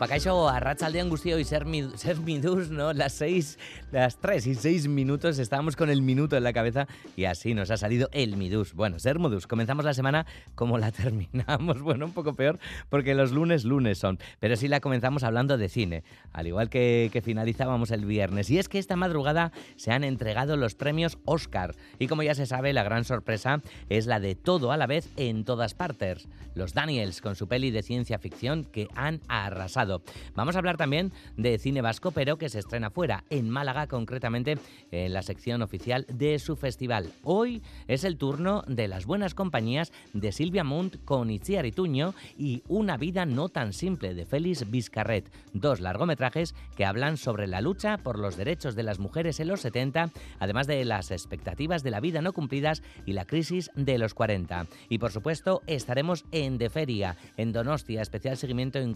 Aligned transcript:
Aupacaixo, 0.00 0.48
a 0.48 0.58
Rachaldeón 0.60 1.10
Gustio 1.10 1.38
y 1.38 1.44
ser, 1.44 1.66
mi, 1.66 1.82
ser 1.94 2.16
Midus, 2.20 2.70
¿no? 2.70 2.94
Las 2.94 3.12
seis, 3.12 3.58
las 3.92 4.16
tres 4.16 4.46
y 4.46 4.54
seis 4.54 4.88
minutos, 4.88 5.38
estábamos 5.38 5.76
con 5.76 5.90
el 5.90 6.00
minuto 6.00 6.38
en 6.38 6.42
la 6.42 6.54
cabeza 6.54 6.88
y 7.16 7.26
así 7.26 7.52
nos 7.52 7.70
ha 7.70 7.76
salido 7.76 8.08
el 8.12 8.38
Midus. 8.38 8.72
Bueno, 8.72 8.98
ser 8.98 9.18
Modus, 9.18 9.46
comenzamos 9.46 9.84
la 9.84 9.92
semana 9.92 10.24
como 10.54 10.78
la 10.78 10.90
terminamos. 10.90 11.82
Bueno, 11.82 12.06
un 12.06 12.14
poco 12.14 12.32
peor 12.32 12.58
porque 12.88 13.14
los 13.14 13.32
lunes, 13.32 13.66
lunes 13.66 13.98
son. 13.98 14.18
Pero 14.38 14.56
sí 14.56 14.68
la 14.68 14.80
comenzamos 14.80 15.22
hablando 15.22 15.58
de 15.58 15.68
cine, 15.68 16.02
al 16.32 16.46
igual 16.46 16.70
que, 16.70 17.10
que 17.12 17.20
finalizábamos 17.20 17.90
el 17.90 18.06
viernes. 18.06 18.48
Y 18.48 18.58
es 18.58 18.70
que 18.70 18.78
esta 18.78 18.96
madrugada 18.96 19.52
se 19.76 19.92
han 19.92 20.02
entregado 20.02 20.56
los 20.56 20.76
premios 20.76 21.18
Oscar. 21.26 21.74
Y 21.98 22.06
como 22.06 22.22
ya 22.22 22.34
se 22.34 22.46
sabe, 22.46 22.72
la 22.72 22.84
gran 22.84 23.04
sorpresa 23.04 23.60
es 23.90 24.06
la 24.06 24.18
de 24.18 24.34
todo 24.34 24.72
a 24.72 24.78
la 24.78 24.86
vez 24.86 25.10
en 25.18 25.44
todas 25.44 25.74
partes. 25.74 26.26
Los 26.54 26.72
Daniels 26.72 27.20
con 27.20 27.36
su 27.36 27.48
peli 27.48 27.70
de 27.70 27.82
ciencia 27.82 28.18
ficción 28.18 28.64
que 28.64 28.88
han 28.96 29.20
arrasado 29.28 29.89
Vamos 30.34 30.54
a 30.54 30.58
hablar 30.58 30.76
también 30.76 31.12
de 31.36 31.58
cine 31.58 31.82
vasco, 31.82 32.10
pero 32.10 32.38
que 32.38 32.48
se 32.48 32.58
estrena 32.58 32.90
fuera, 32.90 33.24
en 33.30 33.50
Málaga 33.50 33.86
concretamente, 33.86 34.58
en 34.90 35.12
la 35.12 35.22
sección 35.22 35.62
oficial 35.62 36.06
de 36.08 36.38
su 36.38 36.56
festival. 36.56 37.12
Hoy 37.22 37.62
es 37.88 38.04
el 38.04 38.16
turno 38.16 38.62
de 38.66 38.88
las 38.88 39.06
buenas 39.06 39.34
compañías 39.34 39.92
de 40.12 40.32
Silvia 40.32 40.64
Munt 40.64 41.04
con 41.04 41.30
Itziar 41.30 41.66
Ituño 41.66 42.14
y 42.38 42.62
Una 42.68 42.96
vida 42.96 43.26
no 43.26 43.48
tan 43.48 43.72
simple 43.72 44.14
de 44.14 44.26
Félix 44.26 44.70
Vizcarret, 44.70 45.30
dos 45.52 45.80
largometrajes 45.80 46.54
que 46.76 46.84
hablan 46.84 47.16
sobre 47.16 47.46
la 47.46 47.60
lucha 47.60 47.98
por 47.98 48.18
los 48.18 48.36
derechos 48.36 48.74
de 48.74 48.82
las 48.82 48.98
mujeres 48.98 49.40
en 49.40 49.48
los 49.48 49.60
70, 49.60 50.10
además 50.38 50.66
de 50.66 50.84
las 50.84 51.10
expectativas 51.10 51.82
de 51.82 51.90
la 51.90 52.00
vida 52.00 52.22
no 52.22 52.32
cumplidas 52.32 52.82
y 53.06 53.12
la 53.12 53.24
crisis 53.24 53.70
de 53.74 53.98
los 53.98 54.14
40. 54.14 54.66
Y 54.88 54.98
por 54.98 55.12
supuesto 55.12 55.62
estaremos 55.66 56.24
en 56.32 56.58
De 56.58 56.70
Feria, 56.70 57.16
en 57.36 57.52
Donostia, 57.52 58.02
especial 58.02 58.36
seguimiento 58.36 58.78
en 58.78 58.94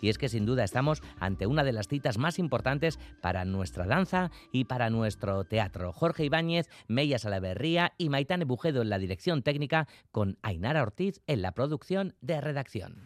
y 0.00 0.08
es 0.08 0.18
que 0.18 0.28
sin 0.28 0.46
duda 0.46 0.64
estamos 0.64 1.02
ante 1.20 1.46
una 1.46 1.64
de 1.64 1.72
las 1.72 1.88
citas 1.88 2.18
más 2.18 2.38
importantes 2.38 2.98
para 3.20 3.44
nuestra 3.44 3.86
danza 3.86 4.30
y 4.52 4.64
para 4.64 4.90
nuestro 4.90 5.44
teatro. 5.44 5.92
Jorge 5.92 6.24
Ibáñez, 6.24 6.68
Meya 6.88 7.18
Salaverría 7.18 7.92
y 7.98 8.08
Maitane 8.08 8.44
Bujedo 8.44 8.82
en 8.82 8.90
la 8.90 8.98
dirección 8.98 9.42
técnica 9.42 9.88
con 10.10 10.38
Ainara 10.42 10.82
Ortiz 10.82 11.20
en 11.26 11.42
la 11.42 11.52
producción 11.52 12.14
de 12.20 12.40
redacción. 12.40 13.02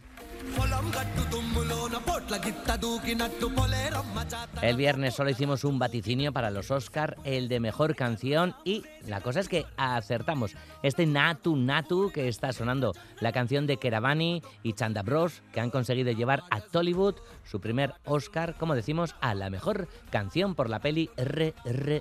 El 4.62 4.77
viernes 4.77 5.14
solo 5.14 5.31
hicimos 5.31 5.64
un 5.64 5.78
vaticinio 5.78 6.33
para 6.33 6.50
los 6.50 6.70
Oscar, 6.70 7.17
el 7.25 7.48
de 7.48 7.61
mejor 7.61 7.94
canción 7.94 8.55
y 8.64 8.83
la 9.06 9.20
cosa 9.20 9.41
es 9.41 9.48
que 9.48 9.64
acertamos. 9.77 10.55
Este 10.83 11.06
Natu 11.06 11.56
Natu 11.56 12.10
que 12.12 12.28
está 12.28 12.53
sonando, 12.53 12.93
la 13.21 13.33
canción 13.33 13.66
de 13.66 13.77
Keravani 13.77 14.43
y 14.62 14.72
Chanda 14.72 15.03
Bros 15.03 15.43
que 15.53 15.60
han 15.60 15.71
conseguido 15.71 16.12
llevar 16.12 16.43
a 16.50 16.56
Tollywood 16.61 17.17
su 17.44 17.61
primer 17.61 17.94
Oscar, 18.05 18.56
como 18.59 18.75
decimos, 18.75 19.15
a 19.21 19.34
la 19.34 19.50
mejor 19.50 19.89
canción 20.11 20.55
por 20.55 20.71
la 20.71 20.81
peli 20.81 21.11
RRR. 21.17 22.00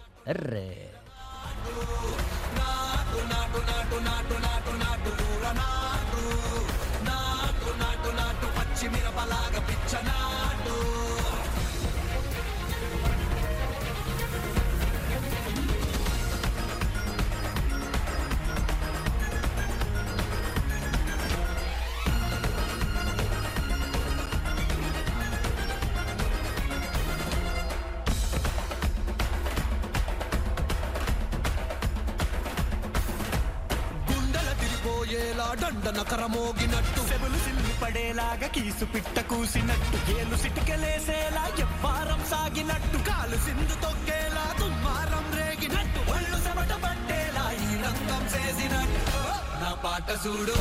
దండన 35.62 36.00
కరమోగినట్టు 36.12 37.02
సెబులు 37.10 37.38
సిల్లి 37.46 37.74
పడేలాగా 37.82 38.48
కీసు 38.56 38.86
పిట్ట 38.86 39.20
కూసినట్టు. 39.30 39.98
ఏలు 40.12 40.36
సిటికలేసేలా 40.36 41.44
ఎవ్వారం 41.66 42.22
సాగినట్టు. 42.32 42.98
కాలు 43.10 43.38
సింధు 43.46 43.76
తొక్కేలా 43.84 44.46
దుమ్మారం 44.60 45.26
రేగినట్టు. 45.40 46.00
ఒళ్ళు 46.16 46.38
సెమట 46.46 46.74
పట్టేలా 46.84 47.46
ఈ 47.66 47.70
రంగం 47.84 48.24
చేసినట్టు. 48.36 49.20
నా 49.64 49.72
పాట 49.86 50.10
చూడు 50.26 50.58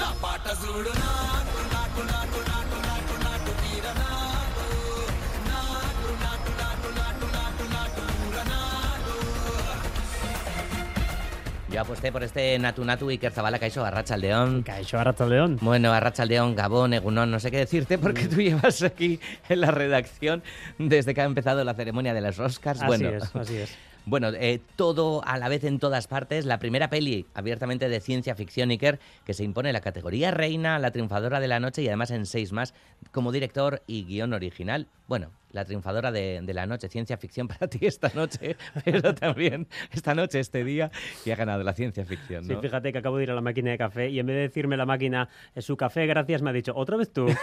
నా 0.00 0.10
పాట 0.22 0.46
చూడు 0.62 0.92
నాకు 1.04 1.60
నాకు 1.74 2.02
నాకు 2.12 2.40
నాకు 2.50 2.78
నాకు. 2.78 2.83
Yo 11.74 11.80
aposté 11.80 12.12
por 12.12 12.22
este 12.22 12.56
Natu 12.56 12.84
Natu 12.84 13.10
y 13.10 13.18
Kerzabala 13.18 13.58
Caixo 13.58 13.84
Arrachaldeón. 13.84 14.62
Caixo 14.62 14.96
Arrachaldeón. 14.96 15.58
Bueno, 15.60 15.92
Arrachaldeón, 15.92 16.54
Gabón, 16.54 16.94
Egunón, 16.94 17.32
no 17.32 17.40
sé 17.40 17.50
qué 17.50 17.56
decirte 17.56 17.98
porque 17.98 18.28
tú 18.28 18.36
llevas 18.36 18.80
aquí 18.84 19.18
en 19.48 19.60
la 19.60 19.72
redacción 19.72 20.44
desde 20.78 21.14
que 21.14 21.22
ha 21.22 21.24
empezado 21.24 21.64
la 21.64 21.74
ceremonia 21.74 22.14
de 22.14 22.20
los 22.20 22.38
Oscars. 22.38 22.80
Así 22.80 22.86
bueno, 22.86 23.08
es, 23.08 23.34
así 23.34 23.56
es. 23.56 23.76
Bueno, 24.06 24.28
eh, 24.28 24.60
todo 24.76 25.24
a 25.24 25.36
la 25.38 25.48
vez 25.48 25.64
en 25.64 25.80
todas 25.80 26.06
partes. 26.06 26.44
La 26.44 26.60
primera 26.60 26.90
peli 26.90 27.26
abiertamente 27.34 27.88
de 27.88 28.00
ciencia 28.00 28.36
ficción 28.36 28.70
Iker 28.70 29.00
que 29.24 29.34
se 29.34 29.42
impone 29.42 29.72
la 29.72 29.80
categoría 29.80 30.30
reina, 30.30 30.78
la 30.78 30.92
triunfadora 30.92 31.40
de 31.40 31.48
la 31.48 31.58
noche 31.58 31.82
y 31.82 31.88
además 31.88 32.12
en 32.12 32.26
seis 32.26 32.52
más 32.52 32.72
como 33.10 33.32
director 33.32 33.82
y 33.88 34.04
guion 34.04 34.32
original. 34.32 34.86
Bueno, 35.08 35.30
la 35.54 35.64
triunfadora 35.64 36.12
de, 36.12 36.40
de, 36.42 36.52
la 36.54 36.66
noche, 36.66 36.88
ciencia 36.88 37.16
ficción 37.16 37.48
para 37.48 37.66
ti 37.68 37.86
esta 37.86 38.10
noche, 38.14 38.56
pero 38.84 39.14
también 39.14 39.68
esta 39.92 40.14
noche, 40.14 40.40
este 40.40 40.64
día, 40.64 40.90
y 41.24 41.30
ha 41.30 41.36
ganado 41.36 41.62
la 41.62 41.72
ciencia 41.72 42.04
ficción. 42.04 42.46
¿no? 42.46 42.54
Sí, 42.54 42.60
fíjate 42.60 42.92
que 42.92 42.98
acabo 42.98 43.16
de 43.18 43.22
ir 43.22 43.30
a 43.30 43.34
la 43.34 43.40
máquina 43.40 43.70
de 43.70 43.78
café 43.78 44.10
y 44.10 44.18
en 44.18 44.26
vez 44.26 44.36
de 44.36 44.42
decirme 44.42 44.76
la 44.76 44.84
máquina 44.84 45.28
es 45.54 45.64
su 45.64 45.76
café, 45.76 46.06
gracias, 46.06 46.42
me 46.42 46.50
ha 46.50 46.52
dicho, 46.52 46.72
otra 46.74 46.96
vez 46.96 47.12
tú. 47.12 47.26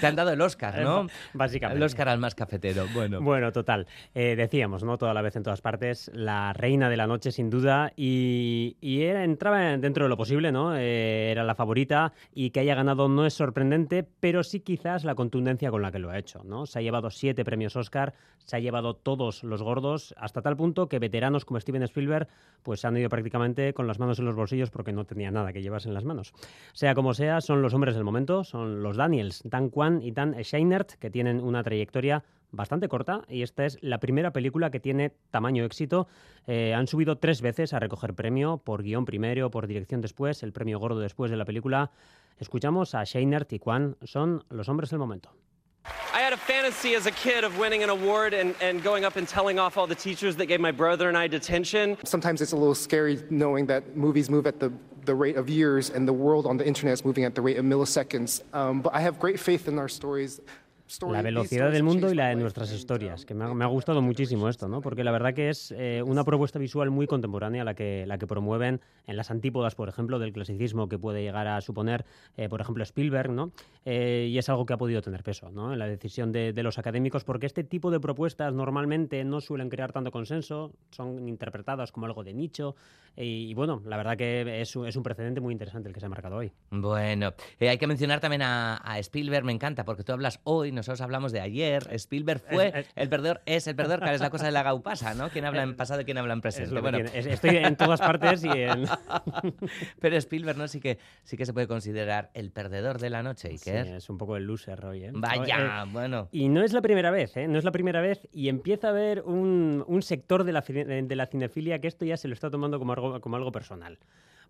Te 0.00 0.06
han 0.06 0.16
dado 0.16 0.30
el 0.30 0.40
Oscar, 0.40 0.80
¿no? 0.82 1.06
Básicamente. 1.32 1.76
El 1.78 1.82
Oscar 1.84 2.08
al 2.08 2.18
más 2.18 2.34
cafetero. 2.34 2.86
Bueno, 2.92 3.20
bueno 3.20 3.52
total. 3.52 3.86
Eh, 4.14 4.34
decíamos, 4.36 4.82
¿no? 4.82 4.98
Toda 4.98 5.14
la 5.14 5.22
vez 5.22 5.36
en 5.36 5.42
todas 5.42 5.60
partes, 5.60 6.10
la 6.14 6.52
reina 6.52 6.90
de 6.90 6.96
la 6.96 7.06
noche, 7.06 7.30
sin 7.30 7.50
duda, 7.50 7.92
y, 7.96 8.76
y 8.80 9.02
era, 9.02 9.24
entraba 9.24 9.76
dentro 9.78 10.04
de 10.04 10.08
lo 10.08 10.16
posible, 10.16 10.50
¿no? 10.52 10.76
Eh, 10.76 11.30
era 11.30 11.44
la 11.44 11.54
favorita 11.54 12.12
y 12.34 12.50
que 12.50 12.60
haya 12.60 12.74
ganado 12.74 13.08
no 13.08 13.26
es 13.26 13.34
sorprendente, 13.34 14.04
pero 14.20 14.42
sí 14.42 14.60
quizás 14.60 15.04
la 15.04 15.14
contundencia 15.14 15.70
con 15.70 15.81
la 15.82 15.92
que 15.92 15.98
lo 15.98 16.10
ha 16.10 16.18
hecho, 16.18 16.42
¿no? 16.44 16.66
Se 16.66 16.78
ha 16.78 16.82
llevado 16.82 17.10
siete 17.10 17.44
premios 17.44 17.76
Oscar, 17.76 18.14
se 18.38 18.56
ha 18.56 18.60
llevado 18.60 18.94
todos 18.94 19.44
los 19.44 19.62
gordos, 19.62 20.14
hasta 20.16 20.42
tal 20.42 20.56
punto 20.56 20.88
que 20.88 20.98
veteranos 20.98 21.44
como 21.44 21.60
Steven 21.60 21.82
Spielberg 21.82 22.28
pues 22.62 22.84
han 22.84 22.96
ido 22.96 23.08
prácticamente 23.08 23.74
con 23.74 23.86
las 23.86 23.98
manos 23.98 24.18
en 24.18 24.24
los 24.24 24.34
bolsillos 24.34 24.70
porque 24.70 24.92
no 24.92 25.04
tenía 25.04 25.30
nada 25.30 25.52
que 25.52 25.62
llevarse 25.62 25.88
en 25.88 25.94
las 25.94 26.04
manos. 26.04 26.32
Sea 26.72 26.94
como 26.94 27.14
sea, 27.14 27.40
son 27.40 27.62
los 27.62 27.74
hombres 27.74 27.94
del 27.94 28.04
momento, 28.04 28.44
son 28.44 28.82
los 28.82 28.96
Daniels, 28.96 29.42
Dan 29.44 29.68
Kwan 29.68 30.02
y 30.02 30.12
Dan 30.12 30.34
Scheinert, 30.42 30.92
que 30.92 31.10
tienen 31.10 31.40
una 31.40 31.62
trayectoria 31.62 32.24
bastante 32.52 32.88
corta 32.88 33.22
y 33.28 33.42
esta 33.42 33.64
es 33.64 33.78
la 33.80 33.98
primera 33.98 34.32
película 34.32 34.70
que 34.70 34.78
tiene 34.78 35.14
tamaño 35.30 35.64
éxito. 35.64 36.06
Eh, 36.46 36.74
han 36.74 36.86
subido 36.86 37.16
tres 37.16 37.40
veces 37.40 37.72
a 37.72 37.80
recoger 37.80 38.14
premio 38.14 38.58
por 38.58 38.82
guion 38.82 39.04
primero, 39.04 39.50
por 39.50 39.66
dirección 39.66 40.00
después, 40.00 40.42
el 40.42 40.52
premio 40.52 40.78
gordo 40.78 41.00
después 41.00 41.30
de 41.30 41.36
la 41.36 41.44
película. 41.44 41.90
Escuchamos 42.38 42.94
a 42.94 43.04
Scheinert 43.04 43.52
y 43.52 43.58
Kwan, 43.58 43.96
son 44.02 44.44
los 44.50 44.68
hombres 44.68 44.90
del 44.90 44.98
momento. 44.98 45.32
I 46.12 46.20
had 46.20 46.32
a 46.32 46.36
fantasy 46.36 46.94
as 46.94 47.06
a 47.06 47.10
kid 47.10 47.42
of 47.42 47.58
winning 47.58 47.82
an 47.82 47.88
award 47.88 48.34
and, 48.34 48.54
and 48.60 48.82
going 48.82 49.04
up 49.04 49.16
and 49.16 49.26
telling 49.26 49.58
off 49.58 49.78
all 49.78 49.86
the 49.86 49.94
teachers 49.94 50.36
that 50.36 50.46
gave 50.46 50.60
my 50.60 50.70
brother 50.70 51.08
and 51.08 51.16
I 51.16 51.26
detention. 51.26 51.96
Sometimes 52.04 52.40
it's 52.42 52.52
a 52.52 52.56
little 52.56 52.74
scary 52.74 53.22
knowing 53.30 53.66
that 53.66 53.96
movies 53.96 54.28
move 54.28 54.46
at 54.46 54.60
the, 54.60 54.72
the 55.04 55.14
rate 55.14 55.36
of 55.36 55.48
years 55.48 55.90
and 55.90 56.06
the 56.06 56.12
world 56.12 56.46
on 56.46 56.58
the 56.58 56.66
internet 56.66 56.92
is 56.92 57.04
moving 57.04 57.24
at 57.24 57.34
the 57.34 57.40
rate 57.40 57.56
of 57.56 57.64
milliseconds. 57.64 58.42
Um, 58.52 58.82
but 58.82 58.94
I 58.94 59.00
have 59.00 59.18
great 59.18 59.40
faith 59.40 59.68
in 59.68 59.78
our 59.78 59.88
stories. 59.88 60.40
La 61.16 61.22
velocidad 61.22 61.70
del 61.70 61.82
mundo 61.84 62.12
y 62.12 62.14
la 62.14 62.28
de 62.28 62.36
nuestras 62.36 62.72
historias, 62.72 63.20
um, 63.22 63.26
que 63.26 63.34
me 63.34 63.44
ha, 63.44 63.54
me 63.54 63.64
ha 63.64 63.68
gustado 63.68 64.02
muchísimo 64.02 64.48
esto, 64.48 64.68
¿no? 64.68 64.80
Porque 64.80 65.04
la 65.04 65.12
verdad 65.12 65.32
que 65.34 65.48
es 65.48 65.72
eh, 65.76 66.02
una 66.04 66.24
propuesta 66.24 66.58
visual 66.58 66.90
muy 66.90 67.06
contemporánea 67.06 67.64
la 67.64 67.74
que, 67.74 68.04
la 68.06 68.18
que 68.18 68.26
promueven 68.26 68.80
en 69.06 69.16
las 69.16 69.30
antípodas, 69.30 69.74
por 69.74 69.88
ejemplo, 69.88 70.18
del 70.18 70.32
clasicismo 70.32 70.88
que 70.88 70.98
puede 70.98 71.22
llegar 71.22 71.46
a 71.48 71.60
suponer, 71.60 72.04
eh, 72.36 72.48
por 72.48 72.60
ejemplo, 72.60 72.82
Spielberg, 72.82 73.30
¿no? 73.30 73.52
Eh, 73.84 74.28
y 74.30 74.38
es 74.38 74.48
algo 74.48 74.66
que 74.66 74.74
ha 74.74 74.76
podido 74.76 75.00
tener 75.02 75.22
peso, 75.22 75.50
¿no? 75.50 75.72
En 75.72 75.78
la 75.78 75.86
decisión 75.86 76.30
de, 76.32 76.52
de 76.52 76.62
los 76.62 76.78
académicos, 76.78 77.24
porque 77.24 77.46
este 77.46 77.64
tipo 77.64 77.90
de 77.90 77.98
propuestas 78.00 78.52
normalmente 78.52 79.24
no 79.24 79.40
suelen 79.40 79.68
crear 79.70 79.92
tanto 79.92 80.10
consenso, 80.10 80.72
son 80.90 81.28
interpretadas 81.28 81.90
como 81.92 82.06
algo 82.06 82.22
de 82.24 82.34
nicho, 82.34 82.76
y, 83.16 83.50
y 83.50 83.54
bueno, 83.54 83.82
la 83.86 83.96
verdad 83.96 84.16
que 84.16 84.60
es, 84.60 84.74
un- 84.76 84.86
es 84.86 84.96
un 84.96 85.02
precedente 85.02 85.40
muy 85.40 85.52
interesante 85.52 85.88
el 85.88 85.94
que 85.94 86.00
se 86.00 86.06
ha 86.06 86.08
marcado 86.08 86.36
hoy. 86.36 86.52
Bueno, 86.70 87.32
eh, 87.60 87.68
hay 87.68 87.78
que 87.78 87.86
mencionar 87.86 88.20
también 88.20 88.42
a, 88.42 88.80
a 88.82 88.98
Spielberg, 88.98 89.44
me 89.44 89.52
encanta, 89.52 89.84
porque 89.84 90.02
tú 90.02 90.12
hablas 90.12 90.40
hoy, 90.44 90.72
nosotros 90.82 91.00
hablamos 91.00 91.32
de 91.32 91.40
ayer. 91.40 91.88
Spielberg 91.92 92.40
fue 92.40 92.68
Es- 92.68 92.74
es- 92.74 92.92
el 92.96 93.08
perdedor, 93.08 93.40
es 93.46 93.66
el 93.66 93.74
perdedor, 93.76 94.02
que 94.04 94.14
es 94.14 94.20
la 94.20 94.30
cosa 94.30 94.46
de 94.46 94.52
la 94.52 94.62
gaupasa, 94.62 95.14
¿no? 95.14 95.28
¿Quién 95.30 95.44
habla 95.44 95.62
en 95.62 95.74
pasado 95.76 96.00
y 96.00 96.04
quién 96.04 96.18
habla 96.18 96.32
en 96.34 96.38
Es 96.38 96.42
presente? 96.42 96.80
Bueno, 96.80 96.98
estoy 96.98 97.56
en 97.56 97.76
todas 97.76 98.00
partes 98.00 98.44
y 98.44 98.48
en... 98.48 98.84
pero 100.00 100.16
Spielberg, 100.16 100.58
¿no? 100.58 100.68
Sí 100.68 100.80
que, 100.80 100.98
sí 101.24 101.36
que 101.36 101.46
se 101.46 101.52
puede 101.52 101.66
considerar 101.66 102.30
el 102.34 102.50
perdedor 102.50 102.98
de 102.98 103.10
la 103.10 103.22
noche, 103.22 103.48
Sí, 103.58 103.70
Iker. 103.70 103.86
es 103.96 104.10
un 104.10 104.18
poco 104.18 104.36
el 104.36 104.44
loser 104.44 104.84
hoy, 104.84 105.04
¿eh? 105.04 105.08
Eh, 105.08 105.12
Vaya, 105.14 105.84
bueno. 105.90 106.28
Y 106.32 106.48
no 106.48 106.62
es 106.62 106.72
la 106.72 106.82
primera 106.82 107.10
vez, 107.10 107.36
¿eh? 107.36 107.48
No 107.48 107.58
es 107.58 107.64
la 107.64 107.72
primera 107.72 108.00
vez 108.00 108.28
y 108.32 108.48
empieza 108.48 108.88
a 108.88 108.90
haber 108.90 109.22
un, 109.22 109.84
un 109.86 110.02
sector 110.02 110.44
de 110.44 110.52
la, 110.52 110.60
de 110.62 111.16
la 111.16 111.26
cinefilia 111.26 111.80
que 111.80 111.88
esto 111.88 112.04
ya 112.04 112.16
se 112.16 112.28
lo 112.28 112.34
está 112.34 112.50
tomando 112.50 112.78
como 112.78 112.92
algo, 112.92 113.20
como 113.20 113.36
algo 113.36 113.52
personal. 113.52 113.98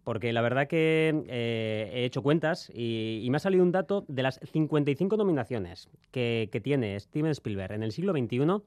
Porque 0.04 0.32
la 0.32 0.42
verdad 0.42 0.66
que 0.66 1.24
eh, 1.28 1.90
he 1.94 2.04
hecho 2.04 2.22
cuentas 2.22 2.70
y, 2.74 3.26
me 3.30 3.36
ha 3.36 3.40
salido 3.40 3.62
un 3.62 3.72
dato 3.72 4.04
de 4.08 4.22
las 4.22 4.40
55 4.42 5.16
nominaciones 5.16 5.88
que 6.10 6.60
tiene 6.62 6.98
Steven 6.98 7.30
Spielberg 7.30 7.72
en 7.72 7.82
el 7.82 7.92
siglo 7.92 8.12
XXI. 8.12 8.62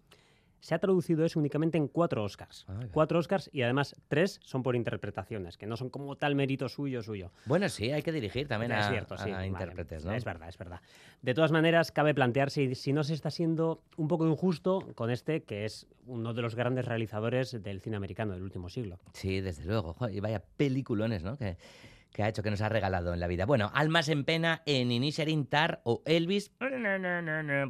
Se 0.66 0.74
ha 0.74 0.80
traducido 0.80 1.24
eso 1.24 1.38
únicamente 1.38 1.78
en 1.78 1.88
cuatro 1.88 2.24
Oscars. 2.24 2.66
Cuatro 2.92 3.20
Oscars 3.20 3.52
y 3.54 3.62
además 3.62 3.96
tres 4.08 4.40
son 4.44 4.64
por 4.64 4.76
interpretaciones, 4.76 5.60
que 5.60 5.68
no 5.68 5.78
son 5.78 5.92
como 5.92 6.16
tal 6.16 6.34
mérito 6.34 6.70
suyo 6.70 7.04
suyo. 7.04 7.30
Bueno, 7.46 7.70
sí, 7.70 7.92
hay 7.92 8.02
que 8.02 8.12
dirigir 8.12 8.48
también 8.48 8.72
a, 8.72 8.80
Es 8.80 8.90
cierto, 8.90 9.16
sí, 9.16 9.30
a 9.30 9.34
vale, 9.34 9.46
intérpretes, 9.46 10.04
¿no? 10.04 10.14
Es 10.14 10.26
verdad, 10.26 10.50
es 10.50 10.58
verdad. 10.58 10.82
De 11.22 11.36
todas 11.36 11.52
maneras, 11.52 11.92
cabe 11.92 12.16
plantearse 12.16 12.74
si 12.74 12.94
no 12.94 13.04
se 13.04 13.14
está 13.14 13.30
siendo 13.30 13.84
un 13.96 14.08
poco 14.08 14.28
injusto 14.28 14.84
con 14.96 15.12
este, 15.12 15.44
que 15.44 15.66
es 15.66 15.86
uno 16.08 16.34
de 16.34 16.42
los 16.42 16.56
grandes 16.56 16.86
realizadores 16.86 17.62
del 17.62 17.80
cine 17.80 17.98
americano 17.98 18.34
del 18.34 18.42
último 18.42 18.68
siglo. 18.68 18.98
Sí, 19.14 19.42
desde 19.42 19.66
luego. 19.66 19.94
Joder, 19.94 20.16
y 20.16 20.20
vaya 20.20 20.42
peliculones, 20.58 21.24
¿no? 21.24 21.38
Que, 21.38 21.58
que 22.16 22.24
ha 22.24 22.30
hecho, 22.30 22.42
que 22.44 22.50
nos 22.50 22.62
ha 22.62 22.70
regalado 22.70 23.14
en 23.14 23.20
la 23.20 23.28
vida. 23.28 23.46
Bueno, 23.46 23.70
Almas 23.74 24.08
en 24.08 24.24
Pena 24.24 24.62
en 24.66 24.90
Inisherin 24.90 25.48
Tar 25.48 25.82
o 25.84 26.02
Elvis. 26.06 26.50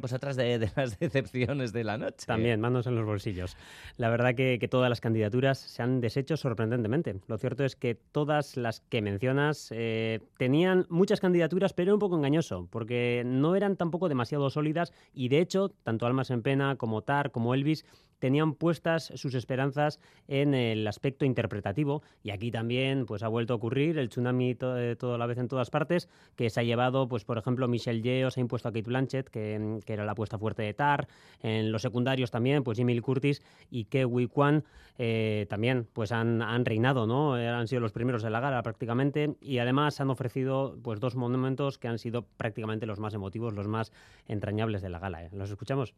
Pues 0.00 0.12
otras 0.12 0.36
de, 0.36 0.70
las 0.76 0.98
decepciones 1.00 1.72
de 1.72 1.82
la 1.82 1.98
noche. 1.98 2.26
También, 2.26 2.60
manos 2.60 2.86
en 2.86 2.94
los 2.94 3.04
bolsillos. 3.04 3.56
La 3.96 4.08
verdad 4.08 4.36
que, 4.36 4.64
todas 4.70 4.88
las 4.88 5.00
candidaturas 5.00 5.58
se 5.58 5.82
han 5.82 6.00
deshecho 6.00 6.36
sorprendentemente. 6.36 7.16
Lo 7.26 7.38
cierto 7.38 7.64
es 7.64 7.74
que 7.74 7.96
todas 7.96 8.56
las 8.56 8.78
que 8.80 9.02
mencionas 9.02 9.68
eh, 9.72 10.20
tenían 10.38 10.86
muchas 10.90 11.18
candidaturas, 11.18 11.72
pero 11.72 11.94
un 11.94 11.98
poco 11.98 12.16
engañoso, 12.16 12.68
porque 12.70 13.24
no 13.26 13.56
eran 13.56 13.74
tampoco 13.74 14.08
demasiado 14.08 14.48
sólidas 14.50 14.92
y 15.12 15.28
de 15.28 15.40
hecho, 15.40 15.70
tanto 15.82 16.06
Almas 16.06 16.30
en 16.30 16.42
Pena 16.42 16.76
como 16.76 17.02
Tar 17.02 17.32
como 17.32 17.52
Elvis 17.52 17.84
tenían 18.18 18.54
puestas 18.54 19.12
sus 19.14 19.34
esperanzas 19.34 20.00
en 20.28 20.54
el 20.54 20.86
aspecto 20.86 21.24
interpretativo. 21.24 22.02
Y 22.22 22.30
aquí 22.30 22.50
también 22.50 23.06
pues 23.06 23.22
ha 23.22 23.28
vuelto 23.28 23.52
a 23.52 23.56
ocurrir 23.56 23.98
el 23.98 24.08
tsunami 24.08 24.54
to- 24.54 24.78
eh, 24.78 24.96
toda 24.96 25.18
la 25.18 25.26
vez 25.26 25.38
en 25.38 25.48
todas 25.48 25.70
partes 25.70 26.08
que 26.34 26.50
se 26.50 26.60
ha 26.60 26.62
llevado 26.62 27.08
pues 27.08 27.24
por 27.24 27.38
ejemplo 27.38 27.68
Michelle 27.68 28.02
Yeoh 28.02 28.30
se 28.30 28.40
ha 28.40 28.42
impuesto 28.42 28.68
a 28.68 28.72
Kate 28.72 28.82
Blanchett 28.88 29.28
que, 29.28 29.80
que 29.84 29.92
era 29.92 30.04
la 30.04 30.12
apuesta 30.12 30.38
fuerte 30.38 30.62
de 30.62 30.74
Tar 30.74 31.08
en 31.42 31.72
los 31.72 31.82
secundarios 31.82 32.30
también 32.30 32.64
pues 32.64 32.78
Jimmy 32.78 32.98
Curtis 33.00 33.42
y 33.70 33.84
Ke 33.84 34.04
Huy 34.04 34.26
Kwan 34.28 34.64
eh, 34.98 35.46
también 35.50 35.86
pues 35.92 36.12
han, 36.12 36.40
reinado 36.64 37.06
no 37.06 37.38
Eh, 37.38 37.48
han 37.48 37.68
sido 37.68 37.80
los 37.80 37.92
primeros 37.92 38.22
de 38.22 38.30
la 38.30 38.40
gala 38.40 38.62
prácticamente. 38.62 39.36
Y 39.40 39.58
además 39.58 40.00
han 40.00 40.10
ofrecido 40.10 40.78
pues 40.82 41.00
dos 41.00 41.16
momentos 41.16 41.78
que 41.78 41.88
han 41.88 41.98
sido 41.98 42.22
prácticamente 42.36 42.86
los 42.86 42.98
más 42.98 43.14
emotivos 43.14 43.52
los 43.54 43.68
más 43.68 43.92
entrañables 44.26 44.82
de 44.82 44.88
la 44.88 44.98
gala 44.98 45.28
los 45.32 45.50
escuchamos 45.50 45.94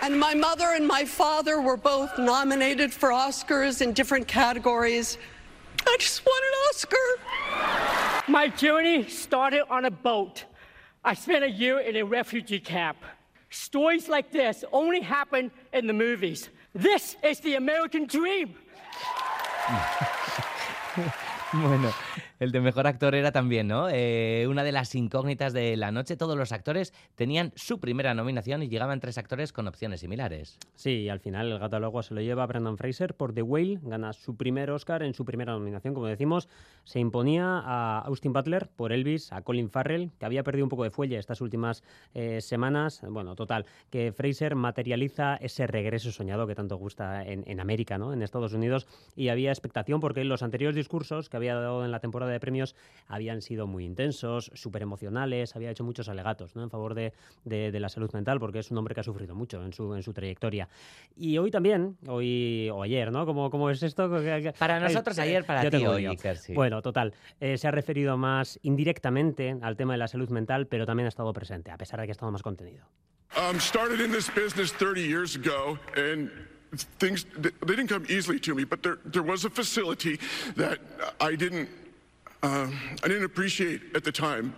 And 0.00 0.18
my 0.18 0.34
mother 0.34 0.72
and 0.74 0.86
my 0.86 1.04
father 1.04 1.60
were 1.60 1.76
both 1.76 2.18
nominated 2.18 2.92
for 2.92 3.10
Oscars 3.10 3.80
in 3.82 3.92
different 3.92 4.26
categories. 4.26 5.18
I 5.86 5.96
just 5.98 6.24
won 6.26 6.40
an 6.48 6.54
Oscar. 6.70 8.30
My 8.30 8.48
journey 8.48 9.08
started 9.08 9.64
on 9.70 9.84
a 9.84 9.90
boat. 9.90 10.44
I 11.04 11.14
spent 11.14 11.44
a 11.44 11.50
year 11.50 11.80
in 11.80 11.96
a 11.96 12.02
refugee 12.02 12.60
camp. 12.60 12.98
Stories 13.50 14.08
like 14.08 14.32
this 14.32 14.64
only 14.72 15.00
happen 15.00 15.50
in 15.72 15.86
the 15.86 15.92
movies. 15.92 16.48
This 16.74 17.16
is 17.22 17.40
the 17.40 17.54
American 17.54 18.06
dream. 18.06 18.54
Bueno, 21.54 21.92
el 22.42 22.50
de 22.50 22.60
mejor 22.60 22.88
actor 22.88 23.14
era 23.14 23.30
también, 23.30 23.68
¿no? 23.68 23.88
Eh, 23.88 24.46
una 24.48 24.64
de 24.64 24.72
las 24.72 24.96
incógnitas 24.96 25.52
de 25.52 25.76
la 25.76 25.92
noche. 25.92 26.16
Todos 26.16 26.36
los 26.36 26.50
actores 26.50 26.92
tenían 27.14 27.52
su 27.54 27.78
primera 27.78 28.14
nominación 28.14 28.64
y 28.64 28.68
llegaban 28.68 28.98
tres 28.98 29.16
actores 29.16 29.52
con 29.52 29.68
opciones 29.68 30.00
similares. 30.00 30.58
Sí, 30.74 31.02
y 31.02 31.08
al 31.08 31.20
final 31.20 31.52
el 31.52 31.60
gato 31.60 31.76
al 31.76 31.84
agua 31.84 32.02
se 32.02 32.14
lo 32.14 32.20
lleva 32.20 32.42
a 32.42 32.46
Brendan 32.46 32.78
Fraser 32.78 33.14
por 33.14 33.32
The 33.32 33.42
Whale, 33.42 33.78
gana 33.82 34.12
su 34.12 34.36
primer 34.36 34.72
Oscar 34.72 35.04
en 35.04 35.14
su 35.14 35.24
primera 35.24 35.52
nominación, 35.52 35.94
como 35.94 36.08
decimos. 36.08 36.48
Se 36.82 36.98
imponía 36.98 37.62
a 37.64 38.00
Austin 38.06 38.32
Butler 38.32 38.68
por 38.74 38.92
Elvis, 38.92 39.32
a 39.32 39.42
Colin 39.42 39.70
Farrell, 39.70 40.10
que 40.18 40.26
había 40.26 40.42
perdido 40.42 40.64
un 40.64 40.70
poco 40.70 40.82
de 40.82 40.90
fuelle 40.90 41.18
estas 41.18 41.40
últimas 41.42 41.84
eh, 42.12 42.40
semanas. 42.40 43.02
Bueno, 43.08 43.36
total, 43.36 43.66
que 43.88 44.10
Fraser 44.10 44.56
materializa 44.56 45.36
ese 45.36 45.68
regreso 45.68 46.10
soñado 46.10 46.48
que 46.48 46.56
tanto 46.56 46.74
gusta 46.74 47.24
en, 47.24 47.44
en 47.46 47.60
América, 47.60 47.98
¿no? 47.98 48.12
En 48.12 48.20
Estados 48.20 48.52
Unidos, 48.52 48.88
y 49.14 49.28
había 49.28 49.52
expectación 49.52 50.00
porque 50.00 50.24
los 50.24 50.42
anteriores 50.42 50.74
discursos 50.74 51.28
que 51.28 51.36
había 51.36 51.54
dado 51.54 51.84
en 51.84 51.92
la 51.92 52.00
temporada 52.00 52.31
de 52.32 52.40
premios 52.40 52.74
habían 53.08 53.42
sido 53.42 53.66
muy 53.66 53.84
intensos, 53.84 54.50
súper 54.54 54.82
emocionales, 54.82 55.54
había 55.54 55.70
hecho 55.70 55.84
muchos 55.84 56.08
alegatos 56.08 56.56
¿no? 56.56 56.62
en 56.62 56.70
favor 56.70 56.94
de, 56.94 57.12
de- 57.44 57.70
de 57.70 57.80
la 57.80 57.88
salud 57.88 58.10
mental, 58.12 58.40
porque 58.40 58.58
es 58.60 58.70
un 58.70 58.78
hombre 58.78 58.94
que 58.94 59.00
ha 59.00 59.04
sufrido 59.04 59.34
mucho 59.34 59.62
en 59.64 59.72
su, 59.72 59.94
en 59.94 60.02
su 60.02 60.12
trayectoria. 60.12 60.68
Y 61.16 61.38
hoy 61.38 61.50
también, 61.50 61.96
hoy 62.08 62.68
o 62.72 62.82
ayer, 62.82 63.12
¿no? 63.12 63.26
¿Cómo, 63.26 63.50
cómo 63.50 63.70
es 63.70 63.82
esto? 63.82 64.10
Para 64.58 64.76
Ay, 64.76 64.82
nosotros 64.82 65.18
eh, 65.18 65.22
ayer, 65.22 65.44
para 65.44 65.68
ti 65.70 65.84
hoy, 65.86 66.02
lío. 66.02 66.10
Iker, 66.10 66.36
sí. 66.36 66.54
Bueno, 66.54 66.82
total, 66.82 67.12
eh, 67.40 67.56
se 67.58 67.68
ha 67.68 67.70
referido 67.70 68.16
más 68.16 68.58
indirectamente 68.62 69.56
al 69.62 69.76
tema 69.76 69.92
de 69.94 69.98
la 69.98 70.08
salud 70.08 70.28
mental, 70.30 70.66
pero 70.66 70.86
también 70.86 71.06
ha 71.06 71.08
estado 71.08 71.32
presente, 71.32 71.70
a 71.70 71.76
pesar 71.76 72.00
de 72.00 72.06
que 72.06 72.10
ha 72.10 72.12
estado 72.12 72.32
más 72.32 72.42
contenido. 72.42 72.86
Um, 73.36 73.58
started 73.60 74.00
in 74.00 74.10
this 74.12 74.28
business 74.34 74.72
30 74.74 75.00
years 75.00 75.36
ago, 75.36 75.78
and 75.96 76.30
things 76.98 77.26
they 77.40 77.50
didn't 77.66 77.88
come 77.88 78.04
easily 78.10 78.38
to 78.40 78.54
me. 78.54 78.64
But 78.64 78.82
there, 78.82 78.98
there 79.10 79.22
was 79.22 79.44
a 79.44 79.50
facility 79.50 80.18
that 80.56 80.78
I 81.20 81.34
didn't, 81.36 81.68
um, 82.42 82.78
I 83.02 83.08
didn't 83.08 83.24
appreciate 83.24 83.80
at 83.94 84.04
the 84.04 84.12
time 84.12 84.54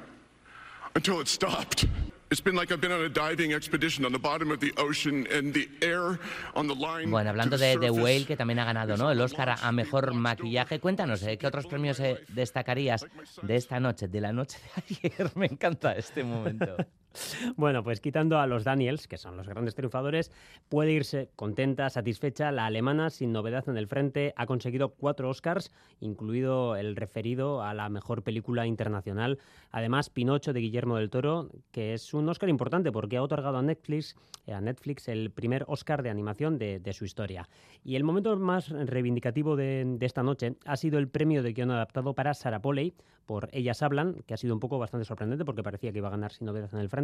until 0.95 1.21
it 1.21 1.29
stopped. 1.29 1.87
It's 2.31 2.41
been 2.41 2.57
like 2.57 2.73
I've 2.73 2.81
been 2.81 2.91
on 2.91 3.03
a 3.05 3.09
diving 3.09 3.53
expedition 3.53 4.05
on 4.05 4.13
the 4.13 4.19
bottom 4.19 4.51
of 4.51 4.59
the 4.59 4.73
ocean, 4.77 5.27
and 5.31 5.53
the 5.55 5.69
air 5.83 6.19
on 6.57 6.67
the 6.67 6.75
line. 6.75 7.11
Bueno, 7.11 7.31
hablando 7.31 7.57
de 7.57 7.77
The 7.79 7.91
Whale, 7.91 8.25
que 8.25 8.37
también 8.37 8.59
ha 8.59 8.65
ganado 8.65 8.97
¿no? 8.97 9.11
el 9.11 9.21
Oscar 9.21 9.55
a 9.63 9.73
Mejor 9.73 10.13
Maquillaje. 10.15 10.81
Cuéntanos, 10.81 11.23
¿eh? 11.23 11.37
¿qué 11.37 11.47
otros 11.47 11.67
premios 11.67 12.01
eh, 12.01 12.25
destacarías 12.29 13.07
de 13.43 13.57
esta 13.57 13.79
noche, 13.79 14.09
de 14.09 14.21
la 14.21 14.33
noche 14.33 14.59
de 14.75 15.07
ayer? 15.19 15.31
Me 15.37 15.47
encanta 15.47 15.93
este 15.93 16.25
momento. 16.25 16.77
Bueno, 17.57 17.83
pues 17.83 18.01
quitando 18.01 18.39
a 18.39 18.47
los 18.47 18.65
Daniels, 18.65 19.09
que 19.09 19.19
son 19.19 19.37
los 19.37 19.49
grandes 19.49 19.75
triunfadores, 19.75 20.31
puede 20.69 20.93
irse 20.93 21.31
contenta, 21.37 21.91
satisfecha. 21.91 22.53
La 22.53 22.67
alemana, 22.67 23.11
sin 23.11 23.33
novedad 23.33 23.69
en 23.69 23.77
el 23.77 23.87
frente, 23.87 24.33
ha 24.37 24.47
conseguido 24.47 24.91
cuatro 24.91 25.29
Oscars, 25.29 25.73
incluido 26.01 26.77
el 26.77 26.97
referido 26.97 27.63
a 27.63 27.75
la 27.75 27.89
mejor 27.89 28.23
película 28.23 28.67
internacional. 28.67 29.39
Además, 29.71 30.11
Pinocho 30.11 30.53
de 30.53 30.61
Guillermo 30.61 30.97
del 30.97 31.11
Toro, 31.11 31.51
que 31.71 31.95
es 31.95 32.15
un 32.15 32.29
Oscar 32.29 32.49
importante 32.49 32.93
porque 32.93 33.17
ha 33.17 33.23
otorgado 33.23 33.59
a 33.59 33.63
Netflix, 33.63 34.17
eh, 34.47 34.53
a 34.53 34.61
Netflix 34.61 35.09
el 35.09 35.31
primer 35.31 35.65
Oscar 35.69 36.03
de 36.03 36.11
animación 36.11 36.59
de, 36.59 36.81
su 36.95 37.05
historia. 37.05 37.49
Y 37.83 37.97
el 37.97 38.05
momento 38.05 38.37
más 38.37 38.69
reivindicativo 38.69 39.57
de, 39.57 39.85
de 39.85 40.07
esta 40.07 40.23
noche 40.23 40.55
ha 40.65 40.77
sido 40.77 40.99
el 40.99 41.09
premio 41.09 41.43
de 41.43 41.53
guion 41.53 41.73
adaptado 41.73 42.15
para 42.15 42.33
Sarah 42.35 42.63
Polley 42.63 42.95
por 43.25 43.49
Ellas 43.53 43.83
Hablan, 43.83 44.23
que 44.27 44.35
ha 44.35 44.37
sido 44.37 44.55
un 44.55 44.61
poco 44.61 44.79
bastante 44.79 45.05
sorprendente 45.05 45.45
porque 45.45 45.63
parecía 45.63 45.93
que 45.93 45.99
iba 45.99 46.09
a 46.09 46.13
ganar 46.13 46.33
sin 46.33 46.47
novedad 46.47 46.71
en 46.73 46.81
el 46.81 46.89
frente, 46.89 47.04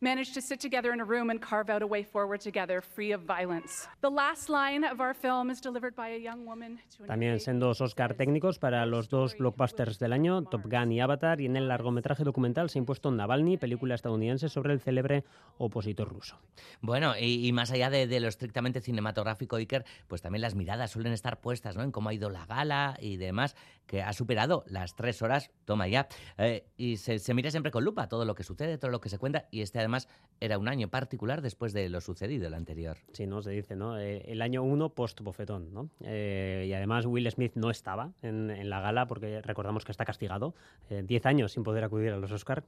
managed 0.00 0.34
to 0.34 0.40
sit 0.40 0.60
together 0.60 0.92
in 0.92 1.00
a 1.00 1.04
room 1.04 1.30
and 1.30 1.40
carve 1.40 1.70
out 1.70 1.82
a 1.82 1.86
way 1.86 2.04
forward 2.04 2.40
together, 2.40 2.82
free 2.82 3.12
of 3.12 3.22
violence. 3.22 3.88
The 4.00 4.10
last 4.10 4.48
line 4.48 4.84
of 4.84 5.00
our 5.00 5.14
film 5.14 5.50
is 5.50 5.60
delivered 5.60 5.94
by 5.94 6.08
a 6.08 6.18
young 6.18 6.46
woman 6.46 6.80
También 7.06 7.40
sendos 7.40 7.80
Oscar 7.80 8.14
técnicos 8.14 8.58
para 8.58 8.84
los 8.86 9.08
dos 9.08 9.36
blockbusters 9.36 9.98
del 9.98 10.12
año, 10.12 10.42
Top 10.44 10.62
Gun 10.64 10.92
y 10.92 11.00
Avatar, 11.00 11.40
y 11.40 11.46
en 11.46 11.56
el 11.56 11.68
largometraje 11.68 12.24
documental 12.24 12.70
se 12.70 12.78
ha 12.78 12.80
impuesto 12.80 13.10
Navalny, 13.10 13.56
película 13.56 13.94
estadounidense 13.94 14.48
sobre 14.48 14.72
el 14.72 14.80
célebre 14.80 15.24
opositor 15.58 16.08
ruso. 16.08 16.38
Bueno, 16.80 17.14
y, 17.18 17.46
y 17.46 17.52
más 17.52 17.70
allá 17.70 17.90
de, 17.90 18.06
de 18.06 18.20
lo 18.20 18.28
estrictamente 18.28 18.80
cinematográfico, 18.80 19.56
Iker, 19.56 19.84
pues 20.06 20.22
también 20.22 20.42
las 20.42 20.54
miradas 20.54 20.90
suelen 20.90 21.12
estar 21.12 21.40
puestas 21.40 21.76
¿no? 21.76 21.82
en 21.82 21.92
cómo 21.92 22.08
ha 22.08 22.14
ido 22.14 22.30
la 22.30 22.46
gala 22.46 22.96
y 23.00 23.16
demás, 23.16 23.56
que 23.86 24.02
ha 24.02 24.12
superado 24.12 24.64
las 24.66 24.94
tres 24.96 25.22
horas, 25.22 25.50
toma 25.64 25.88
ya. 25.88 26.08
Eh, 26.38 26.66
y 26.76 26.96
se, 26.96 27.18
se 27.18 27.34
mira 27.34 27.50
siempre 27.50 27.70
con 27.70 27.84
lupa 27.84 28.08
todo 28.08 28.24
lo 28.24 28.34
que 28.34 28.42
sucede, 28.42 28.78
todo 28.78 28.90
lo 28.90 29.00
que 29.00 29.08
se 29.08 29.18
cuenta, 29.18 29.46
y 29.50 29.62
este 29.62 29.78
además 29.86 30.08
era 30.38 30.58
un 30.58 30.68
año 30.68 30.88
particular 30.88 31.40
después 31.40 31.72
de 31.72 31.88
lo 31.88 32.00
sucedido 32.00 32.46
el 32.46 32.54
anterior. 32.54 32.98
Sí, 33.12 33.26
¿no? 33.26 33.40
Se 33.40 33.50
dice, 33.50 33.74
¿no? 33.74 33.98
Eh, 33.98 34.22
el 34.26 34.42
año 34.42 34.62
1 34.62 34.90
post-bofetón, 34.90 35.72
¿no? 35.72 35.88
Eh, 36.00 36.66
y 36.68 36.72
además 36.74 37.06
Will 37.06 37.30
Smith 37.30 37.52
no 37.54 37.70
estaba 37.70 38.10
en, 38.22 38.50
en 38.50 38.68
la 38.68 38.80
gala 38.80 39.06
porque 39.06 39.40
recordamos 39.40 39.84
que 39.84 39.92
está 39.92 40.04
castigado, 40.04 40.54
10 40.90 41.26
años 41.26 41.52
sin 41.52 41.62
poder 41.62 41.84
acudir 41.84 42.12
a 42.12 42.18
los 42.18 42.30
Oscar, 42.32 42.64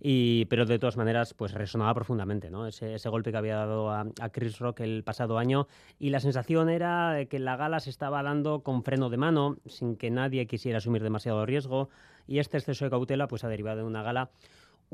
y, 0.00 0.44
pero 0.46 0.66
de 0.66 0.78
todas 0.78 0.96
maneras 0.96 1.34
pues 1.34 1.52
resonaba 1.52 1.94
profundamente, 1.94 2.50
¿no? 2.50 2.66
Ese, 2.66 2.94
ese 2.94 3.08
golpe 3.08 3.32
que 3.32 3.38
había 3.38 3.56
dado 3.56 3.90
a, 3.90 4.06
a, 4.20 4.28
Chris 4.28 4.58
Rock 4.58 4.80
el 4.80 5.02
pasado 5.02 5.38
año 5.38 5.66
y 5.98 6.10
la 6.10 6.20
sensación 6.20 6.68
era 6.68 7.12
de 7.12 7.26
que 7.26 7.38
la 7.38 7.56
gala 7.56 7.80
se 7.80 7.90
estaba 7.90 8.22
dando 8.22 8.60
con 8.60 8.84
freno 8.84 9.10
de 9.10 9.16
mano, 9.16 9.56
sin 9.66 9.96
que 9.96 10.10
nadie 10.10 10.46
quisiera 10.46 10.78
asumir 10.78 11.02
demasiado 11.02 11.44
riesgo, 11.44 11.88
y 12.26 12.38
este 12.38 12.56
exceso 12.56 12.84
de 12.84 12.90
cautela 12.90 13.26
pues 13.26 13.44
ha 13.44 13.48
derivado 13.48 13.78
de 13.78 13.84
una 13.84 14.02
gala 14.02 14.30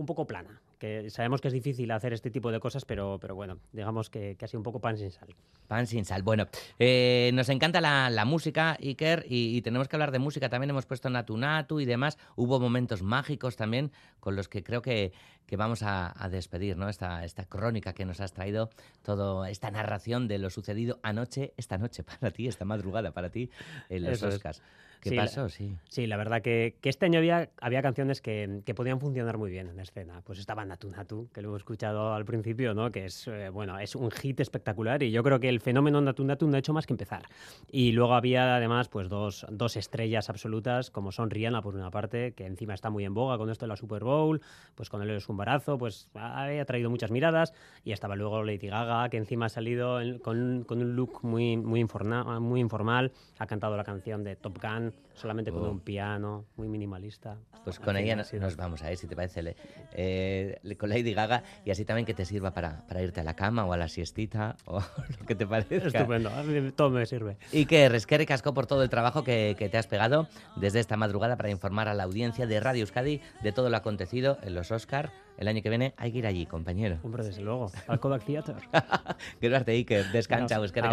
un 0.00 0.06
poco 0.06 0.26
plana, 0.26 0.60
que 0.78 1.10
sabemos 1.10 1.40
que 1.40 1.48
es 1.48 1.54
difícil 1.54 1.90
hacer 1.90 2.12
este 2.14 2.30
tipo 2.30 2.50
de 2.50 2.58
cosas, 2.58 2.86
pero, 2.86 3.18
pero 3.20 3.34
bueno, 3.34 3.58
digamos 3.72 4.08
que, 4.08 4.34
que 4.36 4.46
ha 4.46 4.48
sido 4.48 4.60
un 4.60 4.64
poco 4.64 4.80
pan 4.80 4.96
sin 4.96 5.10
sal. 5.10 5.28
Pan 5.68 5.86
sin 5.86 6.06
sal. 6.06 6.22
Bueno, 6.22 6.46
eh, 6.78 7.30
nos 7.34 7.50
encanta 7.50 7.82
la, 7.82 8.08
la 8.08 8.24
música, 8.24 8.78
Iker, 8.80 9.26
y, 9.28 9.56
y, 9.56 9.62
tenemos 9.62 9.88
que 9.88 9.96
hablar 9.96 10.10
de 10.10 10.18
música. 10.18 10.48
También 10.48 10.70
hemos 10.70 10.86
puesto 10.86 11.10
Natu 11.10 11.36
Natu 11.36 11.80
y 11.80 11.84
demás. 11.84 12.18
Hubo 12.34 12.58
momentos 12.58 13.02
mágicos 13.02 13.56
también 13.56 13.92
con 14.20 14.36
los 14.36 14.48
que 14.48 14.64
creo 14.64 14.80
que, 14.80 15.12
que 15.46 15.56
vamos 15.56 15.82
a, 15.82 16.14
a, 16.16 16.28
despedir, 16.30 16.78
¿no? 16.78 16.88
Esta, 16.88 17.24
esta 17.24 17.44
crónica 17.44 17.92
que 17.92 18.06
nos 18.06 18.20
has 18.20 18.32
traído, 18.32 18.70
toda 19.02 19.50
esta 19.50 19.70
narración 19.70 20.28
de 20.28 20.38
lo 20.38 20.48
sucedido 20.48 20.98
anoche, 21.02 21.52
esta 21.58 21.76
noche 21.76 22.02
para 22.20 22.30
ti, 22.30 22.48
esta 22.48 22.64
madrugada 22.64 23.12
para 23.12 23.28
ti, 23.30 23.50
en 23.90 24.04
los 24.04 24.22
Eso 24.22 24.28
es. 24.28 24.62
¿Qué 25.00 25.10
Sí, 25.10 25.16
pasó? 25.16 25.48
Sí. 25.48 25.74
sí, 25.88 26.06
la 26.06 26.16
verdad 26.18 26.42
que, 26.42 26.76
que 26.80 26.88
este 26.90 27.06
año 27.06 27.18
había, 27.18 27.48
había 27.60 27.80
canciones 27.82 28.20
que, 28.20 28.60
que 28.66 28.74
podían 28.74 29.00
funcionar 29.00 29.38
muy 29.38 29.50
bien 29.50 29.68
en 29.68 29.80
escena. 29.80 30.20
Pues 30.24 30.38
estaba 30.38 30.64
Natu 30.64 30.90
Natu, 30.90 31.28
que 31.32 31.40
lo 31.40 31.48
hemos 31.48 31.60
escuchado 31.62 32.12
al 32.12 32.24
principio, 32.26 32.74
¿no? 32.74 32.90
que 32.92 33.06
es, 33.06 33.26
eh, 33.28 33.48
bueno, 33.48 33.78
es 33.78 33.94
un 33.96 34.10
hit 34.10 34.40
espectacular 34.40 35.02
y 35.02 35.10
yo 35.10 35.22
creo 35.22 35.40
que 35.40 35.48
el 35.48 35.60
fenómeno 35.60 36.00
Natu 36.00 36.22
Natu 36.24 36.46
no 36.46 36.56
ha 36.56 36.58
hecho 36.58 36.72
más 36.74 36.86
que 36.86 36.92
empezar. 36.92 37.22
Y 37.70 37.92
luego 37.92 38.14
había 38.14 38.56
además 38.56 38.88
pues 38.88 39.08
dos, 39.08 39.46
dos 39.50 39.76
estrellas 39.76 40.28
absolutas, 40.28 40.90
como 40.90 41.12
son 41.12 41.30
Rihanna 41.30 41.62
por 41.62 41.74
una 41.74 41.90
parte, 41.90 42.32
que 42.32 42.44
encima 42.46 42.74
está 42.74 42.90
muy 42.90 43.04
en 43.06 43.14
boga 43.14 43.38
con 43.38 43.48
esto 43.50 43.64
de 43.64 43.68
la 43.68 43.76
Super 43.76 44.04
Bowl, 44.04 44.40
pues 44.74 44.90
con 44.90 45.00
el 45.02 45.20
su 45.20 45.32
embarazo, 45.32 45.78
pues 45.78 46.08
ha 46.14 46.46
traído 46.66 46.90
muchas 46.90 47.10
miradas. 47.10 47.52
Y 47.84 47.92
estaba 47.92 48.16
luego 48.16 48.42
Lady 48.44 48.68
Gaga, 48.68 49.08
que 49.08 49.16
encima 49.16 49.46
ha 49.46 49.48
salido 49.48 50.00
en- 50.00 50.18
con, 50.18 50.64
con 50.64 50.80
un 50.82 50.94
look 50.94 51.20
muy, 51.22 51.56
muy, 51.56 51.80
inforna- 51.80 52.38
muy 52.38 52.60
informal, 52.60 53.12
ha 53.38 53.46
cantado 53.46 53.76
la 53.76 53.84
canción 53.84 54.22
de 54.24 54.36
Top 54.36 54.58
Gun, 54.62 54.89
solamente 55.14 55.50
con 55.52 55.62
Oh. 55.64 55.70
un 55.70 55.80
piano, 55.80 56.46
muy 56.56 56.68
minimalista. 56.68 57.36
Pues 57.64 57.78
con 57.78 57.96
ella 57.98 58.14
ha 58.14 58.16
no- 58.16 58.24
sido- 58.24 58.40
nos 58.40 58.56
vamos 58.56 58.80
a 58.82 58.90
ir, 58.90 58.96
si 58.96 59.06
te 59.06 59.14
parece, 59.14 59.42
le- 59.42 59.56
eh, 59.92 60.58
con 60.78 60.88
Lady 60.88 61.12
Gaga, 61.12 61.42
y 61.64 61.70
así 61.70 61.84
también 61.84 62.06
que 62.06 62.14
te 62.14 62.24
sirva 62.24 62.52
para, 62.52 62.86
para 62.86 63.02
irte 63.02 63.20
a 63.20 63.24
la 63.24 63.36
cama 63.36 63.66
o 63.66 63.72
a 63.74 63.76
la 63.76 63.88
siestita 63.88 64.56
o 64.64 64.80
lo 65.20 65.26
que 65.26 65.34
te 65.34 65.46
parezca. 65.46 65.76
Estupendo, 65.98 66.30
a 66.30 66.42
mí 66.42 66.72
todo 66.72 66.88
me 66.90 67.04
sirve. 67.04 67.36
Y 67.52 67.66
que 67.66 67.88
resquere 67.90 68.24
casco 68.24 68.54
por 68.54 68.66
todo 68.66 68.82
el 68.82 68.88
trabajo 68.88 69.22
que, 69.22 69.56
que 69.58 69.68
te 69.68 69.76
has 69.76 69.86
pegado 69.86 70.26
desde 70.56 70.80
esta 70.80 70.96
madrugada 70.96 71.36
para 71.36 71.50
informar 71.50 71.88
a 71.88 71.94
la 71.94 72.04
audiencia 72.04 72.46
de 72.46 72.58
Radio 72.60 72.80
Euskadi 72.82 73.20
de 73.42 73.52
todo 73.52 73.68
lo 73.68 73.76
acontecido 73.76 74.38
en 74.42 74.54
los 74.54 74.70
Oscar. 74.70 75.10
El 75.36 75.48
año 75.48 75.62
que 75.62 75.68
viene 75.70 75.94
hay 75.96 76.12
que 76.12 76.18
ir 76.18 76.26
allí, 76.26 76.46
compañero. 76.46 76.98
Hombre, 77.02 77.24
desde 77.24 77.42
luego, 77.42 77.70
al 77.88 78.00
Kodak 78.00 78.24
Theater. 78.24 78.56
Arte, 79.54 79.72
Iker, 79.72 80.12
descansa, 80.12 80.56
Bueno, 80.58 80.66
eskerrik 80.66 80.92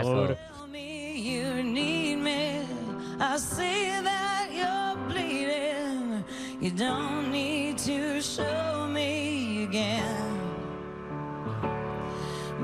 I 3.19 3.37
see 3.37 3.89
that 3.89 4.49
you're 4.53 5.07
bleeding. 5.07 6.23
You 6.61 6.69
don't 6.69 7.31
need 7.31 7.79
to 7.79 8.21
show 8.21 8.87
me 8.87 9.63
again. 9.63 10.39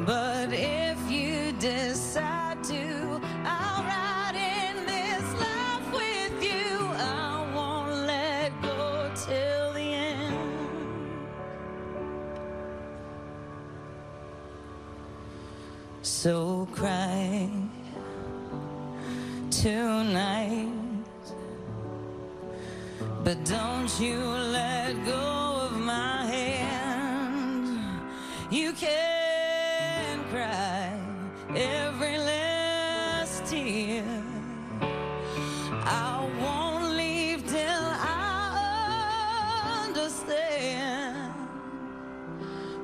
But 0.05 0.53
if 0.53 1.09
you 1.09 1.53
decide 1.53 2.63
to, 2.65 3.19
I'll 3.43 3.83
ride 3.83 4.35
in 4.35 4.85
this 4.85 5.23
life 5.41 5.91
with 5.91 6.43
you. 6.43 6.87
I 6.97 7.51
won't 7.55 8.05
let 8.05 8.61
go 8.61 9.11
till 9.15 9.73
the 9.73 9.79
end. 9.79 10.37
So 16.03 16.67
cry 16.71 17.49
tonight. 19.63 20.67
But 23.23 23.45
don't 23.45 23.89
you 23.97 24.19
let 24.19 24.93
go 25.05 25.67
of 25.67 25.79
my 25.79 26.25
hand. 26.25 27.79
You 28.51 28.73
can 28.73 30.19
cry 30.31 30.91
every 31.55 32.17
last 32.17 33.45
tear. 33.45 34.03
I 35.85 36.29
won't 36.41 36.97
leave 36.97 37.47
till 37.47 37.85
I 38.19 39.87
understand. 39.87 41.33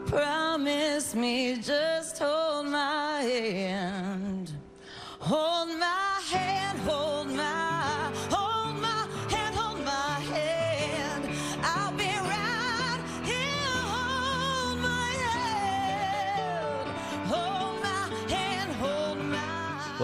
Promise 0.06 1.14
me, 1.14 1.58
just 1.58 2.20
hold 2.20 2.68
my 2.68 3.20
hand. 3.24 3.99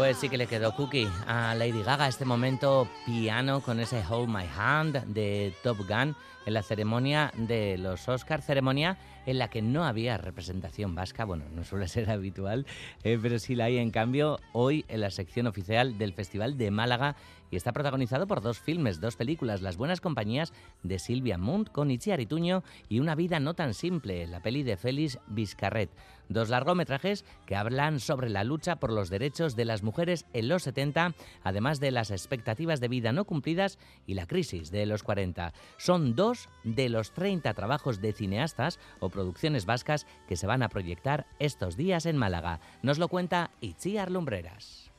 Pues 0.06 0.18
sí 0.18 0.30
que 0.30 0.38
le 0.38 0.46
quedó 0.46 0.76
cookie 0.76 1.10
a 1.26 1.56
Lady 1.56 1.82
Gaga 1.82 2.08
este 2.08 2.26
momento 2.26 2.88
piano 3.08 3.62
con 3.62 3.80
ese 3.80 4.04
Hold 4.08 4.30
My 4.30 4.48
Hand 4.56 5.04
de 5.08 5.52
Top 5.64 5.80
Gun 5.80 6.16
en 6.46 6.54
la 6.54 6.64
ceremonia 6.64 7.32
de 7.38 7.78
los 7.78 8.08
Oscar, 8.08 8.42
ceremonia 8.42 8.98
en 9.26 9.40
la 9.40 9.50
que 9.50 9.62
no 9.62 9.86
había 9.86 10.18
representación 10.18 10.96
vasca, 10.96 11.26
bueno, 11.26 11.46
no 11.54 11.64
suele 11.64 11.88
ser 11.88 12.10
habitual, 12.10 12.66
eh, 13.04 13.18
pero 13.22 13.40
sí 13.40 13.56
la 13.56 13.66
hay 13.66 13.78
en 13.78 13.92
cambio 13.92 14.40
hoy 14.54 14.86
en 14.88 15.02
la 15.02 15.12
sección 15.12 15.48
oficial 15.48 15.98
del 15.98 16.14
Festival 16.14 16.58
de 16.58 16.72
Málaga 16.72 17.16
y 17.52 17.56
está 17.56 17.72
protagonizado 17.74 18.28
por 18.28 18.42
dos 18.42 18.60
filmes, 18.60 19.00
dos 19.00 19.16
películas, 19.16 19.62
Las 19.62 19.78
buenas 19.78 20.02
compañías 20.02 20.54
de 20.84 21.00
Silvia 21.00 21.38
Munt 21.38 21.70
con 21.70 21.92
Itziar 21.92 22.20
Ituño 22.20 22.64
y 22.90 23.00
Una 23.00 23.16
vida 23.16 23.40
no 23.40 23.54
tan 23.54 23.74
simple, 23.74 24.28
la 24.28 24.42
peli 24.42 24.64
de 24.64 24.78
Félix 24.78 25.20
Vizcarret. 25.28 25.90
Dos 26.28 26.50
largometrajes 26.50 27.24
que 27.46 27.56
hablan 27.56 28.00
sobre 28.00 28.30
la 28.30 28.44
lucha 28.44 28.78
por 28.78 28.92
los 28.92 29.10
derechos 29.10 29.56
de 29.56 29.66
las 29.66 29.84
mujeres 29.84 30.26
en 30.34 30.50
los 30.50 30.64
70, 30.64 31.14
además 31.44 31.80
de 31.80 31.92
las 31.92 32.10
expectativas 32.10 32.80
de 32.80 32.88
vida 32.88 33.12
no 33.12 33.26
cumplidas 33.26 33.78
y 34.08 34.16
la 34.16 34.26
crisis 34.26 34.72
de 34.72 34.88
los 34.88 35.04
40. 35.04 35.54
Son 35.78 36.16
dos 36.16 36.35
de 36.64 36.90
los 36.90 37.12
30 37.12 37.54
trabajos 37.54 38.02
de 38.02 38.14
cineastas 38.14 38.80
o 39.00 39.10
producciones 39.10 39.66
vascas 39.66 40.06
que 40.28 40.36
se 40.36 40.48
van 40.48 40.64
a 40.64 40.70
proyectar 40.70 41.26
estos 41.40 41.78
días 41.78 42.06
en 42.06 42.18
Málaga. 42.18 42.60
Nos 42.82 43.00
lo 43.00 43.08
cuenta 43.08 43.52
Itziar 43.62 44.12
Lumbreras. 44.12 44.92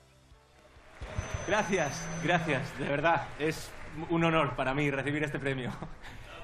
Gracias, 1.47 2.07
gracias, 2.25 2.79
de 2.79 2.89
verdad. 2.89 3.29
Es 3.39 3.71
un 4.11 4.25
honor 4.25 4.57
para 4.57 4.75
mí 4.75 4.91
recibir 4.91 5.23
este 5.23 5.39
premio. 5.39 5.71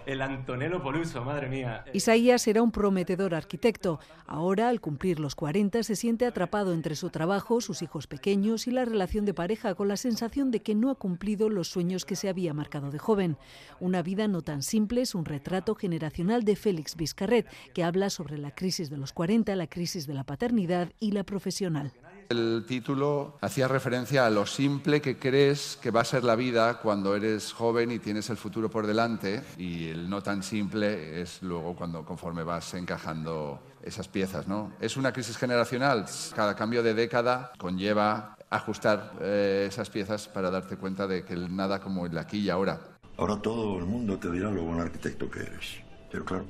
El 0.07 0.21
Antonello 0.21 0.83
Poluso, 0.83 1.25
madre 1.25 1.49
mía. 1.49 1.85
Isaías 1.93 2.47
era 2.49 2.63
un 2.63 2.73
prometedor 2.73 3.35
arquitecto. 3.35 4.01
Ahora, 4.27 4.69
al 4.69 4.81
cumplir 4.81 5.21
los 5.21 5.35
40, 5.35 5.83
se 5.83 5.97
siente 5.97 6.27
atrapado 6.27 6.73
entre 6.73 6.97
su 6.97 7.11
trabajo, 7.11 7.61
sus 7.61 7.83
hijos 7.83 8.07
pequeños 8.07 8.67
y 8.67 8.71
la 8.73 8.85
relación 8.85 9.25
de 9.25 9.35
pareja, 9.35 9.75
con 9.75 9.89
la 9.89 9.97
sensación 9.97 10.51
de 10.51 10.61
que 10.61 10.75
no 10.75 10.91
ha 10.91 10.97
cumplido 10.97 11.49
los 11.49 11.69
sueños 11.69 12.05
que 12.05 12.17
se 12.17 12.29
había 12.29 12.53
marcado 12.53 12.91
de 12.91 12.99
joven. 12.99 13.37
Una 13.81 14.03
vida 14.03 14.27
no 14.27 14.43
tan 14.43 14.63
simple 14.63 15.03
es 15.03 15.15
un 15.15 15.25
retrato 15.25 15.75
generacional 15.75 16.45
de 16.45 16.57
Félix 16.57 16.97
Vizcarret, 16.97 17.47
que 17.73 17.85
habla 17.85 18.11
sobre 18.11 18.39
la 18.39 18.53
crisis 18.53 18.91
de 18.91 18.97
los 18.97 19.13
40, 19.13 19.55
la 19.57 19.67
crisis 19.69 20.07
de 20.07 20.15
la 20.15 20.25
paternidad 20.25 20.93
y 20.99 21.13
la 21.13 21.25
profesional. 21.25 21.93
El 22.33 22.65
título 22.67 23.37
hacía 23.43 23.69
referencia 23.69 24.25
a 24.25 24.31
lo 24.31 24.47
simple 24.47 25.03
que 25.03 25.19
crees 25.19 25.79
que 25.83 25.91
va 25.91 26.01
a 26.01 26.05
ser 26.05 26.25
la 26.25 26.35
vida 26.35 26.79
cuando 26.79 27.15
eres 27.15 27.53
joven 27.53 27.91
y 27.91 27.99
tienes 27.99 28.31
el 28.31 28.39
futuro 28.39 28.71
por 28.71 28.87
delante 28.87 29.43
y 29.59 29.89
el 29.89 30.09
no 30.09 30.23
tan 30.23 30.43
simple 30.43 31.21
es 31.21 31.43
luego 31.43 31.77
cuando 31.77 32.07
conforme 32.07 32.43
vas 32.43 32.73
encajando 32.73 33.61
esas 33.83 34.09
piezas, 34.09 34.49
¿no? 34.49 34.73
Es 34.81 34.97
una 34.97 35.13
crisis 35.13 35.37
generacional. 35.37 36.07
Cada 36.35 36.57
cambio 36.57 36.83
de 36.83 36.95
década 36.95 37.53
conlleva 37.59 38.35
ajustar 38.49 39.13
eh, 39.21 39.67
esas 39.69 39.91
piezas 39.91 40.27
para 40.27 40.51
darte 40.51 40.79
cuenta 40.79 41.07
de 41.07 41.27
que 41.27 41.37
nada 41.37 41.81
como 41.81 42.07
el 42.07 42.17
aquí 42.17 42.39
y 42.39 42.49
ahora. 42.49 42.81
Ahora 43.19 43.37
todo 43.43 43.79
el 43.79 43.85
mundo 43.85 44.19
te 44.19 44.31
dirá 44.31 44.51
lo 44.51 44.63
buen 44.63 44.81
arquitecto 44.81 45.31
que 45.31 45.41
eres. 45.41 45.83
Pero 46.11 46.25
claro, 46.25 46.47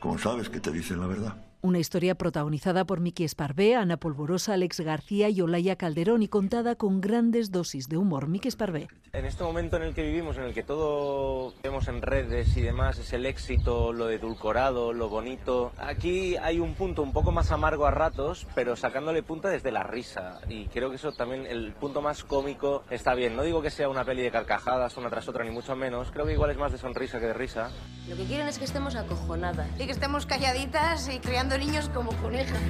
¿cómo 0.00 0.18
sabes 0.18 0.50
que 0.50 0.60
te 0.60 0.70
dicen 0.70 1.00
la 1.00 1.06
verdad? 1.06 1.45
Una 1.66 1.80
historia 1.80 2.14
protagonizada 2.14 2.84
por 2.84 3.00
Miki 3.00 3.24
Esparvé, 3.24 3.74
Ana 3.74 3.96
Polvorosa, 3.96 4.54
Alex 4.54 4.78
García 4.78 5.30
y 5.30 5.40
Olaya 5.40 5.74
Calderón 5.74 6.22
y 6.22 6.28
contada 6.28 6.76
con 6.76 7.00
grandes 7.00 7.50
dosis 7.50 7.88
de 7.88 7.96
humor. 7.96 8.28
Miki 8.28 8.46
Esparvé. 8.46 8.86
En 9.16 9.24
este 9.24 9.44
momento 9.44 9.76
en 9.76 9.82
el 9.82 9.94
que 9.94 10.02
vivimos, 10.02 10.36
en 10.36 10.42
el 10.42 10.52
que 10.52 10.62
todo 10.62 11.54
vemos 11.62 11.88
en 11.88 12.02
redes 12.02 12.54
y 12.54 12.60
demás, 12.60 12.98
es 12.98 13.14
el 13.14 13.24
éxito, 13.24 13.94
lo 13.94 14.10
edulcorado, 14.10 14.92
lo 14.92 15.08
bonito, 15.08 15.72
aquí 15.78 16.36
hay 16.36 16.60
un 16.60 16.74
punto 16.74 17.02
un 17.02 17.14
poco 17.14 17.32
más 17.32 17.50
amargo 17.50 17.86
a 17.86 17.90
ratos, 17.90 18.46
pero 18.54 18.76
sacándole 18.76 19.22
punta 19.22 19.48
desde 19.48 19.72
la 19.72 19.84
risa. 19.84 20.40
Y 20.50 20.66
creo 20.66 20.90
que 20.90 20.96
eso 20.96 21.12
también, 21.12 21.46
el 21.46 21.72
punto 21.72 22.02
más 22.02 22.24
cómico 22.24 22.84
está 22.90 23.14
bien. 23.14 23.36
No 23.36 23.42
digo 23.42 23.62
que 23.62 23.70
sea 23.70 23.88
una 23.88 24.04
peli 24.04 24.20
de 24.20 24.30
carcajadas 24.30 24.98
una 24.98 25.08
tras 25.08 25.26
otra, 25.28 25.44
ni 25.44 25.50
mucho 25.50 25.74
menos. 25.74 26.10
Creo 26.10 26.26
que 26.26 26.34
igual 26.34 26.50
es 26.50 26.58
más 26.58 26.72
de 26.72 26.76
sonrisa 26.76 27.18
que 27.18 27.28
de 27.28 27.32
risa. 27.32 27.70
Lo 28.10 28.16
que 28.16 28.24
quieren 28.24 28.46
es 28.48 28.58
que 28.58 28.66
estemos 28.66 28.96
acojonadas. 28.96 29.66
Y 29.80 29.86
que 29.86 29.92
estemos 29.92 30.26
calladitas 30.26 31.08
y 31.08 31.20
criando 31.20 31.56
niños 31.56 31.88
como 31.88 32.12
conejas. 32.20 32.60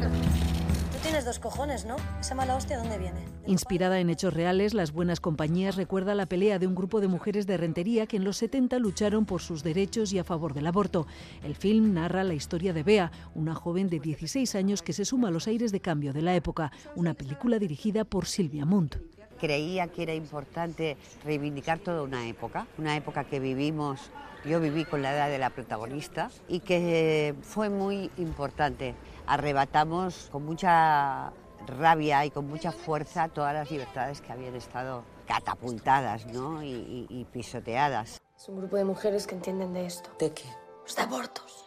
Tienes 1.07 1.25
dos 1.25 1.39
cojones, 1.39 1.85
¿no? 1.85 1.95
¿Esa 2.21 2.35
mala 2.35 2.57
hostia 2.57 2.79
dónde 2.79 2.99
viene? 2.99 3.21
Inspirada 3.47 4.01
en 4.01 4.11
hechos 4.11 4.35
reales, 4.35 4.75
Las 4.75 4.91
Buenas 4.91 5.21
Compañías 5.21 5.77
recuerda 5.77 6.17
la 6.17 6.27
pelea 6.27 6.59
de 6.59 6.67
un 6.67 6.75
grupo 6.75 7.01
de 7.01 7.07
mujeres 7.07 7.47
de 7.47 7.57
Rentería 7.57 8.09
que 8.09 8.17
en 8.17 8.25
los 8.25 8.39
70 8.39 8.81
lucharon 8.81 9.25
por 9.25 9.41
sus 9.41 9.63
derechos 9.63 10.13
y 10.13 10.19
a 10.19 10.25
favor 10.25 10.53
del 10.53 10.67
aborto. 10.67 11.07
El 11.45 11.55
film 11.55 11.95
narra 11.95 12.25
la 12.25 12.35
historia 12.35 12.73
de 12.73 12.83
Bea, 12.83 13.13
una 13.37 13.55
joven 13.55 13.89
de 13.89 14.01
16 14.01 14.57
años 14.57 14.83
que 14.83 14.93
se 14.93 15.05
suma 15.05 15.29
a 15.29 15.31
los 15.31 15.47
aires 15.47 15.71
de 15.71 15.79
cambio 15.79 16.13
de 16.13 16.23
la 16.23 16.35
época, 16.35 16.73
una 16.97 17.15
película 17.15 17.61
dirigida 17.61 18.05
por 18.05 18.27
Silvia 18.27 18.65
Munt. 18.65 18.97
Creía 19.39 19.87
que 19.87 20.03
era 20.03 20.15
importante 20.15 20.97
reivindicar 21.25 21.79
toda 21.79 22.03
una 22.03 22.27
época, 22.27 22.67
una 22.79 22.97
época 22.97 23.23
que 23.23 23.39
vivimos, 23.39 24.11
yo 24.47 24.61
viví 24.61 24.85
con 24.85 25.03
la 25.03 25.13
edad 25.13 25.29
de 25.29 25.39
la 25.39 25.51
protagonista 25.51 26.31
y 26.49 26.61
que 26.61 27.35
fue 27.43 27.69
muy 27.69 28.11
importante. 28.17 28.95
Arrebatamos 29.27 30.29
con 30.31 30.45
mucha 30.45 31.33
rabia 31.67 32.25
y 32.25 32.31
con 32.31 32.47
mucha 32.47 32.71
fuerza 32.73 33.29
todas 33.29 33.53
las 33.55 33.71
libertades 33.71 34.21
que 34.21 34.33
habían 34.33 34.55
estado 34.55 35.05
catapultadas 35.27 36.27
¿no? 36.27 36.63
y, 36.63 36.69
y- 36.69 37.07
y 37.09 37.25
pisoteadas. 37.25 38.21
Es 38.37 38.49
un 38.49 38.59
grupo 38.59 38.77
de 38.77 38.85
mujeres 38.85 39.27
que 39.27 39.35
entienden 39.35 39.73
de 39.73 39.87
esto. 39.87 40.11
¿De 40.19 40.33
qué? 40.33 40.45
Los 40.85 40.95
de 40.95 41.03
abortos. 41.03 41.65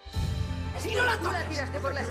¡Si 0.78 0.96
no 0.96 1.04
la 1.04 1.18
tiraste 1.50 1.80
por 1.80 1.94
la. 1.94 2.02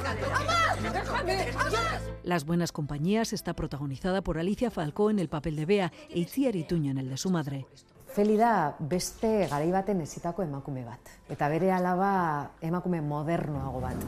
Las 2.23 2.45
Buenas 2.45 2.71
Compañías 2.73 3.33
está 3.33 3.55
protagonizada 3.55 4.21
por 4.21 4.37
Alicia 4.39 4.71
Falcó 4.71 5.09
en 5.09 5.19
el 5.19 5.31
papel 5.31 5.57
de 5.57 5.65
Bea 5.65 5.93
e 6.11 6.19
Itziar 6.19 6.55
Ituño 6.57 6.91
en 6.91 6.99
el 6.99 7.09
de 7.09 7.17
su 7.17 7.31
madre. 7.31 7.67
Feli 8.15 8.37
da 8.41 8.75
beste 8.79 9.47
garai 9.51 9.71
baten 9.73 10.01
ezitako 10.01 10.43
emakume 10.43 10.85
bat. 10.87 11.11
Eta 11.31 11.49
bere 11.53 11.71
alaba 11.73 12.11
emakume 12.65 13.01
modernoago 13.05 13.83
bat. 13.85 14.07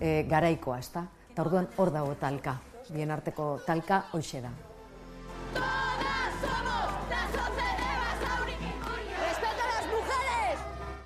E, 0.00 0.24
garaikoa, 0.28 0.78
ezta? 0.82 1.06
Eta 1.30 1.46
orduan 1.46 1.68
hor 1.76 1.92
dago 1.94 2.14
talka. 2.20 2.58
Bien 2.90 3.10
arteko 3.10 3.56
talka 3.66 4.04
hoxe 4.12 4.42
da. 4.44 4.52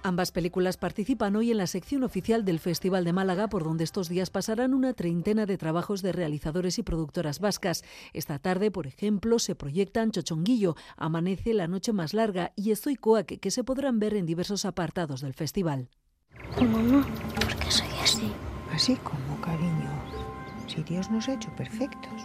Ambas 0.02 0.32
películas 0.32 0.78
participan 0.78 1.36
hoy 1.36 1.50
en 1.50 1.58
la 1.58 1.66
sección 1.66 2.04
oficial 2.04 2.46
del 2.46 2.58
Festival 2.58 3.04
de 3.04 3.12
Málaga, 3.12 3.48
por 3.48 3.64
donde 3.64 3.84
estos 3.84 4.08
días 4.08 4.30
pasarán 4.30 4.72
una 4.72 4.94
treintena 4.94 5.44
de 5.44 5.58
trabajos 5.58 6.00
de 6.00 6.12
realizadores 6.12 6.78
y 6.78 6.82
productoras 6.82 7.38
vascas. 7.38 7.84
Esta 8.14 8.38
tarde, 8.38 8.70
por 8.70 8.86
ejemplo, 8.86 9.38
se 9.38 9.54
proyectan 9.54 10.10
Chochonguillo, 10.10 10.74
Amanece 10.96 11.52
la 11.52 11.68
noche 11.68 11.92
más 11.92 12.14
larga 12.14 12.52
y 12.56 12.70
Estoicoac, 12.70 13.40
que 13.40 13.50
se 13.50 13.62
podrán 13.62 13.98
ver 13.98 14.14
en 14.14 14.24
diversos 14.24 14.64
apartados 14.64 15.20
del 15.20 15.34
festival. 15.34 15.90
Mamá, 16.58 17.06
¿por 17.34 17.54
qué 17.56 17.70
soy 17.70 17.88
así? 18.02 18.32
Así 18.72 18.96
como, 18.96 19.38
cariño. 19.42 19.90
Si 20.66 20.82
Dios 20.82 21.10
nos 21.10 21.28
ha 21.28 21.34
hecho 21.34 21.50
perfectos. 21.56 22.22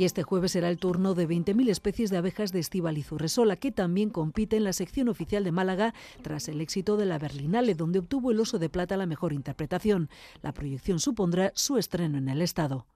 Y 0.00 0.06
este 0.06 0.22
jueves 0.22 0.52
será 0.52 0.70
el 0.70 0.78
turno 0.78 1.12
de 1.12 1.28
20.000 1.28 1.68
especies 1.68 2.08
de 2.08 2.16
abejas 2.16 2.52
de 2.52 2.58
Estíbaliz 2.58 3.12
Urresola, 3.12 3.56
que 3.56 3.70
también 3.70 4.08
compite 4.08 4.56
en 4.56 4.64
la 4.64 4.72
sección 4.72 5.10
oficial 5.10 5.44
de 5.44 5.52
Málaga 5.52 5.92
tras 6.22 6.48
el 6.48 6.62
éxito 6.62 6.96
de 6.96 7.04
la 7.04 7.18
Berlinale, 7.18 7.74
donde 7.74 7.98
obtuvo 7.98 8.30
el 8.30 8.40
Oso 8.40 8.58
de 8.58 8.70
Plata 8.70 8.96
la 8.96 9.04
mejor 9.04 9.34
interpretación. 9.34 10.08
La 10.40 10.54
proyección 10.54 11.00
supondrá 11.00 11.52
su 11.54 11.76
estreno 11.76 12.16
en 12.16 12.30
el 12.30 12.40
Estado. 12.40 12.86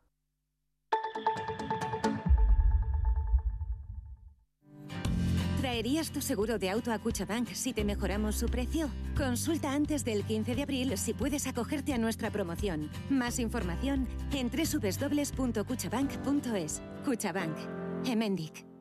¿Traerías 5.74 6.12
tu 6.12 6.22
seguro 6.22 6.56
de 6.56 6.70
auto 6.70 6.92
a 6.92 7.00
Cuchabank 7.00 7.48
si 7.48 7.72
te 7.72 7.82
mejoramos 7.82 8.36
su 8.36 8.46
precio? 8.46 8.88
Consulta 9.16 9.72
antes 9.72 10.04
del 10.04 10.22
15 10.22 10.54
de 10.54 10.62
abril 10.62 10.96
si 10.96 11.14
puedes 11.14 11.48
acogerte 11.48 11.92
a 11.92 11.98
nuestra 11.98 12.30
promoción. 12.30 12.88
Más 13.10 13.40
información 13.40 14.06
en 14.32 14.52
www.cuchabank.es. 14.52 16.80
Cuchabank. 17.04 17.56
Emendic. 18.06 18.73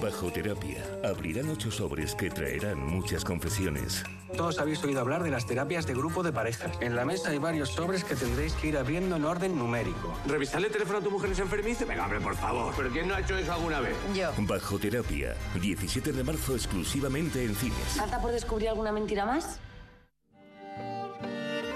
Bajo 0.00 0.32
terapia 0.32 0.82
abrirán 1.04 1.48
ocho 1.48 1.70
sobres 1.70 2.16
que 2.16 2.28
traerán 2.28 2.84
muchas 2.84 3.24
confesiones. 3.24 4.02
Todos 4.36 4.58
habéis 4.58 4.82
oído 4.82 5.00
hablar 5.00 5.22
de 5.22 5.30
las 5.30 5.46
terapias 5.46 5.86
de 5.86 5.94
grupo 5.94 6.24
de 6.24 6.32
parejas. 6.32 6.72
En 6.80 6.96
la 6.96 7.04
mesa 7.04 7.30
hay 7.30 7.38
varios 7.38 7.68
sobres 7.68 8.02
que 8.02 8.16
tendréis 8.16 8.54
que 8.54 8.68
ir 8.68 8.76
abriendo 8.76 9.14
en 9.14 9.24
orden 9.24 9.56
numérico. 9.56 10.18
¿Revisarle 10.26 10.66
el 10.66 10.72
teléfono 10.72 10.98
a 10.98 11.02
tu 11.02 11.12
mujer 11.12 11.30
es 11.30 11.38
enfermiza? 11.38 11.84
Venga, 11.84 12.02
hombre, 12.02 12.20
por 12.20 12.34
favor. 12.34 12.74
¿Pero 12.76 12.90
quién 12.90 13.06
no 13.06 13.14
ha 13.14 13.20
hecho 13.20 13.36
eso 13.36 13.52
alguna 13.52 13.78
vez? 13.78 13.94
Yo. 14.12 14.32
Bajo 14.38 14.80
terapia, 14.80 15.36
17 15.60 16.12
de 16.12 16.24
marzo 16.24 16.56
exclusivamente 16.56 17.44
en 17.44 17.54
cines. 17.54 17.96
¿Falta 17.96 18.20
por 18.20 18.32
descubrir 18.32 18.70
alguna 18.70 18.90
mentira 18.90 19.24
más? 19.24 19.60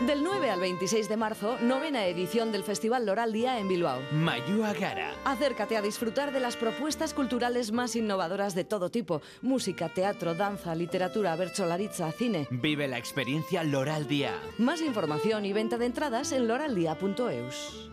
Del 0.07 0.23
9 0.23 0.51
al 0.51 0.61
26 0.61 1.09
de 1.09 1.17
marzo, 1.17 1.59
novena 1.63 2.07
edición 2.07 2.53
del 2.53 2.63
Festival 2.63 3.07
Loral 3.07 3.33
Día 3.33 3.59
en 3.59 3.67
Bilbao. 3.67 4.01
Mayua 4.13 4.73
Gara. 4.73 5.13
Acércate 5.25 5.77
a 5.77 5.83
disfrutar 5.83 6.33
de 6.33 6.39
las 6.39 6.55
propuestas 6.55 7.13
culturales 7.13 7.73
más 7.73 7.97
innovadoras 7.97 8.55
de 8.55 8.63
todo 8.63 8.89
tipo. 8.89 9.21
Música, 9.43 9.89
teatro, 9.89 10.37
danza, 10.37 10.77
literatura, 10.77 11.35
bercholaritza, 11.35 12.13
cine. 12.13 12.47
Vive 12.53 12.87
la 12.87 12.99
experiencia 12.99 13.65
Loral 13.65 14.07
Día. 14.07 14.33
Más 14.59 14.81
información 14.81 15.45
y 15.45 15.53
venta 15.53 15.77
de 15.77 15.87
entradas 15.87 16.31
en 16.31 16.47
loraldia.eus. 16.47 17.91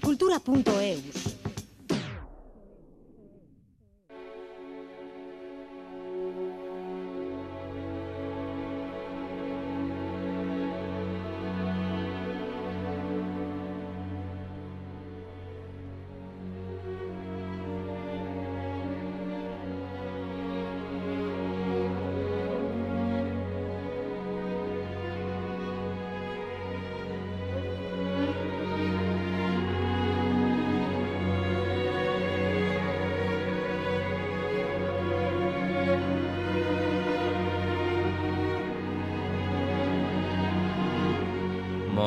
Cultura.eus. 0.00 1.35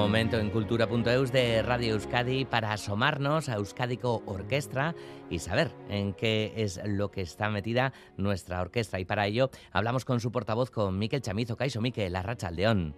Momento 0.10 0.40
en 0.40 0.50
cultura.eus 0.50 1.32
de 1.32 1.62
Radio 1.62 1.94
Euskadi 1.94 2.44
para 2.44 2.74
asomarnos 2.74 3.48
a 3.48 3.58
Euskadico 3.58 4.24
Orquestra 4.26 4.96
y 5.30 5.38
saber 5.38 5.70
en 5.88 6.14
qué 6.14 6.52
es 6.56 6.82
lo 6.84 7.12
que 7.12 7.22
está 7.22 7.52
metida 7.52 7.94
nuestra 8.18 8.60
orquesta. 8.60 9.00
Y 9.00 9.06
para 9.06 9.28
ello 9.28 9.52
hablamos 9.72 10.06
con 10.06 10.20
su 10.20 10.32
portavoz, 10.32 10.72
con 10.72 10.98
Miquel 10.98 11.22
Chamizo. 11.22 11.56
Caixo, 11.58 11.80
Miquel, 11.80 12.16
Arracha 12.16 12.48
Aldeón. 12.48 12.96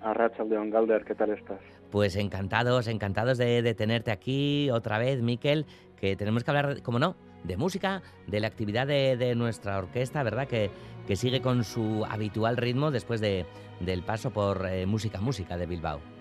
Arrachaldeón 0.00 0.70
Galder, 0.70 1.04
¿qué 1.04 1.14
tal 1.14 1.28
estás? 1.28 1.60
Pues 1.90 2.16
encantados, 2.16 2.88
encantados 2.88 3.36
de, 3.36 3.60
de 3.60 3.74
tenerte 3.74 4.10
aquí 4.10 4.70
otra 4.70 4.96
vez, 4.96 5.20
Miquel, 5.20 5.66
que 5.94 6.16
tenemos 6.16 6.42
que 6.42 6.50
hablar, 6.50 6.80
como 6.80 6.98
no, 6.98 7.16
de 7.42 7.58
música, 7.58 8.00
de 8.26 8.40
la 8.40 8.46
actividad 8.46 8.86
de, 8.86 9.18
de 9.18 9.34
nuestra 9.34 9.76
orquesta, 9.76 10.22
¿verdad? 10.22 10.48
Que, 10.48 10.70
que 11.06 11.16
sigue 11.16 11.42
con 11.42 11.64
su 11.64 12.06
habitual 12.08 12.56
ritmo 12.56 12.90
después 12.90 13.20
de, 13.20 13.44
del 13.80 14.02
paso 14.02 14.30
por 14.30 14.66
eh, 14.66 14.86
Música 14.86 15.20
Música 15.20 15.58
de 15.58 15.66
Bilbao. 15.66 16.13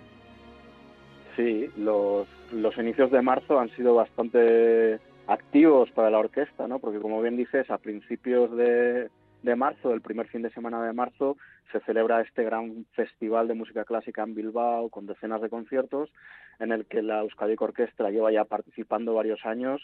Sí, 1.36 1.70
los, 1.78 2.28
los 2.52 2.78
inicios 2.78 3.12
de 3.12 3.22
marzo 3.22 3.60
han 3.60 3.70
sido 3.76 3.96
bastante 3.96 5.00
activos 5.28 5.90
para 5.92 6.10
la 6.10 6.20
orquesta, 6.20 6.68
¿no? 6.68 6.80
Porque 6.80 7.00
como 7.00 7.22
bien 7.22 7.38
dices, 7.38 7.70
a 7.72 7.78
principios 7.78 8.56
de, 8.56 9.10
de 9.42 9.56
marzo, 9.56 9.94
el 9.94 10.02
primer 10.02 10.28
fin 10.28 10.42
de 10.42 10.52
semana 10.52 10.86
de 10.86 10.94
marzo, 10.94 11.38
se 11.72 11.80
celebra 11.82 12.22
este 12.22 12.44
gran 12.44 12.86
festival 12.94 13.48
de 13.48 13.56
música 13.56 13.84
clásica 13.84 14.24
en 14.24 14.36
Bilbao 14.36 14.90
con 14.90 15.08
decenas 15.08 15.42
de 15.42 15.50
conciertos 15.50 16.12
en 16.60 16.72
el 16.72 16.86
que 16.86 17.02
la 17.02 17.22
Euskadi 17.22 17.56
Orquestra 17.58 18.12
lleva 18.12 18.32
ya 18.32 18.46
participando 18.46 19.16
varios 19.16 19.44
años 19.46 19.82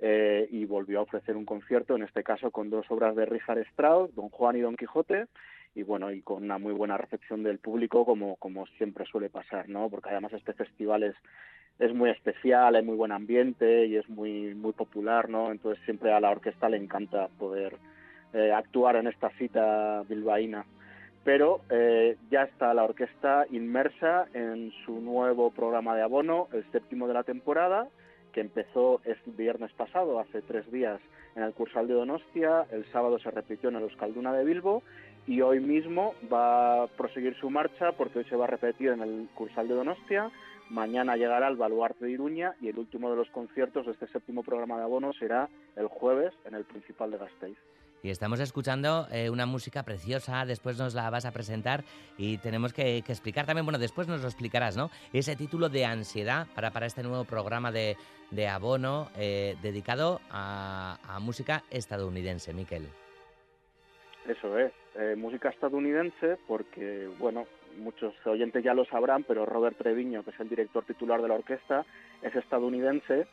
eh, 0.00 0.48
y 0.50 0.64
volvió 0.64 1.00
a 1.00 1.02
ofrecer 1.02 1.36
un 1.36 1.44
concierto, 1.44 1.94
en 1.94 2.02
este 2.02 2.22
caso 2.22 2.50
con 2.50 2.70
dos 2.70 2.86
obras 2.90 3.14
de 3.16 3.26
Richard 3.26 3.58
Strauss, 3.70 4.14
Don 4.14 4.28
Juan 4.30 4.56
y 4.56 4.60
Don 4.60 4.76
Quijote, 4.76 5.26
y 5.76 5.82
bueno, 5.82 6.10
y 6.10 6.22
con 6.22 6.42
una 6.42 6.56
muy 6.56 6.72
buena 6.72 6.96
recepción 6.96 7.42
del 7.42 7.58
público 7.58 8.06
como, 8.06 8.36
como 8.36 8.66
siempre 8.78 9.04
suele 9.04 9.28
pasar, 9.28 9.68
¿no? 9.68 9.90
Porque 9.90 10.08
además 10.08 10.32
este 10.32 10.54
festival 10.54 11.02
es, 11.02 11.14
es 11.78 11.94
muy 11.94 12.08
especial, 12.08 12.74
hay 12.74 12.82
muy 12.82 12.96
buen 12.96 13.12
ambiente 13.12 13.84
y 13.84 13.96
es 13.96 14.08
muy, 14.08 14.54
muy 14.54 14.72
popular, 14.72 15.28
¿no? 15.28 15.52
Entonces 15.52 15.84
siempre 15.84 16.14
a 16.14 16.20
la 16.20 16.30
orquesta 16.30 16.70
le 16.70 16.78
encanta 16.78 17.28
poder 17.38 17.76
eh, 18.32 18.52
actuar 18.52 18.96
en 18.96 19.06
esta 19.06 19.28
cita 19.36 20.02
bilbaína. 20.08 20.64
Pero 21.24 21.60
eh, 21.68 22.16
ya 22.30 22.44
está 22.44 22.72
la 22.72 22.84
orquesta 22.84 23.44
inmersa 23.50 24.28
en 24.32 24.72
su 24.86 24.98
nuevo 25.02 25.50
programa 25.50 25.94
de 25.94 26.02
abono, 26.02 26.48
el 26.54 26.64
séptimo 26.72 27.06
de 27.06 27.14
la 27.14 27.24
temporada, 27.24 27.86
que 28.32 28.40
empezó 28.40 29.02
el 29.04 29.16
viernes 29.26 29.72
pasado, 29.74 30.20
hace 30.20 30.40
tres 30.40 30.70
días, 30.72 31.00
en 31.34 31.42
el 31.42 31.52
Cursal 31.52 31.86
de 31.86 31.92
Donostia, 31.92 32.64
el 32.70 32.90
sábado 32.92 33.18
se 33.18 33.30
repitió 33.30 33.68
en 33.68 33.76
el 33.76 33.82
Euskalduna 33.82 34.32
de 34.32 34.44
Bilbo 34.44 34.82
y 35.26 35.40
hoy 35.40 35.60
mismo 35.60 36.14
va 36.32 36.84
a 36.84 36.86
proseguir 36.86 37.36
su 37.40 37.50
marcha 37.50 37.92
porque 37.92 38.20
hoy 38.20 38.24
se 38.26 38.36
va 38.36 38.44
a 38.44 38.48
repetir 38.48 38.90
en 38.90 39.00
el 39.00 39.28
Cursal 39.34 39.68
de 39.68 39.74
Donostia, 39.74 40.30
mañana 40.70 41.16
llegará 41.16 41.48
al 41.48 41.56
Baluarte 41.56 42.04
de 42.04 42.12
Iruña 42.12 42.54
y 42.60 42.68
el 42.68 42.78
último 42.78 43.10
de 43.10 43.16
los 43.16 43.28
conciertos 43.30 43.86
de 43.86 43.92
este 43.92 44.06
séptimo 44.08 44.42
programa 44.42 44.76
de 44.78 44.84
abono 44.84 45.12
será 45.12 45.48
el 45.76 45.88
jueves 45.88 46.32
en 46.44 46.54
el 46.54 46.64
Principal 46.64 47.10
de 47.10 47.18
Gasteiz. 47.18 47.58
Y 48.02 48.10
estamos 48.10 48.38
escuchando 48.38 49.08
eh, 49.10 49.30
una 49.30 49.46
música 49.46 49.82
preciosa, 49.82 50.44
después 50.44 50.78
nos 50.78 50.94
la 50.94 51.10
vas 51.10 51.24
a 51.24 51.32
presentar 51.32 51.82
y 52.16 52.38
tenemos 52.38 52.72
que, 52.72 52.98
explicar 52.98 53.46
también, 53.46 53.66
bueno, 53.66 53.78
después 53.78 54.06
nos 54.06 54.20
lo 54.20 54.28
explicarás, 54.28 54.76
¿no? 54.76 54.90
Ese 55.12 55.34
título 55.34 55.68
de 55.70 55.86
ansiedad 55.86 56.46
para, 56.54 56.70
para 56.70 56.86
este 56.86 57.02
nuevo 57.02 57.24
programa 57.24 57.72
de, 57.72 57.96
de 58.30 58.48
abono 58.48 59.08
eh, 59.16 59.56
dedicado 59.60 60.20
a, 60.30 60.98
a, 61.08 61.18
música 61.18 61.64
estadounidense, 61.70 62.52
Miquel. 62.52 62.86
Eso 64.28 64.58
es, 64.58 64.72
eh, 64.96 65.14
música 65.16 65.50
estadounidense 65.50 66.36
porque, 66.48 67.08
bueno, 67.18 67.46
muchos 67.78 68.14
oyentes 68.26 68.64
ya 68.64 68.74
lo 68.74 68.84
sabrán, 68.86 69.22
pero 69.22 69.46
Robert 69.46 69.76
Treviño, 69.78 70.24
que 70.24 70.30
es 70.30 70.40
el 70.40 70.48
director 70.48 70.84
titular 70.84 71.22
de 71.22 71.28
la 71.28 71.34
orquesta, 71.34 71.84
es 72.22 72.34
estadounidense 72.34 73.26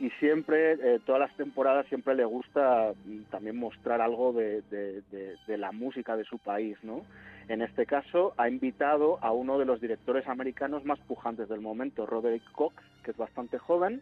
y 0.00 0.10
siempre, 0.18 0.72
eh, 0.72 0.98
todas 1.04 1.20
las 1.20 1.36
temporadas, 1.36 1.86
siempre 1.86 2.14
le 2.14 2.24
gusta 2.24 2.92
mm, 3.04 3.24
también 3.30 3.56
mostrar 3.56 4.00
algo 4.00 4.32
de, 4.32 4.62
de, 4.62 5.02
de, 5.12 5.36
de, 5.46 5.58
la 5.58 5.72
música 5.72 6.16
de 6.16 6.24
su 6.24 6.38
país, 6.38 6.76
¿no? 6.82 7.02
En 7.48 7.62
este 7.62 7.84
caso, 7.84 8.32
ha 8.38 8.48
invitado 8.48 9.18
a 9.20 9.30
uno 9.32 9.58
de 9.58 9.66
los 9.66 9.80
directores 9.80 10.26
americanos 10.26 10.84
más 10.84 10.98
pujantes 11.00 11.48
del 11.48 11.60
momento, 11.60 12.06
Robert 12.06 12.42
Cox, 12.52 12.74
que 13.04 13.10
es 13.10 13.16
bastante 13.16 13.58
joven, 13.58 14.00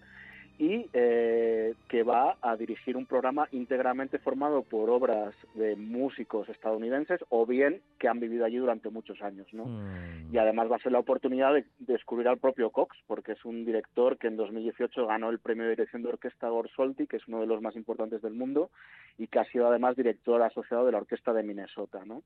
y 0.58 0.86
eh, 0.92 1.74
que 1.88 2.02
va 2.02 2.36
a 2.42 2.56
dirigir 2.56 2.96
un 2.96 3.06
programa 3.06 3.48
íntegramente 3.52 4.18
formado 4.18 4.62
por 4.62 4.90
obras 4.90 5.32
de 5.54 5.76
músicos 5.76 6.48
estadounidenses 6.48 7.20
o 7.28 7.46
bien 7.46 7.80
que 7.98 8.08
han 8.08 8.18
vivido 8.18 8.44
allí 8.44 8.56
durante 8.56 8.90
muchos 8.90 9.22
años, 9.22 9.46
¿no? 9.52 9.66
Mm. 9.66 10.34
Y 10.34 10.38
además 10.38 10.70
va 10.70 10.76
a 10.76 10.80
ser 10.80 10.90
la 10.90 10.98
oportunidad 10.98 11.54
de, 11.54 11.64
descubrir 11.78 12.26
al 12.26 12.38
propio 12.38 12.70
Cox, 12.70 12.96
porque 13.06 13.32
es 13.32 13.44
un 13.44 13.64
director 13.64 14.18
que 14.18 14.26
en 14.26 14.36
2018 14.36 15.06
ganó 15.06 15.30
el 15.30 15.38
premio 15.38 15.64
de 15.64 15.70
dirección 15.70 16.02
de 16.02 16.08
orquesta 16.08 16.48
Gorsolti, 16.48 17.06
que 17.06 17.18
es 17.18 17.28
uno 17.28 17.40
de 17.40 17.46
los 17.46 17.62
más 17.62 17.76
importantes 17.76 18.20
del 18.20 18.34
mundo, 18.34 18.70
y 19.16 19.28
que 19.28 19.38
ha 19.38 19.44
sido 19.44 19.68
además 19.68 19.96
director 19.96 20.42
asociado 20.42 20.86
de 20.86 20.92
la 20.92 20.98
Orquesta 20.98 21.32
de 21.32 21.44
Minnesota, 21.44 22.04
¿no? 22.04 22.22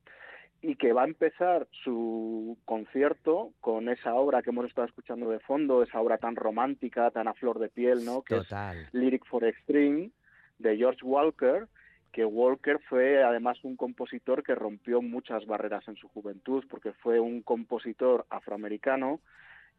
y 0.65 0.77
que 0.77 0.93
va 0.93 1.03
a 1.03 1.07
empezar 1.07 1.67
su 1.83 2.57
concierto 2.65 3.51
con 3.61 3.89
esa 3.89 4.15
obra 4.15 4.43
que 4.43 4.51
hemos 4.51 4.67
estado 4.67 4.87
escuchando 4.87 5.29
de 5.29 5.41
fondo, 5.41 5.83
esa 5.83 6.01
obra 6.01 6.19
tan 6.19 6.37
romántica, 6.37 7.11
tan 7.11 7.27
a 7.27 7.35
flor 7.35 7.59
de 7.59 7.69
piel, 7.69 8.05
¿no? 8.05 8.22
Que 8.25 8.37
Total. 8.37 8.79
es 8.79 8.95
Lyric 8.95 9.25
for 9.27 9.45
Extreme 9.45 10.11
de 10.59 10.77
George 10.77 11.05
Walker, 11.05 11.67
que 12.13 12.25
Walker 12.25 12.79
fue 12.89 13.23
además 13.23 13.59
un 13.65 13.77
compositor 13.77 14.43
que 14.43 14.55
rompió 14.55 15.01
muchas 15.01 15.47
barreras 15.47 15.87
en 15.89 15.97
su 15.97 16.09
juventud, 16.09 16.65
porque 16.69 16.93
fue 16.93 17.21
un 17.21 17.43
compositor 17.43 18.27
afroamericano 18.29 19.21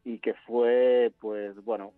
y 0.04 0.18
que 0.18 0.34
fue, 0.46 1.12
pues 1.20 1.56
bueno, 1.64 1.92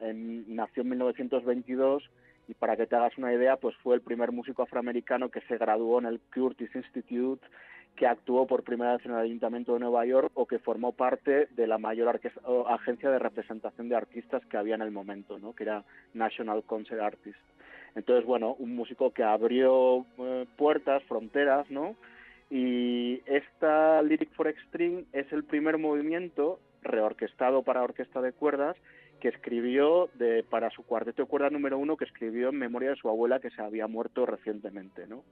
en, 0.00 0.54
nació 0.54 0.82
en 0.82 0.90
1922 0.90 2.10
y 2.48 2.54
para 2.54 2.76
que 2.76 2.86
te 2.86 2.96
hagas 2.96 3.16
una 3.18 3.32
idea, 3.32 3.56
pues 3.56 3.76
fue 3.76 3.94
el 3.94 4.00
primer 4.00 4.32
músico 4.32 4.62
afroamericano 4.62 5.30
que 5.30 5.40
se 5.42 5.58
graduó 5.58 5.98
en 5.98 6.06
el 6.06 6.20
Curtis 6.34 6.74
Institute 6.74 7.46
que 7.98 8.06
actuó 8.06 8.46
por 8.46 8.62
primera 8.62 8.96
vez 8.96 9.04
en 9.04 9.10
el 9.10 9.18
Ayuntamiento 9.18 9.74
de 9.74 9.80
Nueva 9.80 10.06
York 10.06 10.30
o 10.34 10.46
que 10.46 10.60
formó 10.60 10.92
parte 10.92 11.48
de 11.50 11.66
la 11.66 11.78
mayor 11.78 12.20
agencia 12.68 13.10
de 13.10 13.18
representación 13.18 13.88
de 13.88 13.96
artistas 13.96 14.40
que 14.46 14.56
había 14.56 14.76
en 14.76 14.82
el 14.82 14.92
momento, 14.92 15.40
¿no? 15.40 15.52
que 15.52 15.64
era 15.64 15.84
National 16.14 16.62
Concert 16.62 17.00
Artist. 17.00 17.40
Entonces, 17.96 18.24
bueno, 18.24 18.54
un 18.60 18.76
músico 18.76 19.12
que 19.12 19.24
abrió 19.24 20.06
eh, 20.18 20.46
puertas, 20.56 21.02
fronteras, 21.04 21.68
¿no? 21.70 21.96
Y 22.50 23.20
esta 23.26 24.00
Lyric 24.02 24.30
for 24.34 24.46
Extreme 24.46 25.04
es 25.12 25.30
el 25.32 25.42
primer 25.42 25.78
movimiento 25.78 26.60
reorquestado 26.82 27.62
para 27.62 27.82
orquesta 27.82 28.22
de 28.22 28.32
cuerdas 28.32 28.76
que 29.20 29.28
escribió 29.28 30.08
para 30.48 30.70
su 30.70 30.84
cuarteto 30.84 31.22
de 31.22 31.28
cuerdas 31.28 31.50
número 31.50 31.76
uno 31.76 31.96
que 31.96 32.04
escribió 32.04 32.50
en 32.50 32.58
memoria 32.58 32.90
de 32.90 32.96
su 32.96 33.08
abuela 33.08 33.40
que 33.40 33.50
se 33.50 33.60
había 33.60 33.88
muerto 33.88 34.24
recientemente, 34.24 35.08
¿no? 35.08 35.24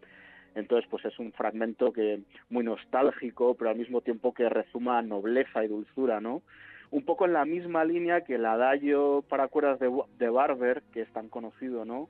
Entonces, 0.57 0.89
pues 0.91 1.05
es 1.05 1.19
un 1.19 1.33
fragmento 1.33 1.93
que 1.93 2.21
muy 2.49 2.65
nostálgico, 2.65 3.55
pero 3.55 3.71
al 3.71 3.77
mismo 3.77 4.01
tiempo 4.01 4.33
que 4.33 4.49
rezuma 4.49 5.03
nobleza 5.03 5.63
y 5.63 5.69
dulzura, 5.69 6.21
¿no? 6.21 6.43
Un 6.91 7.05
poco 7.05 7.27
en 7.27 7.35
la 7.35 7.45
misma 7.45 7.85
línea 7.85 8.23
que 8.23 8.37
el 8.37 8.47
adagio 8.47 9.23
para 9.29 9.49
cuerdas 9.49 9.79
de, 9.79 9.91
de 10.19 10.31
Barber, 10.31 10.83
que 10.95 11.03
es 11.03 11.13
tan 11.13 11.29
conocido, 11.29 11.85
¿no? 11.85 12.09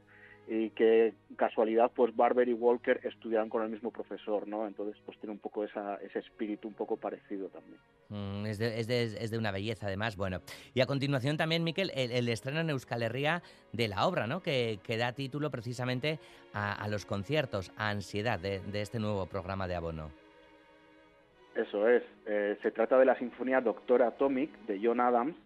Y 0.48 0.70
que 0.70 1.12
casualidad 1.36 1.90
pues 1.94 2.14
Barber 2.14 2.48
y 2.48 2.52
Walker 2.52 3.00
estudiaron 3.02 3.48
con 3.48 3.62
el 3.62 3.68
mismo 3.68 3.90
profesor, 3.90 4.46
¿no? 4.46 4.66
Entonces 4.66 5.00
pues 5.04 5.18
tiene 5.18 5.32
un 5.32 5.38
poco 5.38 5.64
esa, 5.64 5.96
ese 5.96 6.20
espíritu 6.20 6.68
un 6.68 6.74
poco 6.74 6.96
parecido 6.96 7.48
también. 7.48 7.78
Mm, 8.08 8.46
es, 8.46 8.58
de, 8.58 8.78
es, 8.78 8.86
de, 8.86 9.02
es, 9.02 9.30
de, 9.30 9.38
una 9.38 9.50
belleza 9.50 9.86
además, 9.86 10.16
bueno. 10.16 10.40
Y 10.72 10.80
a 10.80 10.86
continuación 10.86 11.36
también, 11.36 11.64
Miquel, 11.64 11.90
el, 11.94 12.12
el 12.12 12.28
estreno 12.28 12.60
en 12.60 12.70
Euskal 12.70 13.02
Herria 13.02 13.42
de 13.72 13.88
la 13.88 14.06
obra, 14.06 14.26
¿no? 14.26 14.40
Que, 14.40 14.78
que 14.84 14.96
da 14.96 15.12
título 15.12 15.50
precisamente 15.50 16.20
a, 16.52 16.72
a 16.72 16.88
los 16.88 17.06
conciertos, 17.06 17.72
a 17.76 17.90
Ansiedad 17.90 18.38
de, 18.38 18.60
de, 18.60 18.82
este 18.82 19.00
nuevo 19.00 19.26
programa 19.26 19.66
de 19.66 19.74
abono. 19.74 20.10
Eso 21.56 21.88
es. 21.88 22.02
Eh, 22.26 22.56
se 22.62 22.70
trata 22.70 22.98
de 22.98 23.06
la 23.06 23.18
sinfonía 23.18 23.60
Doctor 23.60 24.02
Atomic 24.02 24.50
de 24.66 24.78
John 24.82 25.00
Adams, 25.00 25.36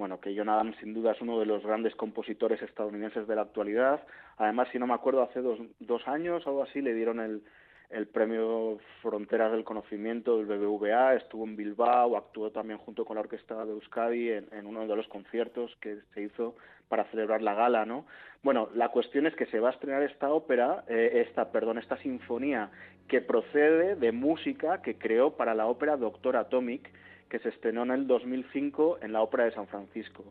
bueno, 0.00 0.18
que 0.18 0.34
John 0.34 0.48
Adams 0.48 0.76
sin 0.80 0.94
duda 0.94 1.12
es 1.12 1.20
uno 1.20 1.38
de 1.38 1.44
los 1.44 1.62
grandes 1.62 1.94
compositores 1.94 2.62
estadounidenses 2.62 3.28
de 3.28 3.36
la 3.36 3.42
actualidad. 3.42 4.00
Además, 4.38 4.68
si 4.72 4.78
no 4.78 4.86
me 4.86 4.94
acuerdo, 4.94 5.22
hace 5.22 5.42
dos, 5.42 5.60
dos 5.78 6.08
años 6.08 6.46
o 6.46 6.48
algo 6.48 6.62
así 6.62 6.80
le 6.80 6.94
dieron 6.94 7.20
el, 7.20 7.42
el 7.90 8.06
premio 8.06 8.78
Fronteras 9.02 9.52
del 9.52 9.62
Conocimiento 9.62 10.38
del 10.38 10.46
BBVA, 10.46 11.16
estuvo 11.16 11.44
en 11.44 11.54
Bilbao, 11.54 12.16
actuó 12.16 12.50
también 12.50 12.78
junto 12.78 13.04
con 13.04 13.16
la 13.16 13.20
Orquesta 13.20 13.62
de 13.66 13.72
Euskadi 13.72 14.30
en, 14.30 14.46
en 14.52 14.66
uno 14.66 14.86
de 14.86 14.96
los 14.96 15.06
conciertos 15.08 15.76
que 15.82 15.98
se 16.14 16.22
hizo 16.22 16.56
para 16.88 17.04
celebrar 17.10 17.42
la 17.42 17.52
gala, 17.52 17.84
¿no? 17.84 18.06
Bueno, 18.42 18.70
la 18.74 18.88
cuestión 18.88 19.26
es 19.26 19.36
que 19.36 19.44
se 19.46 19.60
va 19.60 19.68
a 19.68 19.72
estrenar 19.72 20.02
esta 20.02 20.32
ópera, 20.32 20.82
eh, 20.88 21.24
esta, 21.28 21.52
perdón, 21.52 21.76
esta 21.76 21.98
sinfonía 21.98 22.70
que 23.06 23.20
procede 23.20 23.96
de 23.96 24.12
música 24.12 24.80
que 24.80 24.96
creó 24.96 25.36
para 25.36 25.54
la 25.54 25.66
ópera 25.66 25.98
Doctor 25.98 26.38
Atomic, 26.38 26.90
que 27.30 27.38
se 27.38 27.48
estrenó 27.48 27.84
en 27.84 27.92
el 27.92 28.06
2005 28.06 28.98
en 29.00 29.12
la 29.12 29.22
Ópera 29.22 29.44
de 29.44 29.52
San 29.52 29.68
Francisco 29.68 30.24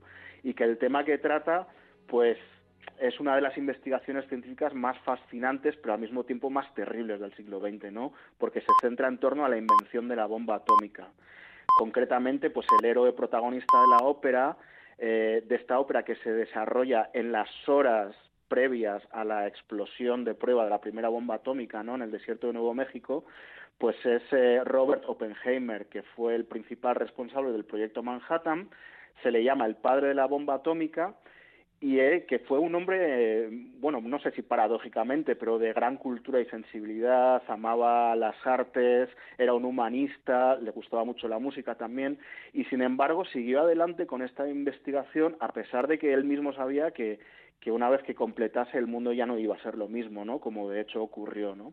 y 0.43 0.53
que 0.53 0.65
el 0.65 0.77
tema 0.77 1.03
que 1.03 1.17
trata, 1.17 1.67
pues 2.07 2.37
es 2.99 3.19
una 3.19 3.35
de 3.35 3.41
las 3.41 3.57
investigaciones 3.57 4.27
científicas 4.27 4.73
más 4.73 4.97
fascinantes, 4.99 5.75
pero 5.77 5.93
al 5.93 5.99
mismo 5.99 6.23
tiempo 6.25 6.49
más 6.49 6.71
terribles 6.75 7.19
del 7.19 7.33
siglo 7.35 7.59
XX, 7.59 7.91
¿no? 7.91 8.13
Porque 8.37 8.61
se 8.61 8.67
centra 8.81 9.07
en 9.07 9.17
torno 9.17 9.45
a 9.45 9.49
la 9.49 9.57
invención 9.57 10.07
de 10.07 10.15
la 10.15 10.25
bomba 10.25 10.55
atómica. 10.55 11.07
Concretamente, 11.77 12.49
pues 12.49 12.67
el 12.79 12.85
héroe 12.85 13.13
protagonista 13.13 13.81
de 13.81 13.87
la 13.87 14.07
ópera, 14.07 14.57
eh, 14.97 15.43
de 15.47 15.55
esta 15.55 15.79
ópera 15.79 16.03
que 16.03 16.15
se 16.17 16.31
desarrolla 16.31 17.09
en 17.13 17.31
las 17.31 17.49
horas 17.69 18.15
previas 18.49 19.01
a 19.11 19.23
la 19.23 19.47
explosión 19.47 20.25
de 20.25 20.33
prueba 20.33 20.65
de 20.65 20.71
la 20.71 20.81
primera 20.81 21.07
bomba 21.07 21.35
atómica, 21.35 21.83
¿no? 21.83 21.95
En 21.95 22.01
el 22.01 22.11
desierto 22.11 22.47
de 22.47 22.53
Nuevo 22.53 22.73
México, 22.73 23.23
pues 23.79 23.95
es 24.05 24.21
eh, 24.31 24.61
Robert 24.65 25.03
Oppenheimer, 25.07 25.87
que 25.87 26.03
fue 26.03 26.35
el 26.35 26.45
principal 26.45 26.95
responsable 26.95 27.51
del 27.51 27.63
proyecto 27.63 28.03
Manhattan, 28.03 28.69
se 29.23 29.31
le 29.31 29.43
llama 29.43 29.65
el 29.65 29.75
padre 29.75 30.09
de 30.09 30.13
la 30.13 30.27
bomba 30.27 30.55
atómica 30.55 31.15
y 31.79 31.99
eh, 31.99 32.25
que 32.27 32.39
fue 32.39 32.59
un 32.59 32.75
hombre, 32.75 33.45
eh, 33.45 33.49
bueno, 33.79 34.01
no 34.01 34.19
sé 34.19 34.31
si 34.31 34.41
paradójicamente, 34.41 35.37
pero 35.37 35.57
de 35.57 35.71
gran 35.71 35.95
cultura 35.95 36.41
y 36.41 36.45
sensibilidad, 36.47 37.41
amaba 37.47 38.17
las 38.17 38.35
artes, 38.45 39.09
era 39.37 39.53
un 39.53 39.63
humanista, 39.63 40.57
le 40.57 40.71
gustaba 40.71 41.05
mucho 41.05 41.29
la 41.29 41.39
música 41.39 41.75
también, 41.75 42.19
y 42.51 42.65
sin 42.65 42.81
embargo 42.81 43.23
siguió 43.23 43.61
adelante 43.61 44.07
con 44.07 44.21
esta 44.21 44.45
investigación 44.49 45.37
a 45.39 45.53
pesar 45.53 45.87
de 45.87 45.97
que 45.99 46.11
él 46.11 46.25
mismo 46.25 46.51
sabía 46.51 46.91
que, 46.91 47.19
que 47.61 47.71
una 47.71 47.89
vez 47.89 48.03
que 48.03 48.13
completase 48.13 48.77
el 48.77 48.87
mundo 48.87 49.13
ya 49.13 49.25
no 49.25 49.39
iba 49.39 49.55
a 49.55 49.63
ser 49.63 49.75
lo 49.75 49.87
mismo, 49.87 50.25
¿no? 50.25 50.39
Como 50.39 50.69
de 50.69 50.81
hecho 50.81 51.01
ocurrió, 51.01 51.55
¿no? 51.55 51.71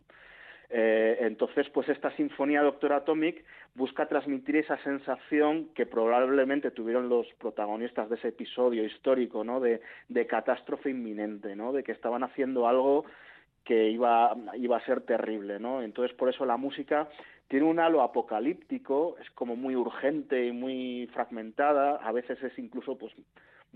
Eh, 0.71 1.19
entonces, 1.21 1.69
pues 1.71 1.89
esta 1.89 2.11
sinfonía 2.17 2.63
Doctor 2.63 2.93
Atomic 2.93 3.45
busca 3.75 4.07
transmitir 4.07 4.57
esa 4.57 4.77
sensación 4.79 5.69
que 5.75 5.87
probablemente 5.87 6.71
tuvieron 6.71 7.09
los 7.09 7.27
protagonistas 7.35 8.09
de 8.09 8.17
ese 8.17 8.29
episodio 8.29 8.85
histórico, 8.85 9.45
¿no? 9.45 9.61
De, 9.61 9.81
de 10.09 10.27
catástrofe 10.27 10.91
inminente, 10.91 11.55
¿no? 11.55 11.73
De 11.73 11.85
que 11.85 11.93
estaban 11.93 12.25
haciendo 12.25 12.67
algo 12.67 13.05
que 13.65 13.91
iba, 13.91 14.35
iba 14.55 14.77
a 14.77 14.85
ser 14.87 15.03
terrible, 15.03 15.59
¿no? 15.59 15.83
Entonces, 15.83 16.17
por 16.17 16.29
eso 16.29 16.47
la 16.47 16.57
música 16.57 17.09
tiene 17.49 17.67
un 17.67 17.79
halo 17.79 18.03
apocalíptico, 18.03 19.17
es 19.21 19.31
como 19.31 19.57
muy 19.57 19.77
urgente 19.77 20.47
y 20.47 20.53
muy 20.53 21.09
fragmentada, 21.13 21.97
a 21.97 22.13
veces 22.13 22.43
es 22.43 22.59
incluso, 22.59 22.97
pues, 22.97 23.13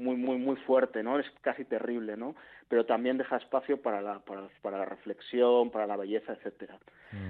muy, 0.01 0.17
muy, 0.17 0.39
muy 0.39 0.57
fuerte, 0.57 1.03
¿no? 1.03 1.19
Es 1.19 1.31
casi 1.43 1.65
terrible, 1.65 2.17
¿no? 2.17 2.35
Pero 2.69 2.87
también 2.87 3.19
deja 3.19 3.37
espacio 3.37 3.81
para 3.81 4.01
la, 4.01 4.19
para, 4.21 4.49
para 4.63 4.79
la 4.79 4.85
reflexión, 4.85 5.71
para 5.71 5.87
la 5.87 5.97
belleza, 5.97 6.33
etcétera. 6.33 6.79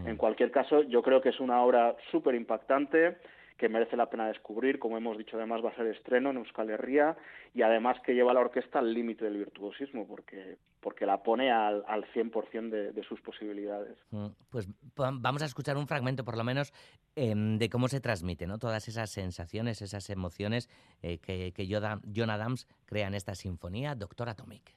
En 0.04 0.16
cualquier 0.16 0.50
caso, 0.50 0.83
yo 0.83 1.02
creo 1.02 1.22
que 1.22 1.30
es 1.30 1.40
una 1.40 1.62
obra 1.62 1.96
súper 2.11 2.35
impactante, 2.35 3.16
que 3.61 3.68
merece 3.68 3.94
la 3.94 4.09
pena 4.09 4.27
descubrir, 4.27 4.79
como 4.79 4.96
hemos 4.96 5.18
dicho, 5.18 5.37
además 5.37 5.62
va 5.62 5.68
a 5.68 5.77
ser 5.77 5.87
estreno 5.88 6.31
en 6.31 6.38
Euskal 6.38 6.70
Herria 6.70 7.14
y 7.55 7.61
además 7.61 7.99
que 8.01 8.14
lleva 8.14 8.31
a 8.31 8.35
la 8.35 8.40
orquesta 8.40 8.79
al 8.79 8.94
límite 8.94 9.27
del 9.27 9.37
virtuosismo, 9.37 10.07
porque, 10.09 10.57
porque 10.81 11.05
la 11.05 11.23
pone 11.23 11.53
al, 11.53 11.85
al 11.87 12.05
100% 12.14 12.70
de, 12.70 12.92
de 12.92 13.03
sus 13.05 13.20
posibilidades. 13.20 13.99
Mm, 14.12 14.29
Pues 14.49 14.66
va- 14.99 15.12
vamos 15.12 15.42
a 15.42 15.44
escuchar 15.44 15.77
un 15.77 15.87
fragmento, 15.87 16.25
por 16.25 16.38
lo 16.38 16.42
menos, 16.44 16.73
em, 17.16 17.59
de 17.59 17.68
cómo 17.68 17.88
se 17.88 18.01
transmite, 18.01 18.46
¿no? 18.46 18.59
Todas 18.59 18.88
esas 18.88 19.11
sensaciones, 19.11 19.83
esas 19.83 20.09
emociones 20.09 20.70
eh, 21.03 21.18
que, 21.18 21.53
que 21.53 21.68
John 21.70 22.31
Adams 22.31 22.66
crea 22.87 23.09
en 23.09 23.14
esta 23.14 23.35
sinfonía, 23.35 23.94
Doctor 23.94 24.31
Atomic. 24.31 24.75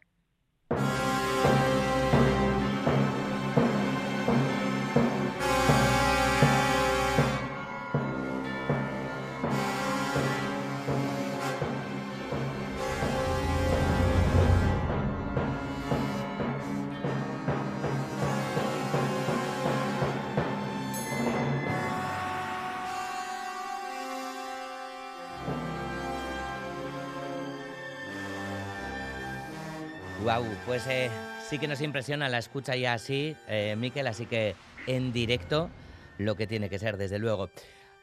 Pues 30.65 30.87
eh, 30.87 31.09
sí 31.39 31.59
que 31.59 31.67
nos 31.67 31.81
impresiona 31.81 32.29
la 32.29 32.37
escucha 32.37 32.75
ya 32.75 32.93
así, 32.93 33.35
eh, 33.47 33.75
Miquel, 33.77 34.07
así 34.07 34.25
que 34.25 34.55
en 34.87 35.11
directo 35.11 35.69
lo 36.17 36.35
que 36.35 36.47
tiene 36.47 36.69
que 36.69 36.79
ser, 36.79 36.97
desde 36.97 37.19
luego. 37.19 37.49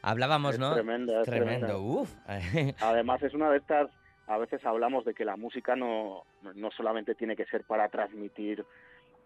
Hablábamos, 0.03 0.55
Es 0.55 0.59
¿no? 0.59 0.73
tremenda, 0.73 1.21
es 1.21 1.25
Tremendo, 1.27 1.67
tremenda. 1.67 1.77
uf. 1.77 2.11
Además 2.81 3.21
es 3.23 3.33
una 3.33 3.49
de 3.51 3.57
estas, 3.57 3.89
a 4.27 4.37
veces 4.37 4.63
hablamos 4.65 5.05
de 5.05 5.13
que 5.13 5.25
la 5.25 5.37
música 5.37 5.75
no, 5.75 6.23
no 6.55 6.71
solamente 6.71 7.15
tiene 7.15 7.35
que 7.35 7.45
ser 7.45 7.63
para 7.63 7.87
transmitir 7.89 8.65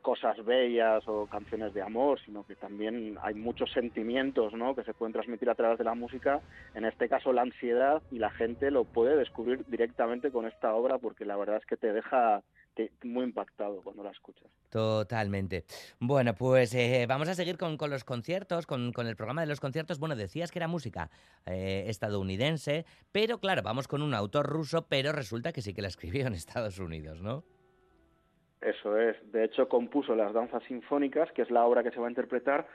cosas 0.01 0.43
bellas 0.45 1.03
o 1.07 1.25
canciones 1.25 1.73
de 1.73 1.81
amor, 1.81 2.19
sino 2.23 2.45
que 2.45 2.55
también 2.55 3.17
hay 3.23 3.33
muchos 3.33 3.71
sentimientos 3.71 4.53
¿no? 4.53 4.75
que 4.75 4.83
se 4.83 4.93
pueden 4.93 5.13
transmitir 5.13 5.49
a 5.49 5.55
través 5.55 5.79
de 5.79 5.83
la 5.83 5.95
música, 5.95 6.41
en 6.75 6.85
este 6.85 7.09
caso 7.09 7.33
la 7.33 7.41
ansiedad, 7.41 8.03
y 8.11 8.19
la 8.19 8.29
gente 8.29 8.69
lo 8.69 8.83
puede 8.83 9.17
descubrir 9.17 9.65
directamente 9.65 10.29
con 10.29 10.45
esta 10.45 10.75
obra 10.75 10.99
porque 10.99 11.25
la 11.25 11.35
verdad 11.37 11.57
es 11.57 11.65
que 11.65 11.75
te 11.77 11.91
deja 11.91 12.43
te- 12.75 12.91
muy 13.03 13.23
impactado 13.23 13.81
cuando 13.81 14.03
la 14.03 14.11
escuchas. 14.11 14.47
Totalmente. 14.69 15.63
Bueno, 15.99 16.35
pues 16.35 16.75
eh, 16.75 17.05
vamos 17.07 17.27
a 17.29 17.33
seguir 17.33 17.57
con, 17.57 17.77
con 17.77 17.89
los 17.89 18.03
conciertos, 18.03 18.67
con, 18.67 18.91
con 18.91 19.07
el 19.07 19.15
programa 19.15 19.41
de 19.41 19.47
los 19.47 19.59
conciertos. 19.59 19.97
Bueno, 19.99 20.15
decías 20.15 20.51
que 20.51 20.59
era 20.59 20.67
música 20.67 21.09
eh, 21.45 21.85
estadounidense, 21.87 22.85
pero 23.11 23.39
claro, 23.39 23.61
vamos 23.63 23.87
con 23.87 24.01
un 24.01 24.13
autor 24.13 24.45
ruso, 24.45 24.85
pero 24.87 25.11
resulta 25.11 25.51
que 25.53 25.61
sí 25.61 25.73
que 25.73 25.81
la 25.81 25.87
escribió 25.87 26.27
en 26.27 26.33
Estados 26.33 26.77
Unidos, 26.77 27.21
¿no? 27.21 27.43
Eso 28.61 28.97
es. 28.97 29.15
De 29.31 29.43
hecho, 29.43 29.69
compuso 29.69 30.15
las 30.15 30.33
danzas 30.33 30.63
sinfónicas, 30.67 31.31
que 31.33 31.43
es 31.43 31.51
la 31.51 31.65
obra 31.65 31.83
que 31.83 31.91
se 31.91 31.99
va 31.99 32.07
a 32.07 32.09
interpretar, 32.09 32.67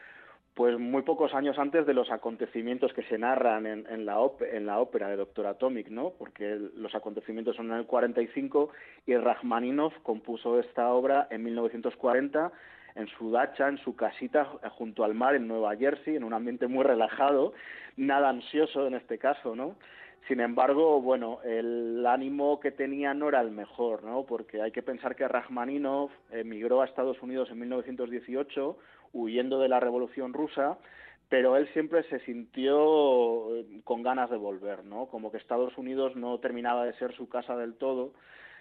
pues 0.55 0.79
muy 0.79 1.03
pocos 1.03 1.33
años 1.35 1.59
antes 1.59 1.87
de 1.87 1.95
los 1.95 2.11
acontecimientos 2.11 2.93
que 2.93 3.03
se 3.05 3.17
narran 3.19 3.67
en, 3.67 3.87
en 3.89 4.05
la, 4.05 4.19
op- 4.21 4.43
en 4.43 4.67
la 4.67 4.81
ópera 4.81 5.09
de 5.09 5.17
Doctor 5.17 5.47
Atomic, 5.47 5.89
¿no? 5.89 6.13
Porque 6.19 6.59
los 6.75 6.95
acontecimientos 6.95 7.57
son 7.57 7.71
en 7.71 7.79
el 7.79 7.87
45 7.87 8.71
y 9.07 9.17
Rachmaninoff 9.17 9.95
compuso 10.03 10.59
esta 10.59 10.93
obra 10.93 11.29
en 11.31 11.45
1940 11.45 12.53
en 12.97 13.07
su 13.07 13.31
dacha, 13.31 13.69
en 13.69 13.79
su 13.79 13.95
casita 13.95 14.45
junto 14.73 15.05
al 15.05 15.15
mar 15.15 15.37
en 15.37 15.47
Nueva 15.47 15.77
Jersey, 15.77 16.17
en 16.17 16.25
un 16.25 16.35
ambiente 16.35 16.67
muy 16.67 16.83
relajado, 16.83 17.53
nada 17.97 18.29
ansioso 18.29 18.87
en 18.89 18.95
este 18.95 19.17
caso, 19.19 19.55
¿no? 19.55 19.77
Sin 20.29 20.41
embargo, 20.41 21.01
bueno, 21.01 21.39
el 21.45 22.05
ánimo 22.07 22.61
que 22.61 22.73
tenía 22.73 23.15
no 23.15 23.29
era 23.29 23.41
el 23.41 23.53
mejor, 23.53 24.03
¿no? 24.03 24.25
Porque 24.27 24.61
hay 24.61 24.71
que 24.73 24.83
pensar 24.83 25.17
que 25.17 25.27
Rachmaninoff 25.27 26.11
emigró 26.31 26.83
a 26.83 26.85
Estados 26.85 27.23
Unidos 27.23 27.49
en 27.51 27.61
1918 27.61 28.77
huyendo 29.13 29.59
de 29.59 29.69
la 29.69 29.81
Revolución 29.81 30.33
Rusa, 30.33 30.79
pero 31.29 31.57
él 31.57 31.69
siempre 31.73 32.03
se 32.05 32.19
sintió 32.21 33.57
eh, 33.57 33.65
con 33.85 34.03
ganas 34.03 34.31
de 34.31 34.37
volver, 34.37 34.85
¿no? 34.85 35.07
Como 35.07 35.31
que 35.31 35.39
Estados 35.39 35.79
Unidos 35.79 36.17
no 36.17 36.39
terminaba 36.39 36.85
de 36.85 36.93
ser 36.95 37.15
su 37.15 37.29
casa 37.29 37.57
del 37.57 37.75
todo, 37.75 38.13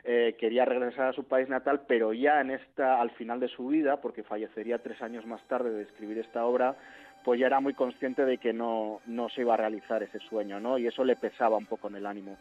eh, 0.04 0.36
quería 0.40 0.66
regresar 0.66 1.08
a 1.08 1.14
su 1.14 1.26
país 1.26 1.50
natal, 1.50 1.82
pero 1.88 2.14
ya 2.14 2.40
en 2.40 2.52
esta, 2.52 3.02
al 3.02 3.10
final 3.12 3.40
de 3.40 3.50
su 3.50 3.68
vida, 3.68 3.98
porque 3.98 4.24
fallecería 4.24 4.78
tres 4.78 5.02
años 5.02 5.26
más 5.26 5.42
tarde 5.48 5.72
de 5.72 5.84
escribir 5.84 6.20
esta 6.20 6.46
obra, 6.46 6.76
pues 7.24 7.40
ya 7.40 7.48
era 7.48 7.60
muy 7.60 7.74
consciente 7.74 8.24
de 8.24 8.38
que 8.38 8.54
no, 8.54 9.02
no 9.06 9.30
se 9.30 9.42
iba 9.42 9.56
a 9.56 9.58
realizar 9.58 10.02
ese 10.04 10.20
sueño, 10.20 10.60
¿no? 10.60 10.78
Y 10.78 10.88
eso 10.88 11.04
le 11.04 11.16
pesaba 11.16 11.58
un 11.58 11.66
poco 11.66 11.90
en 11.90 11.96
el 11.96 12.06
ánimo. 12.06 12.38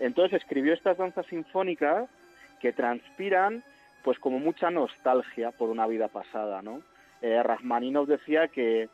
Entonces 0.00 0.42
escribió 0.42 0.74
estas 0.74 0.98
danzas 0.98 1.26
sinfónicas 1.26 2.08
que 2.60 2.72
transpiran, 2.72 3.62
pues 4.02 4.18
como 4.18 4.38
mucha 4.38 4.70
nostalgia 4.70 5.52
por 5.52 5.68
una 5.70 5.86
vida 5.86 6.08
pasada, 6.08 6.62
¿no? 6.62 6.82
Eh, 7.22 7.42
Rachmaninoff 7.42 8.08
decía 8.08 8.48
que 8.48 8.88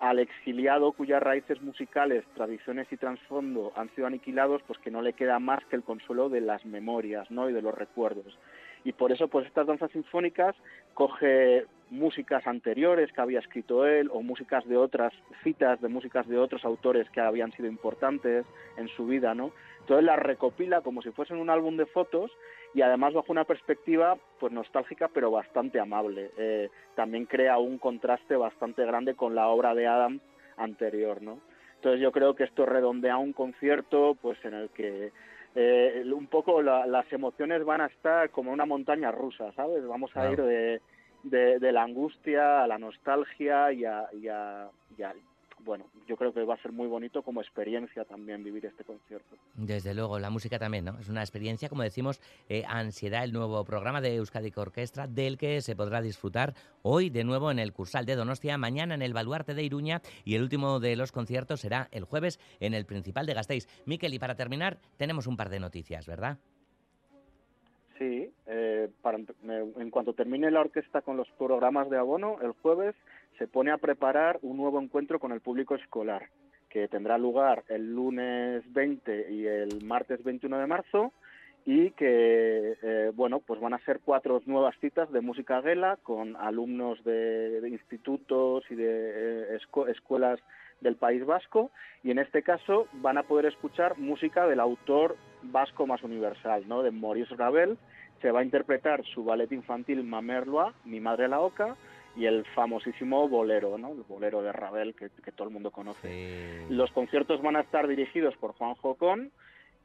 al 0.00 0.18
exiliado 0.18 0.92
cuyas 0.92 1.22
raíces 1.22 1.62
musicales, 1.62 2.24
tradiciones 2.34 2.86
y 2.90 2.96
trasfondo 2.96 3.72
han 3.76 3.94
sido 3.94 4.06
aniquilados, 4.06 4.62
pues 4.66 4.78
que 4.80 4.90
no 4.90 5.02
le 5.02 5.12
queda 5.12 5.38
más 5.38 5.64
que 5.66 5.76
el 5.76 5.82
consuelo 5.82 6.28
de 6.28 6.40
las 6.40 6.64
memorias, 6.66 7.30
¿no? 7.30 7.48
Y 7.48 7.52
de 7.52 7.62
los 7.62 7.74
recuerdos. 7.74 8.38
Y 8.84 8.92
por 8.92 9.12
eso, 9.12 9.28
pues 9.28 9.46
estas 9.46 9.66
danzas 9.66 9.90
sinfónicas 9.92 10.54
coge 10.92 11.64
músicas 11.90 12.46
anteriores 12.46 13.12
que 13.12 13.20
había 13.20 13.38
escrito 13.38 13.86
él 13.86 14.10
o 14.12 14.22
músicas 14.22 14.66
de 14.66 14.76
otras 14.76 15.12
citas 15.42 15.80
de 15.80 15.88
músicas 15.88 16.26
de 16.28 16.38
otros 16.38 16.64
autores 16.64 17.08
que 17.10 17.20
habían 17.20 17.52
sido 17.52 17.68
importantes 17.68 18.44
en 18.76 18.88
su 18.88 19.06
vida, 19.06 19.34
¿no? 19.34 19.52
Entonces 19.84 20.06
las 20.06 20.18
recopila 20.18 20.80
como 20.80 21.02
si 21.02 21.10
fuesen 21.10 21.36
un 21.36 21.50
álbum 21.50 21.76
de 21.76 21.84
fotos 21.84 22.32
y 22.72 22.80
además 22.80 23.12
bajo 23.12 23.30
una 23.30 23.44
perspectiva 23.44 24.16
pues 24.40 24.50
nostálgica 24.50 25.08
pero 25.12 25.30
bastante 25.30 25.78
amable. 25.78 26.30
Eh, 26.38 26.70
también 26.94 27.26
crea 27.26 27.58
un 27.58 27.76
contraste 27.76 28.34
bastante 28.34 28.82
grande 28.86 29.14
con 29.14 29.34
la 29.34 29.48
obra 29.48 29.74
de 29.74 29.86
Adams 29.86 30.22
anterior, 30.56 31.20
¿no? 31.20 31.38
Entonces 31.76 32.00
yo 32.00 32.12
creo 32.12 32.34
que 32.34 32.44
esto 32.44 32.64
redondea 32.64 33.18
un 33.18 33.34
concierto 33.34 34.16
pues 34.22 34.42
en 34.46 34.54
el 34.54 34.70
que 34.70 35.12
eh, 35.54 36.02
un 36.14 36.28
poco 36.28 36.62
la- 36.62 36.86
las 36.86 37.12
emociones 37.12 37.62
van 37.62 37.82
a 37.82 37.86
estar 37.86 38.30
como 38.30 38.52
una 38.52 38.64
montaña 38.64 39.12
rusa, 39.12 39.52
¿sabes? 39.52 39.86
Vamos 39.86 40.10
a 40.12 40.22
Claro. 40.22 40.32
ir 40.32 40.42
de, 40.44 40.80
de, 41.24 41.58
de 41.58 41.72
la 41.72 41.82
angustia 41.82 42.62
a 42.64 42.66
la 42.66 42.78
nostalgia 42.78 43.70
y 43.70 43.84
a, 43.84 44.06
y 44.14 44.28
a- 44.28 44.70
y 44.96 45.02
a- 45.02 45.14
bueno, 45.64 45.86
yo 46.06 46.16
creo 46.16 46.32
que 46.32 46.44
va 46.44 46.54
a 46.54 46.62
ser 46.62 46.72
muy 46.72 46.86
bonito 46.86 47.22
como 47.22 47.40
experiencia 47.40 48.04
también 48.04 48.44
vivir 48.44 48.66
este 48.66 48.84
concierto. 48.84 49.36
Desde 49.54 49.94
luego, 49.94 50.18
la 50.18 50.30
música 50.30 50.58
también, 50.58 50.84
¿no? 50.84 50.98
Es 50.98 51.08
una 51.08 51.22
experiencia, 51.22 51.68
como 51.68 51.82
decimos, 51.82 52.20
eh, 52.48 52.64
Ansiedad, 52.68 53.24
el 53.24 53.32
nuevo 53.32 53.64
programa 53.64 54.00
de 54.00 54.16
Euskadi 54.16 54.52
Orquestra, 54.54 55.06
del 55.06 55.38
que 55.38 55.60
se 55.62 55.74
podrá 55.74 56.02
disfrutar 56.02 56.54
hoy 56.82 57.10
de 57.10 57.24
nuevo 57.24 57.50
en 57.50 57.58
el 57.58 57.72
Cursal 57.72 58.04
de 58.04 58.16
Donostia, 58.16 58.58
mañana 58.58 58.94
en 58.94 59.02
el 59.02 59.14
Baluarte 59.14 59.54
de 59.54 59.62
Iruña 59.62 60.02
y 60.24 60.34
el 60.34 60.42
último 60.42 60.80
de 60.80 60.96
los 60.96 61.12
conciertos 61.12 61.60
será 61.60 61.88
el 61.90 62.04
jueves 62.04 62.38
en 62.60 62.74
el 62.74 62.84
Principal 62.84 63.26
de 63.26 63.34
Gasteiz. 63.34 63.66
Miquel, 63.86 64.14
y 64.14 64.18
para 64.18 64.34
terminar, 64.34 64.78
tenemos 64.96 65.26
un 65.26 65.36
par 65.36 65.48
de 65.48 65.60
noticias, 65.60 66.06
¿verdad? 66.06 66.38
Sí, 67.98 68.28
eh, 68.46 68.88
para, 69.02 69.18
en 69.18 69.90
cuanto 69.90 70.14
termine 70.14 70.50
la 70.50 70.60
orquesta 70.60 71.02
con 71.02 71.16
los 71.16 71.30
programas 71.38 71.88
de 71.90 71.96
abono, 71.96 72.38
el 72.42 72.52
jueves 72.52 72.94
se 73.38 73.46
pone 73.46 73.70
a 73.70 73.78
preparar 73.78 74.38
un 74.42 74.56
nuevo 74.56 74.80
encuentro 74.80 75.18
con 75.18 75.32
el 75.32 75.40
público 75.40 75.74
escolar, 75.74 76.28
que 76.68 76.88
tendrá 76.88 77.18
lugar 77.18 77.64
el 77.68 77.94
lunes 77.94 78.62
20 78.72 79.32
y 79.32 79.46
el 79.46 79.84
martes 79.84 80.22
21 80.22 80.58
de 80.58 80.66
marzo, 80.66 81.12
y 81.66 81.92
que, 81.92 82.76
eh, 82.82 83.10
bueno, 83.14 83.40
pues 83.40 83.60
van 83.60 83.72
a 83.72 83.84
ser 83.84 84.00
cuatro 84.04 84.42
nuevas 84.44 84.76
citas 84.80 85.10
de 85.10 85.22
música 85.22 85.62
gela 85.62 85.98
con 86.02 86.36
alumnos 86.36 87.02
de, 87.04 87.66
institutos 87.70 88.64
y 88.70 88.74
de 88.74 89.54
eh, 89.54 89.58
escuelas 89.88 90.40
del 90.80 90.96
País 90.96 91.24
Vasco 91.24 91.70
y 92.02 92.10
en 92.10 92.18
este 92.18 92.42
caso 92.42 92.86
van 92.92 93.16
a 93.16 93.22
poder 93.22 93.46
escuchar 93.46 93.98
música 93.98 94.46
del 94.46 94.60
autor 94.60 95.16
vasco 95.42 95.86
más 95.86 96.02
universal, 96.02 96.64
¿no? 96.68 96.82
De 96.82 96.90
Maurice 96.90 97.34
Ravel. 97.34 97.78
Se 98.20 98.30
va 98.30 98.40
a 98.40 98.44
interpretar 98.44 99.04
su 99.04 99.24
ballet 99.24 99.50
infantil 99.52 100.02
Mamerloa, 100.04 100.74
Mi 100.84 101.00
madre 101.00 101.28
la 101.28 101.40
oca, 101.40 101.76
y 102.16 102.26
el 102.26 102.44
famosísimo 102.54 103.28
bolero, 103.28 103.76
¿no? 103.78 103.92
El 103.92 104.02
bolero 104.02 104.42
de 104.42 104.52
Ravel 104.52 104.94
que, 104.94 105.08
que 105.24 105.32
todo 105.32 105.48
el 105.48 105.52
mundo 105.54 105.70
conoce. 105.70 106.08
Los 106.70 106.90
conciertos 106.92 107.42
van 107.42 107.56
a 107.56 107.60
estar 107.60 107.86
dirigidos 107.88 108.36
por 108.36 108.52
Juan 108.52 108.74
Jocón 108.74 109.32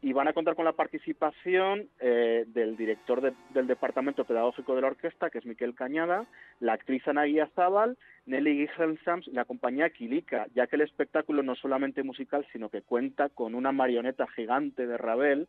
y 0.01 0.13
van 0.13 0.29
a 0.29 0.33
contar 0.33 0.55
con 0.55 0.63
la 0.63 0.71
participación 0.73 1.89
eh, 1.99 2.45
del 2.47 2.77
director 2.77 3.19
de- 3.19 3.33
del 3.53 3.67
Departamento 3.67 4.23
Pedagógico 4.23 4.73
de 4.75 4.81
la 4.81 4.87
Orquesta, 4.87 5.29
que 5.29 5.39
es 5.39 5.45
Miquel 5.45 5.75
Cañada, 5.75 6.25
la 6.61 6.73
actriz 6.73 7.05
Ana 7.07 7.23
Guiazábal, 7.25 7.97
Nelly 8.25 8.67
Gijensams 8.67 9.27
y 9.27 9.31
la 9.31 9.43
compañía 9.45 9.89
Quilica, 9.89 10.47
ya 10.55 10.67
que 10.67 10.77
el 10.77 10.83
espectáculo 10.83 11.43
no 11.43 11.53
es 11.53 11.59
solamente 11.59 12.03
musical, 12.03 12.45
sino 12.53 12.69
que 12.69 12.81
cuenta 12.81 13.27
con 13.29 13.55
una 13.55 13.71
marioneta 13.73 14.25
gigante 14.27 14.87
de 14.87 14.97
Ravel 14.97 15.47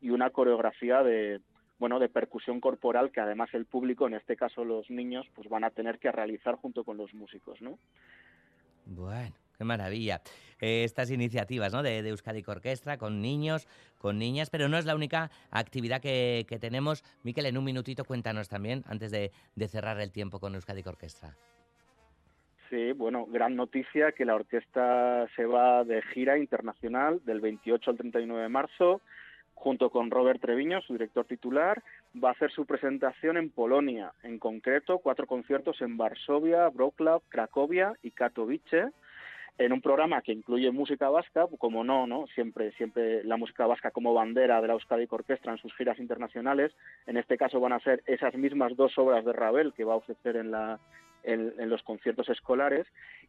y 0.00 0.10
una 0.10 0.30
coreografía 0.30 1.04
de 1.04 1.40
bueno 1.82 1.98
de 1.98 2.08
percusión 2.08 2.60
corporal 2.60 3.10
que 3.10 3.20
además 3.20 3.52
el 3.54 3.66
público, 3.66 4.06
en 4.06 4.14
este 4.14 4.36
caso 4.36 4.64
los 4.64 4.88
niños, 4.88 5.26
pues 5.34 5.48
van 5.48 5.64
a 5.64 5.70
tener 5.70 5.98
que 5.98 6.12
realizar 6.12 6.54
junto 6.54 6.84
con 6.84 6.96
los 6.96 7.12
músicos, 7.12 7.60
¿no? 7.60 7.76
Bueno, 8.86 9.34
qué 9.58 9.64
maravilla. 9.64 10.20
Eh, 10.60 10.84
estas 10.84 11.10
iniciativas 11.10 11.72
¿no? 11.72 11.82
de, 11.82 12.04
de 12.04 12.10
Euskadi 12.10 12.44
Orquestra 12.46 12.98
con 12.98 13.20
niños, 13.20 13.66
con 13.98 14.16
niñas, 14.16 14.48
pero 14.48 14.68
no 14.68 14.78
es 14.78 14.84
la 14.84 14.94
única 14.94 15.32
actividad 15.50 16.00
que, 16.00 16.46
que 16.48 16.60
tenemos. 16.60 17.02
Miquel, 17.24 17.46
en 17.46 17.58
un 17.58 17.64
minutito 17.64 18.04
cuéntanos 18.04 18.48
también, 18.48 18.84
antes 18.86 19.10
de, 19.10 19.32
de 19.56 19.66
cerrar 19.66 20.00
el 20.00 20.12
tiempo 20.12 20.38
con 20.38 20.54
Euskadi 20.54 20.84
Orquestra. 20.86 21.34
Sí, 22.70 22.92
bueno, 22.92 23.26
gran 23.26 23.56
noticia 23.56 24.12
que 24.12 24.24
la 24.24 24.36
orquesta 24.36 25.26
se 25.34 25.46
va 25.46 25.82
de 25.82 26.00
gira 26.00 26.38
internacional 26.38 27.20
del 27.24 27.40
28 27.40 27.90
al 27.90 27.96
39 27.96 28.42
de 28.44 28.48
marzo, 28.48 29.00
junto 29.62 29.90
con 29.90 30.10
Robert 30.10 30.40
Treviño, 30.40 30.82
su 30.82 30.94
director 30.94 31.24
titular, 31.24 31.80
va 32.22 32.30
a 32.30 32.32
hacer 32.32 32.50
su 32.50 32.66
presentación 32.66 33.36
en 33.36 33.48
Polonia, 33.48 34.12
en 34.24 34.40
concreto 34.40 34.98
cuatro 34.98 35.28
conciertos 35.28 35.80
en 35.82 35.96
Varsovia, 35.96 36.68
Wrocław, 36.68 37.20
Cracovia 37.28 37.94
y 38.02 38.10
Katowice, 38.10 38.88
en 39.58 39.72
un 39.72 39.80
programa 39.80 40.20
que 40.22 40.32
incluye 40.32 40.72
música 40.72 41.10
vasca, 41.10 41.46
como 41.58 41.84
no, 41.84 42.08
¿no? 42.08 42.26
Siempre, 42.34 42.72
siempre 42.72 43.22
la 43.22 43.36
música 43.36 43.64
vasca 43.66 43.92
como 43.92 44.12
bandera 44.14 44.60
de 44.60 44.66
la 44.66 44.72
Euskadi 44.72 45.06
Orquestra 45.08 45.52
en 45.52 45.58
sus 45.58 45.72
giras 45.76 46.00
internacionales. 46.00 46.72
En 47.06 47.16
este 47.16 47.36
caso 47.36 47.60
van 47.60 47.72
a 47.72 47.80
ser 47.80 48.02
esas 48.06 48.34
mismas 48.34 48.74
dos 48.74 48.98
obras 48.98 49.24
de 49.24 49.32
Ravel 49.32 49.74
que 49.74 49.84
va 49.84 49.92
a 49.92 49.98
ofrecer 49.98 50.36
en 50.36 50.50
la 50.50 50.80
en, 51.22 51.54
en 51.58 51.70
los 51.70 51.84
conciertos 51.84 52.28
escolares 52.30 52.84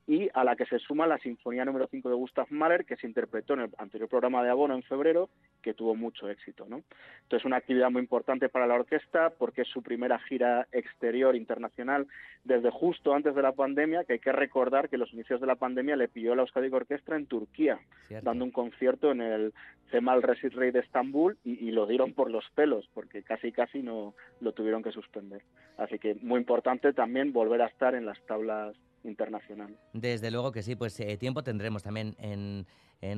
y 0.05 0.29
a 0.33 0.43
la 0.43 0.55
que 0.55 0.65
se 0.65 0.79
suma 0.79 1.07
la 1.07 1.17
Sinfonía 1.17 1.63
número 1.63 1.87
5 1.87 2.09
de 2.09 2.15
Gustav 2.15 2.47
Mahler 2.49 2.85
que 2.85 2.97
se 2.97 3.07
interpretó 3.07 3.53
en 3.53 3.61
el 3.61 3.69
anterior 3.77 4.09
programa 4.09 4.43
de 4.43 4.49
Abono 4.49 4.75
en 4.75 4.83
febrero 4.83 5.29
que 5.61 5.73
tuvo 5.73 5.95
mucho 5.95 6.29
éxito, 6.29 6.65
¿no? 6.67 6.83
Entonces 7.23 7.45
una 7.45 7.57
actividad 7.57 7.89
muy 7.89 8.01
importante 8.01 8.49
para 8.49 8.67
la 8.67 8.75
orquesta 8.75 9.29
porque 9.29 9.61
es 9.61 9.67
su 9.69 9.81
primera 9.81 10.19
gira 10.19 10.67
exterior 10.73 11.35
internacional 11.35 12.07
desde 12.43 12.69
justo 12.69 13.13
antes 13.13 13.33
de 13.33 13.41
la 13.41 13.53
pandemia, 13.53 14.03
que 14.03 14.13
hay 14.13 14.19
que 14.19 14.33
recordar 14.33 14.89
que 14.89 14.97
los 14.97 15.13
inicios 15.13 15.39
de 15.39 15.47
la 15.47 15.55
pandemia 15.55 15.95
le 15.95 16.09
pilló 16.09 16.35
la 16.35 16.41
Euskadi 16.41 16.67
Orquestra 16.67 17.15
en 17.15 17.27
Turquía, 17.27 17.79
Cierto. 18.07 18.25
dando 18.25 18.43
un 18.43 18.51
concierto 18.51 19.11
en 19.11 19.21
el 19.21 19.53
Cemal 19.89 20.21
Resit 20.21 20.53
Rey 20.53 20.71
de 20.71 20.79
Estambul 20.79 21.37
y, 21.45 21.51
y 21.65 21.71
lo 21.71 21.85
dieron 21.85 22.13
por 22.13 22.29
los 22.29 22.49
pelos, 22.55 22.89
porque 22.93 23.23
casi 23.23 23.53
casi 23.53 23.81
no 23.81 24.15
lo 24.41 24.51
tuvieron 24.51 24.83
que 24.83 24.91
suspender. 24.91 25.43
Así 25.77 25.97
que 25.99 26.15
muy 26.15 26.39
importante 26.39 26.91
también 26.91 27.31
volver 27.31 27.61
a 27.61 27.67
estar 27.67 27.95
en 27.95 28.05
las 28.05 28.19
tablas 28.25 28.75
internacionales. 29.03 29.77
Desde 29.93 30.31
luego 30.31 30.51
que 30.51 30.63
sí, 30.63 30.75
pues 30.75 30.99
eh, 30.99 31.17
tiempo 31.17 31.43
tendremos 31.43 31.83
también 31.83 32.15
en, 32.19 32.65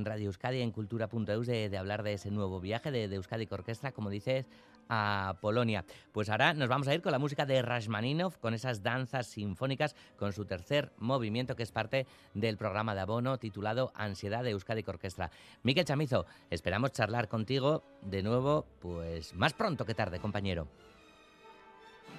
Radio 0.03 0.25
Euskadi, 0.27 0.61
en 0.61 0.71
cultura.eus, 0.71 1.45
de, 1.45 1.77
hablar 1.77 2.01
de 2.01 2.13
ese 2.13 2.31
nuevo 2.31 2.59
viaje 2.59 2.89
de, 2.91 3.07
de 3.07 3.15
Euskadi 3.17 3.47
Orquestra, 3.51 3.91
como 3.91 4.09
dices, 4.09 4.47
a 4.89 5.37
Polonia. 5.41 5.85
Pues 6.11 6.29
ahora 6.29 6.53
nos 6.53 6.69
vamos 6.69 6.87
a 6.87 6.95
ir 6.95 7.01
con 7.01 7.11
la 7.11 7.19
música 7.19 7.45
de 7.45 7.61
Rashmaninov, 7.61 8.39
con 8.39 8.53
esas 8.53 8.83
danzas 8.83 9.27
sinfónicas, 9.27 9.95
con 10.17 10.33
su 10.33 10.45
tercer 10.45 10.91
movimiento, 10.97 11.55
que 11.55 11.63
es 11.63 11.71
parte 11.71 12.05
del 12.33 12.57
programa 12.57 12.95
de 12.95 13.01
abono 13.01 13.37
titulado 13.37 13.91
Ansiedad 13.95 14.43
de 14.43 14.51
Euskadi 14.51 14.83
Orquestra. 14.87 15.31
Miquel 15.63 15.85
Chamizo, 15.85 16.25
esperamos 16.49 16.91
charlar 16.91 17.27
contigo 17.27 17.83
de 18.01 18.23
nuevo, 18.23 18.65
pues 18.79 19.33
más 19.33 19.53
pronto 19.53 19.85
que 19.85 19.93
tarde, 19.93 20.19
compañero. 20.19 20.67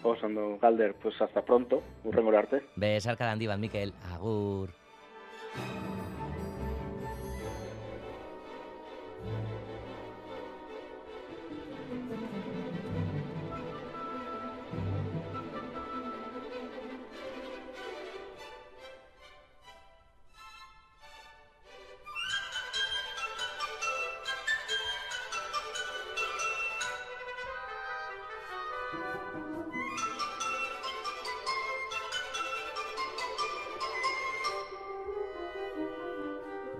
Osando 0.03 0.59
Galder, 0.61 0.95
pues 0.95 1.21
hasta 1.21 1.43
pronto. 1.43 1.83
Urrengora 2.05 2.41
arte. 2.41 2.63
Besarka 2.77 3.31
handi 3.31 3.47
bat, 3.47 3.59
Mikel. 3.59 3.93
Agur. 4.13 4.71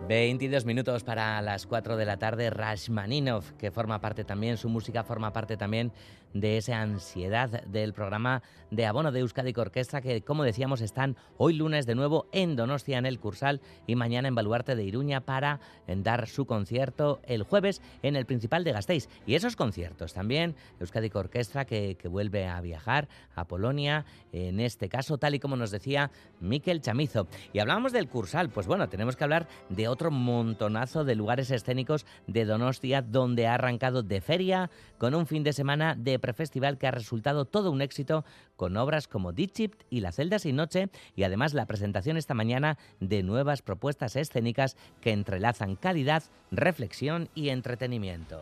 ...22 0.09 0.65
minutos 0.65 1.03
para 1.03 1.43
las 1.43 1.67
4 1.67 1.97
de 1.97 2.05
la 2.05 2.17
tarde... 2.17 2.51
...Rashmaninov, 2.51 3.57
que 3.57 3.73
forma 3.73 4.01
parte 4.01 4.23
también... 4.23 4.57
...su 4.57 4.69
música 4.69 5.03
forma 5.03 5.33
parte 5.33 5.57
también... 5.57 5.91
...de 6.33 6.59
esa 6.59 6.81
ansiedad 6.81 7.65
del 7.65 7.93
programa... 7.93 8.41
...de 8.71 8.87
abono 8.87 9.11
de 9.11 9.19
Euskadi 9.19 9.53
Orquestra... 9.57 10.01
...que 10.01 10.23
como 10.23 10.45
decíamos 10.45 10.81
están 10.81 11.17
hoy 11.39 11.55
lunes 11.55 11.87
de 11.87 11.97
nuevo... 11.97 12.29
...en 12.31 12.55
Donostia, 12.55 12.99
en 12.99 13.07
el 13.07 13.19
Cursal... 13.19 13.61
...y 13.89 13.97
mañana 13.97 14.29
en 14.29 14.37
Baluarte 14.37 14.77
de 14.77 14.85
Iruña... 14.85 15.23
...para 15.23 15.59
eh, 15.89 15.97
dar 15.99 16.29
su 16.29 16.47
concierto 16.47 17.21
el 17.25 17.43
jueves... 17.43 17.83
...en 18.05 18.15
el 18.15 18.27
Principal 18.27 18.63
de 18.63 18.71
Gasteiz... 18.71 19.09
...y 19.27 19.35
esos 19.35 19.57
conciertos 19.57 20.15
también... 20.15 20.55
...Euskadi 20.79 21.11
Orquestra 21.13 21.65
que, 21.65 21.97
que 21.97 22.07
vuelve 22.07 22.47
a 22.47 22.61
viajar... 22.61 23.09
...a 23.35 23.49
Polonia... 23.49 24.05
...en 24.31 24.61
este 24.61 24.89
caso 24.89 25.19
tal 25.19 25.35
y 25.35 25.41
como 25.41 25.57
nos 25.57 25.73
decía... 25.73 26.13
...Miquel 26.39 26.81
Chamizo... 26.81 27.27
...y 27.53 27.59
hablábamos 27.59 27.91
del 27.91 28.09
Cursal... 28.09 28.51
...pues 28.51 28.69
bueno, 28.69 28.89
tenemos 28.89 29.17
que 29.17 29.25
hablar 29.25 29.49
de 29.69 29.89
otro 29.89 29.96
montonazo 30.11 31.05
de 31.05 31.15
lugares 31.15 31.51
escénicos 31.51 32.07
de 32.27 32.45
Donostia 32.45 33.03
donde 33.03 33.47
ha 33.47 33.55
arrancado 33.55 34.03
de 34.03 34.21
feria 34.21 34.71
con 34.99 35.15
un 35.15 35.27
fin 35.27 35.43
de 35.43 35.53
semana 35.53 35.95
de 35.95 36.19
prefestival 36.19 36.79
que 36.79 36.87
ha 36.87 36.91
resultado 36.91 37.45
todo 37.45 37.71
un 37.71 37.83
éxito 37.83 38.25
con 38.57 38.77
obras 38.77 39.09
como 39.09 39.33
Dichipt 39.33 39.83
y 39.91 40.01
La 40.01 40.13
celda 40.13 40.39
sin 40.39 40.57
noche 40.57 40.89
y 41.15 41.23
además 41.25 41.55
la 41.55 41.67
presentación 41.67 42.17
esta 42.17 42.35
mañana 42.35 42.79
de 43.01 43.23
nuevas 43.23 43.63
propuestas 43.63 44.17
escénicas 44.17 44.77
que 45.01 45.13
entrelazan 45.13 45.77
calidad, 45.77 46.23
reflexión 46.51 47.29
y 47.35 47.49
entretenimiento. 47.49 48.41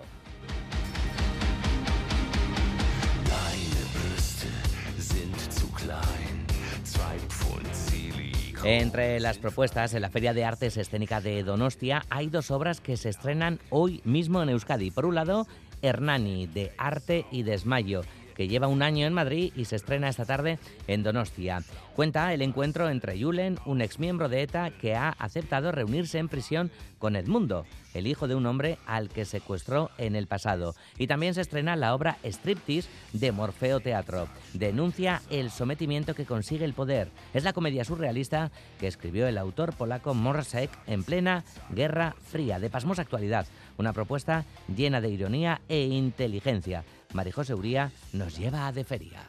Entre 8.66 9.20
las 9.20 9.37
propuestas 9.37 9.92
en 9.92 10.00
la 10.00 10.09
Feria 10.09 10.33
de 10.33 10.46
Artes 10.46 10.79
Escénica 10.79 11.20
de 11.20 11.42
Donostia 11.42 12.07
hay 12.09 12.29
dos 12.29 12.50
obras 12.50 12.81
que 12.81 12.96
se 12.96 13.11
estrenan 13.11 13.61
hoy 13.68 14.00
mismo 14.05 14.42
en 14.42 14.48
Euskadi. 14.48 14.90
Por 14.90 15.05
un 15.05 15.14
lado, 15.14 15.46
Hernani, 15.83 16.46
de 16.46 16.72
Arte 16.79 17.27
y 17.31 17.42
Desmayo, 17.42 18.00
que 18.34 18.48
lleva 18.48 18.68
un 18.68 18.82
año 18.82 19.06
en 19.06 19.12
Madrid 19.12 19.52
y 19.56 19.64
se 19.64 19.76
estrena 19.76 20.08
esta 20.08 20.24
tarde 20.24 20.58
en 20.86 21.02
Donostia. 21.02 21.62
Cuenta 21.94 22.34
el 22.34 22.42
encuentro 22.42 22.88
entre 22.88 23.20
Julen, 23.20 23.58
un 23.64 23.80
exmiembro 23.80 24.28
de 24.28 24.42
ETA 24.42 24.70
que 24.70 24.94
ha 24.94 25.10
aceptado 25.10 25.70
reunirse 25.70 26.18
en 26.18 26.28
prisión 26.28 26.70
con 26.98 27.16
Edmundo, 27.16 27.66
el 27.92 28.06
hijo 28.06 28.26
de 28.26 28.34
un 28.34 28.46
hombre 28.46 28.78
al 28.86 29.08
que 29.08 29.24
secuestró 29.24 29.90
en 29.98 30.16
el 30.16 30.26
pasado. 30.26 30.74
Y 30.98 31.06
también 31.06 31.34
se 31.34 31.42
estrena 31.42 31.76
la 31.76 31.94
obra 31.94 32.18
Striptease 32.24 32.88
de 33.12 33.30
Morfeo 33.30 33.80
Teatro. 33.80 34.26
Denuncia 34.54 35.22
el 35.30 35.50
sometimiento 35.50 36.14
que 36.14 36.24
consigue 36.24 36.64
el 36.64 36.74
poder. 36.74 37.10
Es 37.32 37.44
la 37.44 37.52
comedia 37.52 37.84
surrealista 37.84 38.50
que 38.80 38.88
escribió 38.88 39.28
el 39.28 39.38
autor 39.38 39.74
polaco 39.74 40.14
Morsek 40.14 40.70
en 40.86 41.04
plena 41.04 41.44
Guerra 41.70 42.16
Fría, 42.22 42.58
de 42.58 42.70
pasmosa 42.70 43.02
actualidad. 43.02 43.46
Una 43.78 43.92
propuesta 43.92 44.44
llena 44.74 45.00
de 45.00 45.10
ironía 45.10 45.60
e 45.68 45.82
inteligencia. 45.82 46.84
Marijose 47.14 47.55
Uría 47.55 47.92
nos 48.12 48.37
lleva 48.37 48.66
a 48.66 48.72
de 48.72 48.85
feria. 48.85 49.20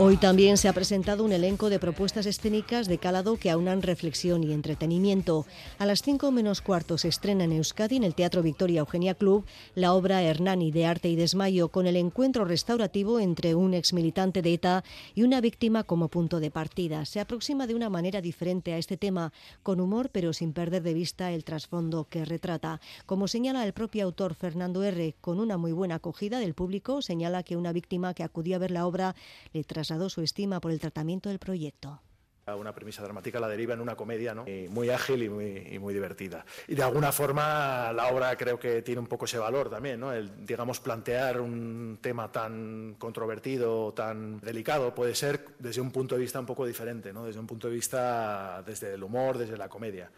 Hoy 0.00 0.16
también 0.16 0.58
se 0.58 0.68
ha 0.68 0.72
presentado 0.72 1.24
un 1.24 1.32
elenco 1.32 1.70
de 1.70 1.80
propuestas 1.80 2.24
escénicas 2.26 2.86
de 2.86 2.98
calado 2.98 3.36
que 3.36 3.50
aunan 3.50 3.82
reflexión 3.82 4.44
y 4.44 4.52
entretenimiento. 4.52 5.44
A 5.76 5.86
las 5.86 6.02
5 6.02 6.30
menos 6.30 6.60
cuarto 6.60 6.98
se 6.98 7.08
estrena 7.08 7.42
en 7.42 7.50
Euskadi, 7.50 7.96
en 7.96 8.04
el 8.04 8.14
Teatro 8.14 8.40
Victoria 8.40 8.78
Eugenia 8.78 9.14
Club, 9.14 9.44
la 9.74 9.94
obra 9.94 10.22
Hernani 10.22 10.70
de 10.70 10.86
Arte 10.86 11.08
y 11.08 11.16
Desmayo, 11.16 11.70
con 11.70 11.88
el 11.88 11.96
encuentro 11.96 12.44
restaurativo 12.44 13.18
entre 13.18 13.56
un 13.56 13.74
exmilitante 13.74 14.40
de 14.40 14.54
ETA 14.54 14.84
y 15.16 15.24
una 15.24 15.40
víctima 15.40 15.82
como 15.82 16.06
punto 16.06 16.38
de 16.38 16.52
partida. 16.52 17.04
Se 17.04 17.18
aproxima 17.18 17.66
de 17.66 17.74
una 17.74 17.90
manera 17.90 18.20
diferente 18.20 18.74
a 18.74 18.78
este 18.78 18.96
tema, 18.96 19.32
con 19.64 19.80
humor 19.80 20.10
pero 20.12 20.32
sin 20.32 20.52
perder 20.52 20.84
de 20.84 20.94
vista 20.94 21.32
el 21.32 21.42
trasfondo 21.42 22.06
que 22.08 22.24
retrata. 22.24 22.80
Como 23.04 23.26
señala 23.26 23.66
el 23.66 23.72
propio 23.72 24.04
autor 24.04 24.36
Fernando 24.36 24.84
R., 24.84 25.16
con 25.20 25.40
una 25.40 25.56
muy 25.56 25.72
buena 25.72 25.96
acogida 25.96 26.38
del 26.38 26.54
público, 26.54 27.02
señala 27.02 27.42
que 27.42 27.56
una 27.56 27.72
víctima 27.72 28.14
que 28.14 28.22
acudió 28.22 28.54
a 28.54 28.60
ver 28.60 28.70
la 28.70 28.86
obra 28.86 29.16
le 29.52 29.64
trasladó 29.88 30.10
su 30.10 30.20
estima 30.20 30.60
por 30.60 30.70
el 30.70 30.80
tratamiento 30.80 31.30
del 31.30 31.38
proyecto. 31.38 32.02
Una 32.46 32.74
premisa 32.74 33.02
dramática 33.02 33.40
la 33.40 33.48
deriva 33.48 33.74
en 33.74 33.80
una 33.80 33.94
comedia 33.94 34.34
¿no? 34.34 34.46
Muy 34.70 34.88
ágil 34.88 35.22
y 35.22 35.28
muy, 35.28 35.68
y 35.70 35.78
muy, 35.78 35.92
divertida. 35.92 36.46
Y 36.66 36.74
de 36.74 36.82
alguna 36.82 37.12
forma 37.12 37.92
la 37.92 38.08
obra 38.08 38.34
creo 38.36 38.58
que 38.58 38.80
tiene 38.80 39.00
un 39.00 39.06
poco 39.06 39.26
ese 39.26 39.38
valor 39.38 39.68
también, 39.68 40.00
¿no? 40.00 40.12
el, 40.12 40.46
digamos, 40.46 40.80
plantear 40.80 41.40
un 41.40 41.98
tema 42.00 42.32
tan 42.32 42.96
controvertido, 42.98 43.92
tan 43.92 44.40
delicado, 44.40 44.94
puede 44.94 45.14
ser 45.14 45.44
desde 45.58 45.82
un 45.82 45.90
punto 45.90 46.14
de 46.14 46.22
vista 46.22 46.40
un 46.40 46.46
poco 46.46 46.64
diferente, 46.66 47.12
¿no? 47.12 47.26
desde 47.26 47.40
un 47.40 47.46
punto 47.46 47.68
de 47.68 47.74
vista 47.74 48.62
desde 48.66 48.94
el 48.94 49.02
humor, 49.02 49.36
desde 49.36 49.56
la 49.56 49.68
comedia. 49.68 50.10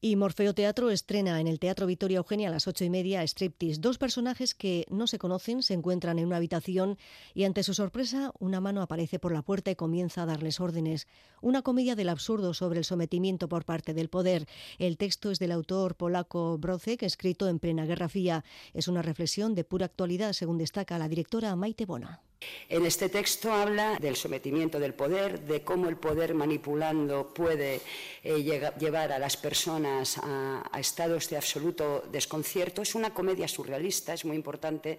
Y 0.00 0.14
Morfeo 0.14 0.54
Teatro 0.54 0.90
estrena 0.90 1.40
en 1.40 1.48
el 1.48 1.58
Teatro 1.58 1.84
Victoria 1.84 2.18
Eugenia 2.18 2.50
a 2.50 2.52
las 2.52 2.68
ocho 2.68 2.84
y 2.84 2.90
media 2.90 3.24
Striptease. 3.24 3.80
Dos 3.80 3.98
personajes 3.98 4.54
que 4.54 4.86
no 4.90 5.08
se 5.08 5.18
conocen 5.18 5.60
se 5.60 5.74
encuentran 5.74 6.20
en 6.20 6.26
una 6.26 6.36
habitación 6.36 6.96
y 7.34 7.42
ante 7.42 7.64
su 7.64 7.74
sorpresa 7.74 8.30
una 8.38 8.60
mano 8.60 8.80
aparece 8.80 9.18
por 9.18 9.32
la 9.32 9.42
puerta 9.42 9.72
y 9.72 9.74
comienza 9.74 10.22
a 10.22 10.26
darles 10.26 10.60
órdenes. 10.60 11.08
Una 11.40 11.62
comedia 11.62 11.96
del 11.96 12.10
absurdo 12.10 12.54
sobre 12.54 12.78
el 12.78 12.84
sometimiento 12.84 13.48
por 13.48 13.64
parte 13.64 13.92
del 13.92 14.08
poder. 14.08 14.46
El 14.78 14.98
texto 14.98 15.32
es 15.32 15.40
del 15.40 15.50
autor 15.50 15.96
polaco 15.96 16.58
Brocek, 16.58 17.02
escrito 17.02 17.48
en 17.48 17.58
plena 17.58 17.84
Guerra 17.84 18.08
Fría. 18.08 18.44
Es 18.74 18.86
una 18.86 19.02
reflexión 19.02 19.56
de 19.56 19.64
pura 19.64 19.86
actualidad, 19.86 20.32
según 20.32 20.58
destaca 20.58 20.96
la 20.98 21.08
directora 21.08 21.56
Maite 21.56 21.86
Bona. 21.86 22.20
En 22.68 22.86
este 22.86 23.08
texto 23.08 23.52
habla 23.52 23.98
del 23.98 24.14
sometimiento 24.14 24.78
del 24.78 24.94
poder, 24.94 25.40
de 25.40 25.64
cómo 25.64 25.88
el 25.88 25.96
poder 25.96 26.34
manipulando 26.34 27.34
puede 27.34 27.80
eh, 28.22 28.42
llevar 28.78 29.10
a 29.10 29.18
las 29.18 29.36
personas 29.36 30.18
a, 30.22 30.70
estados 30.78 31.28
de 31.30 31.36
absoluto 31.36 32.04
desconcierto. 32.12 32.82
Es 32.82 32.94
una 32.94 33.12
comedia 33.12 33.48
surrealista, 33.48 34.12
es 34.12 34.24
muy 34.24 34.36
importante. 34.36 34.98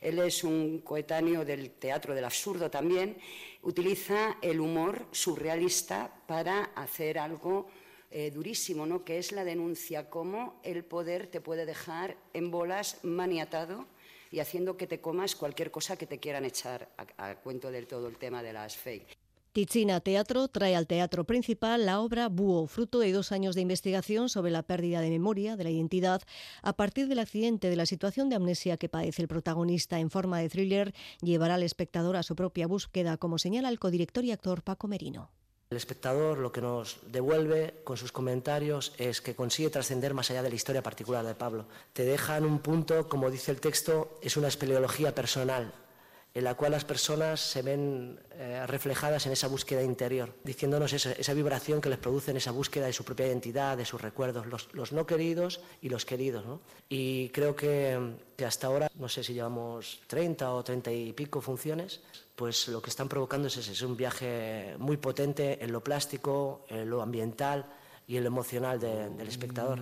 Él 0.00 0.18
es 0.20 0.44
un 0.44 0.78
coetáneo 0.78 1.44
del 1.44 1.72
teatro 1.72 2.14
del 2.14 2.24
absurdo 2.24 2.70
también. 2.70 3.18
Utiliza 3.62 4.38
el 4.40 4.58
humor 4.58 5.06
surrealista 5.10 6.22
para 6.26 6.70
hacer 6.74 7.18
algo 7.18 7.68
eh, 8.10 8.30
durísimo, 8.30 8.86
¿no? 8.86 9.04
que 9.04 9.18
es 9.18 9.32
la 9.32 9.44
denuncia, 9.44 10.08
cómo 10.08 10.58
el 10.62 10.84
poder 10.84 11.26
te 11.26 11.42
puede 11.42 11.66
dejar 11.66 12.16
en 12.32 12.50
bolas 12.50 12.98
maniatado 13.02 13.86
y 14.30 14.40
haciendo 14.40 14.76
que 14.76 14.86
te 14.86 15.00
comas 15.00 15.34
cualquier 15.34 15.70
cosa 15.70 15.96
que 15.96 16.06
te 16.06 16.18
quieran 16.18 16.44
echar 16.44 16.88
a, 16.96 17.34
cuento 17.36 17.70
del 17.70 17.86
todo 17.86 18.08
el 18.08 18.16
tema 18.16 18.42
de 18.42 18.52
las 18.52 18.76
fake. 18.76 19.16
Ticina 19.52 20.00
Teatro 20.00 20.46
trae 20.48 20.76
al 20.76 20.86
teatro 20.86 21.24
principal 21.24 21.86
la 21.86 22.00
obra 22.00 22.28
Búho, 22.28 22.66
fruto 22.66 23.00
de 23.00 23.12
dos 23.12 23.32
años 23.32 23.54
de 23.54 23.62
investigación 23.62 24.28
sobre 24.28 24.52
la 24.52 24.62
pérdida 24.62 25.00
de 25.00 25.10
memoria, 25.10 25.56
de 25.56 25.64
la 25.64 25.70
identidad, 25.70 26.22
a 26.62 26.74
partir 26.74 27.08
del 27.08 27.18
accidente 27.18 27.70
de 27.70 27.76
la 27.76 27.86
situación 27.86 28.28
de 28.28 28.36
amnesia 28.36 28.76
que 28.76 28.88
padece 28.88 29.22
el 29.22 29.28
protagonista 29.28 29.98
en 29.98 30.10
forma 30.10 30.38
de 30.38 30.48
thriller, 30.48 30.94
llevará 31.22 31.54
al 31.54 31.62
espectador 31.62 32.16
a 32.16 32.22
su 32.22 32.36
propia 32.36 32.66
búsqueda, 32.66 33.16
como 33.16 33.38
señala 33.38 33.70
el 33.70 33.80
codirector 33.80 34.24
y 34.24 34.32
actor 34.32 34.62
Paco 34.62 34.86
Merino. 34.86 35.30
El 35.70 35.76
espectador 35.76 36.38
lo 36.38 36.50
que 36.50 36.62
nos 36.62 36.96
devuelve 37.08 37.74
con 37.84 37.98
sus 37.98 38.10
comentarios 38.10 38.94
es 38.96 39.20
que 39.20 39.34
consigue 39.34 39.68
trascender 39.68 40.14
más 40.14 40.30
allá 40.30 40.42
de 40.42 40.48
la 40.48 40.54
historia 40.54 40.82
particular 40.82 41.26
de 41.26 41.34
Pablo. 41.34 41.66
Te 41.92 42.06
deja 42.06 42.38
en 42.38 42.46
un 42.46 42.60
punto, 42.60 43.06
como 43.06 43.30
dice 43.30 43.50
el 43.50 43.60
texto, 43.60 44.18
es 44.22 44.38
una 44.38 44.48
espeleología 44.48 45.14
personal, 45.14 45.74
en 46.32 46.44
la 46.44 46.54
cual 46.54 46.72
las 46.72 46.86
personas 46.86 47.40
se 47.40 47.60
ven 47.60 48.18
eh, 48.30 48.64
reflejadas 48.66 49.26
en 49.26 49.32
esa 49.32 49.48
búsqueda 49.48 49.82
interior, 49.82 50.32
diciéndonos 50.42 50.94
esa, 50.94 51.34
vibración 51.34 51.82
que 51.82 51.90
les 51.90 51.98
produce 51.98 52.30
en 52.30 52.38
esa 52.38 52.50
búsqueda 52.50 52.86
de 52.86 52.94
su 52.94 53.04
propia 53.04 53.26
identidad, 53.26 53.76
de 53.76 53.84
sus 53.84 54.00
recuerdos, 54.00 54.46
los, 54.72 54.92
no 54.92 55.06
queridos 55.06 55.60
y 55.82 55.90
los 55.90 56.06
queridos. 56.06 56.46
Y 56.88 57.28
creo 57.28 57.54
que, 57.54 58.14
que 58.38 58.46
hasta 58.46 58.68
ahora, 58.68 58.90
no 58.94 59.10
sé 59.10 59.22
si 59.22 59.34
llevamos 59.34 60.00
30 60.06 60.50
o 60.50 60.64
30 60.64 60.92
y 60.92 61.12
pico 61.12 61.42
funciones, 61.42 62.00
pues 62.38 62.68
lo 62.68 62.80
que 62.80 62.88
están 62.88 63.08
provocando 63.08 63.48
es 63.48 63.56
ese, 63.56 63.72
es 63.72 63.82
un 63.82 63.96
viaje 63.96 64.76
muy 64.78 64.96
potente 64.96 65.62
en 65.62 65.72
lo 65.72 65.82
plástico, 65.82 66.64
en 66.68 66.88
lo 66.88 67.02
ambiental 67.02 67.66
y 68.06 68.16
en 68.16 68.22
lo 68.22 68.28
emocional 68.28 68.78
de, 68.78 69.10
del 69.10 69.26
espectador. 69.26 69.80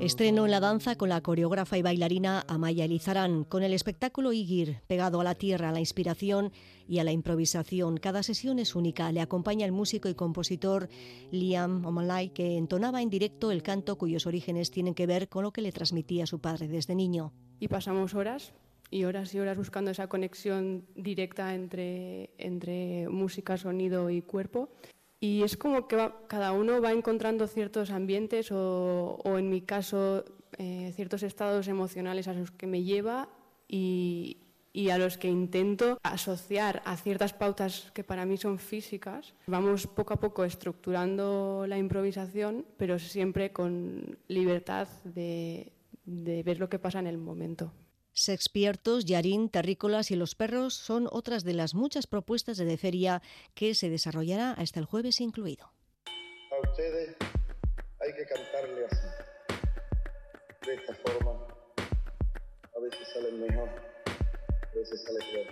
Estreno 0.00 0.46
en 0.46 0.50
la 0.50 0.60
danza 0.60 0.96
con 0.96 1.10
la 1.10 1.20
coreógrafa 1.20 1.76
y 1.76 1.82
bailarina 1.82 2.46
Amaya 2.48 2.86
Elizarán, 2.86 3.44
con 3.44 3.62
el 3.62 3.74
espectáculo 3.74 4.32
Igir, 4.32 4.80
pegado 4.86 5.20
a 5.20 5.24
la 5.24 5.34
tierra, 5.34 5.68
a 5.68 5.72
la 5.72 5.80
inspiración 5.80 6.50
y 6.88 7.00
a 7.00 7.04
la 7.04 7.12
improvisación. 7.12 7.98
Cada 7.98 8.22
sesión 8.22 8.58
es 8.58 8.74
única. 8.74 9.12
Le 9.12 9.20
acompaña 9.20 9.66
el 9.66 9.72
músico 9.72 10.08
y 10.08 10.14
compositor 10.14 10.88
Liam 11.30 11.84
Omalai, 11.84 12.30
que 12.30 12.56
entonaba 12.56 13.02
en 13.02 13.10
directo 13.10 13.50
el 13.50 13.62
canto 13.62 13.98
cuyos 13.98 14.26
orígenes 14.26 14.70
tienen 14.70 14.94
que 14.94 15.06
ver 15.06 15.28
con 15.28 15.42
lo 15.42 15.52
que 15.52 15.60
le 15.60 15.72
transmitía 15.72 16.26
su 16.26 16.38
padre 16.38 16.68
desde 16.68 16.94
niño. 16.94 17.34
Y 17.60 17.68
pasamos 17.68 18.14
horas 18.14 18.52
y 18.90 19.04
horas 19.04 19.34
y 19.34 19.40
horas 19.40 19.56
buscando 19.56 19.90
esa 19.90 20.08
conexión 20.08 20.84
directa 20.94 21.54
entre, 21.54 22.30
entre 22.38 23.08
música, 23.08 23.56
sonido 23.56 24.10
y 24.10 24.22
cuerpo. 24.22 24.68
Y 25.20 25.42
es 25.42 25.56
como 25.56 25.88
que 25.88 25.96
va, 25.96 26.26
cada 26.28 26.52
uno 26.52 26.80
va 26.80 26.92
encontrando 26.92 27.46
ciertos 27.48 27.90
ambientes 27.90 28.52
o, 28.52 29.18
o 29.24 29.38
en 29.38 29.50
mi 29.50 29.62
caso, 29.62 30.24
eh, 30.58 30.92
ciertos 30.94 31.22
estados 31.22 31.66
emocionales 31.68 32.28
a 32.28 32.34
los 32.34 32.52
que 32.52 32.68
me 32.68 32.84
lleva 32.84 33.28
y, 33.66 34.38
y, 34.72 34.90
a 34.90 34.98
los 34.98 35.18
que 35.18 35.28
intento 35.28 35.98
asociar 36.04 36.82
a 36.84 36.96
ciertas 36.96 37.32
pautas 37.32 37.90
que 37.94 38.04
para 38.04 38.24
mí 38.26 38.36
son 38.36 38.60
físicas. 38.60 39.34
Vamos 39.48 39.88
poco 39.88 40.14
a 40.14 40.20
poco 40.20 40.44
estructurando 40.44 41.66
la 41.66 41.78
improvisación, 41.78 42.64
pero 42.76 43.00
siempre 43.00 43.52
con 43.52 44.18
libertad 44.28 44.86
de, 45.02 45.72
de 46.08 46.42
ver 46.42 46.58
lo 46.58 46.68
que 46.68 46.78
pasa 46.78 46.98
en 46.98 47.06
el 47.06 47.18
momento. 47.18 47.72
Sexpiertos, 48.12 49.04
Yarín, 49.04 49.48
Terrícolas 49.48 50.10
y 50.10 50.16
Los 50.16 50.34
Perros 50.34 50.74
son 50.74 51.06
otras 51.12 51.44
de 51.44 51.52
las 51.52 51.74
muchas 51.74 52.06
propuestas 52.06 52.56
de 52.56 52.76
feria 52.78 53.22
que 53.54 53.74
se 53.74 53.90
desarrollará 53.90 54.52
hasta 54.52 54.80
el 54.80 54.86
jueves 54.86 55.20
incluido. 55.20 55.70
A 56.50 56.70
ustedes 56.70 57.14
hay 58.00 58.12
que 58.14 58.24
cantarle 58.26 58.86
así, 58.86 59.06
de 60.66 60.74
esta 60.74 60.94
forma. 60.94 61.46
A 61.76 62.80
veces 62.80 63.08
salen 63.12 63.40
mejor, 63.40 63.68
a 63.68 64.74
veces 64.74 65.04
sale 65.04 65.18
peor. 65.30 65.46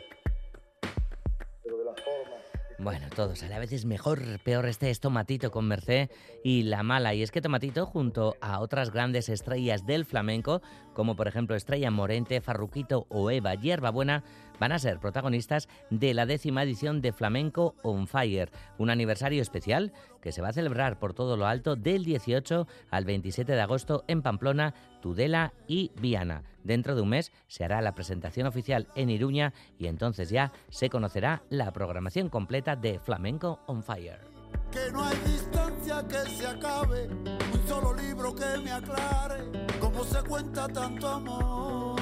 Pero 1.62 1.78
de 1.78 1.84
la 1.84 1.94
forma 1.94 2.55
bueno, 2.78 3.06
todos, 3.14 3.42
a 3.42 3.48
la 3.48 3.58
vez 3.58 3.72
es 3.72 3.84
mejor, 3.86 4.20
peor 4.44 4.66
este 4.66 4.90
es 4.90 5.00
Tomatito 5.00 5.50
con 5.50 5.66
Merced 5.66 6.10
y 6.44 6.64
La 6.64 6.82
Mala. 6.82 7.14
Y 7.14 7.22
es 7.22 7.30
que 7.30 7.40
Tomatito, 7.40 7.86
junto 7.86 8.36
a 8.40 8.60
otras 8.60 8.90
grandes 8.90 9.28
estrellas 9.28 9.86
del 9.86 10.04
flamenco, 10.04 10.60
como 10.96 11.14
por 11.14 11.28
ejemplo 11.28 11.54
Estrella 11.54 11.90
Morente, 11.90 12.40
Farruquito 12.40 13.06
o 13.10 13.30
Eva 13.30 13.54
Hierbabuena, 13.54 14.24
van 14.58 14.72
a 14.72 14.78
ser 14.78 14.98
protagonistas 14.98 15.68
de 15.90 16.14
la 16.14 16.24
décima 16.24 16.62
edición 16.62 17.02
de 17.02 17.12
Flamenco 17.12 17.74
on 17.82 18.06
Fire, 18.06 18.50
un 18.78 18.88
aniversario 18.88 19.42
especial 19.42 19.92
que 20.22 20.32
se 20.32 20.40
va 20.40 20.48
a 20.48 20.54
celebrar 20.54 20.98
por 20.98 21.12
todo 21.12 21.36
lo 21.36 21.46
alto 21.46 21.76
del 21.76 22.02
18 22.02 22.66
al 22.90 23.04
27 23.04 23.52
de 23.52 23.60
agosto 23.60 24.04
en 24.08 24.22
Pamplona, 24.22 24.72
Tudela 25.02 25.52
y 25.68 25.92
Viana. 26.00 26.44
Dentro 26.64 26.96
de 26.96 27.02
un 27.02 27.10
mes 27.10 27.30
se 27.46 27.62
hará 27.62 27.82
la 27.82 27.94
presentación 27.94 28.46
oficial 28.46 28.88
en 28.94 29.10
Iruña 29.10 29.52
y 29.78 29.88
entonces 29.88 30.30
ya 30.30 30.50
se 30.70 30.88
conocerá 30.88 31.42
la 31.50 31.70
programación 31.72 32.30
completa 32.30 32.74
de 32.74 32.98
Flamenco 33.00 33.60
on 33.66 33.82
Fire. 33.82 34.35
Que 34.70 34.90
no 34.92 35.02
hay 35.04 35.16
distancia 35.24 36.04
que 36.06 36.30
se 36.36 36.46
acabe, 36.46 37.08
un 37.08 37.66
solo 37.66 37.94
libro 37.94 38.34
que 38.34 38.58
me 38.62 38.72
aclare 38.72 39.50
cómo 39.80 40.04
se 40.04 40.22
cuenta 40.22 40.68
tanto 40.68 41.08
amor. 41.08 41.96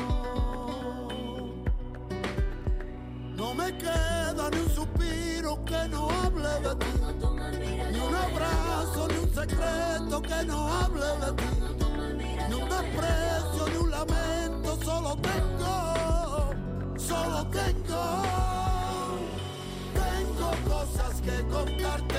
No 3.36 3.54
me 3.54 3.76
queda 3.78 4.50
ni 4.50 4.58
un 4.58 4.70
suspiro 4.70 5.64
que 5.64 5.88
no 5.88 6.08
hable 6.10 6.48
de 6.66 6.74
ti, 6.76 6.92
ni 7.92 7.98
un 7.98 8.14
abrazo, 8.14 9.08
ni 9.08 9.18
un 9.18 9.34
secreto 9.34 10.22
que 10.22 10.44
no 10.44 10.72
hable 10.72 11.06
de 11.24 11.32
ti, 11.36 11.50
ni 12.48 12.54
un 12.54 12.68
desprecio, 12.68 13.68
ni 13.70 13.76
un 13.76 13.90
lamento, 13.90 14.78
solo 14.84 15.16
tengo, 15.16 16.54
solo 16.96 17.46
tengo. 17.48 18.22
Tengo 19.94 20.50
cosas 20.68 21.20
que 21.20 21.42
contarte, 21.48 22.13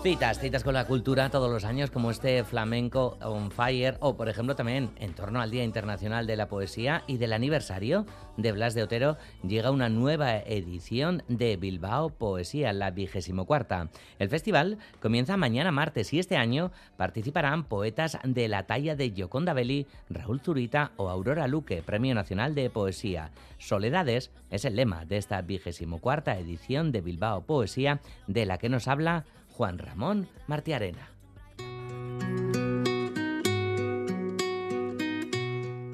Citas, 0.00 0.38
citas 0.38 0.62
con 0.62 0.74
la 0.74 0.86
cultura 0.86 1.28
todos 1.28 1.50
los 1.50 1.64
años, 1.64 1.90
como 1.90 2.12
este 2.12 2.44
Flamenco 2.44 3.18
on 3.20 3.50
Fire, 3.50 3.96
o 3.98 4.16
por 4.16 4.28
ejemplo 4.28 4.54
también 4.54 4.90
en 5.00 5.12
torno 5.12 5.40
al 5.40 5.50
Día 5.50 5.64
Internacional 5.64 6.26
de 6.26 6.36
la 6.36 6.48
Poesía 6.48 7.02
y 7.08 7.16
del 7.16 7.32
aniversario 7.32 8.06
de 8.36 8.52
Blas 8.52 8.74
de 8.74 8.84
Otero, 8.84 9.16
llega 9.42 9.72
una 9.72 9.88
nueva 9.88 10.38
edición 10.38 11.24
de 11.26 11.56
Bilbao 11.56 12.10
Poesía, 12.10 12.72
la 12.72 12.92
vigésimo 12.92 13.44
cuarta. 13.44 13.88
El 14.20 14.28
festival 14.28 14.78
comienza 15.02 15.36
mañana 15.36 15.72
martes 15.72 16.12
y 16.12 16.20
este 16.20 16.36
año 16.36 16.70
participarán 16.96 17.64
poetas 17.64 18.18
de 18.22 18.46
la 18.46 18.66
talla 18.66 18.94
de 18.94 19.10
Gioconda 19.10 19.52
Belli, 19.52 19.88
Raúl 20.08 20.40
Zurita 20.40 20.92
o 20.96 21.10
Aurora 21.10 21.48
Luque, 21.48 21.82
Premio 21.82 22.14
Nacional 22.14 22.54
de 22.54 22.70
Poesía. 22.70 23.32
Soledades 23.58 24.30
es 24.50 24.64
el 24.64 24.76
lema 24.76 25.04
de 25.04 25.16
esta 25.16 25.42
vigésimo 25.42 25.98
cuarta 25.98 26.38
edición 26.38 26.92
de 26.92 27.00
Bilbao 27.00 27.42
Poesía, 27.42 28.00
de 28.28 28.46
la 28.46 28.58
que 28.58 28.68
nos 28.68 28.86
habla 28.86 29.24
Juan 29.58 29.76
Ramón 29.76 30.28
Martiarena. 30.46 31.10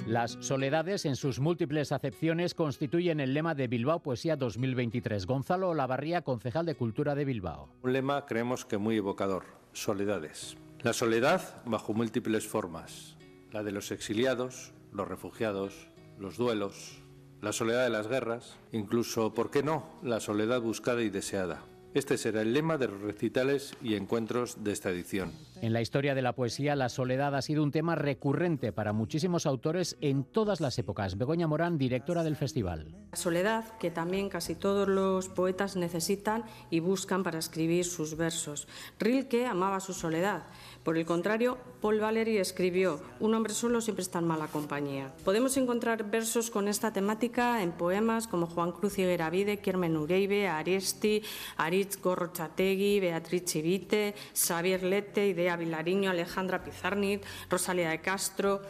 Las 0.06 0.36
soledades 0.40 1.06
en 1.06 1.16
sus 1.16 1.40
múltiples 1.40 1.90
acepciones 1.90 2.52
constituyen 2.52 3.20
el 3.20 3.32
lema 3.32 3.54
de 3.54 3.66
Bilbao 3.66 4.00
Poesía 4.00 4.36
2023. 4.36 5.24
Gonzalo 5.24 5.70
Olavarría, 5.70 6.20
concejal 6.20 6.66
de 6.66 6.74
Cultura 6.74 7.14
de 7.14 7.24
Bilbao. 7.24 7.70
Un 7.82 7.94
lema 7.94 8.26
creemos 8.26 8.66
que 8.66 8.76
muy 8.76 8.98
evocador, 8.98 9.44
soledades. 9.72 10.58
La 10.82 10.92
soledad 10.92 11.62
bajo 11.64 11.94
múltiples 11.94 12.46
formas, 12.46 13.16
la 13.50 13.62
de 13.62 13.72
los 13.72 13.92
exiliados, 13.92 14.74
los 14.92 15.08
refugiados, 15.08 15.88
los 16.18 16.36
duelos, 16.36 17.00
la 17.40 17.54
soledad 17.54 17.84
de 17.84 17.90
las 17.90 18.08
guerras, 18.08 18.58
incluso, 18.72 19.32
¿por 19.32 19.50
qué 19.50 19.62
no?, 19.62 19.88
la 20.02 20.20
soledad 20.20 20.60
buscada 20.60 21.00
y 21.00 21.08
deseada. 21.08 21.62
Este 21.94 22.18
será 22.18 22.42
el 22.42 22.52
lema 22.52 22.76
de 22.76 22.88
los 22.88 23.00
recitales 23.02 23.76
y 23.80 23.94
encuentros 23.94 24.64
de 24.64 24.72
esta 24.72 24.90
edición. 24.90 25.30
En 25.62 25.72
la 25.72 25.80
historia 25.80 26.16
de 26.16 26.22
la 26.22 26.34
poesía, 26.34 26.74
la 26.74 26.88
soledad 26.88 27.36
ha 27.36 27.40
sido 27.40 27.62
un 27.62 27.70
tema 27.70 27.94
recurrente 27.94 28.72
para 28.72 28.92
muchísimos 28.92 29.46
autores 29.46 29.96
en 30.00 30.24
todas 30.24 30.60
las 30.60 30.76
épocas. 30.76 31.16
Begoña 31.16 31.46
Morán, 31.46 31.78
directora 31.78 32.24
del 32.24 32.34
festival. 32.34 32.88
La 33.12 33.16
soledad 33.16 33.78
que 33.78 33.92
también 33.92 34.28
casi 34.28 34.56
todos 34.56 34.88
los 34.88 35.28
poetas 35.28 35.76
necesitan 35.76 36.42
y 36.68 36.80
buscan 36.80 37.22
para 37.22 37.38
escribir 37.38 37.84
sus 37.84 38.16
versos. 38.16 38.66
Rilke 38.98 39.46
amaba 39.46 39.78
su 39.78 39.92
soledad. 39.92 40.42
Por 40.84 40.98
el 40.98 41.06
contrario, 41.06 41.56
Paul 41.80 41.98
Valéry 41.98 42.36
escribió, 42.36 43.00
un 43.18 43.32
hombre 43.32 43.54
solo 43.54 43.80
siempre 43.80 44.02
está 44.02 44.18
en 44.18 44.26
mala 44.26 44.48
compañía. 44.48 45.14
Podemos 45.24 45.56
encontrar 45.56 46.10
versos 46.10 46.50
con 46.50 46.68
esta 46.68 46.92
temática 46.92 47.62
en 47.62 47.72
poemas 47.72 48.28
como 48.28 48.46
Juan 48.46 48.72
Cruz 48.72 48.98
Higueravide, 48.98 49.60
Kiermen 49.60 49.96
Ureibe, 49.96 50.46
Aresti, 50.46 51.22
Aritz 51.56 51.98
Gorrochategui, 52.02 53.00
Beatriz 53.00 53.46
Chivite, 53.46 54.14
Xavier 54.34 54.82
Lete, 54.82 55.26
Idea 55.26 55.56
Vilariño, 55.56 56.10
Alejandra 56.10 56.62
Pizarnit, 56.62 57.24
Rosalía 57.48 57.88
de 57.88 58.02
Castro, 58.02 58.60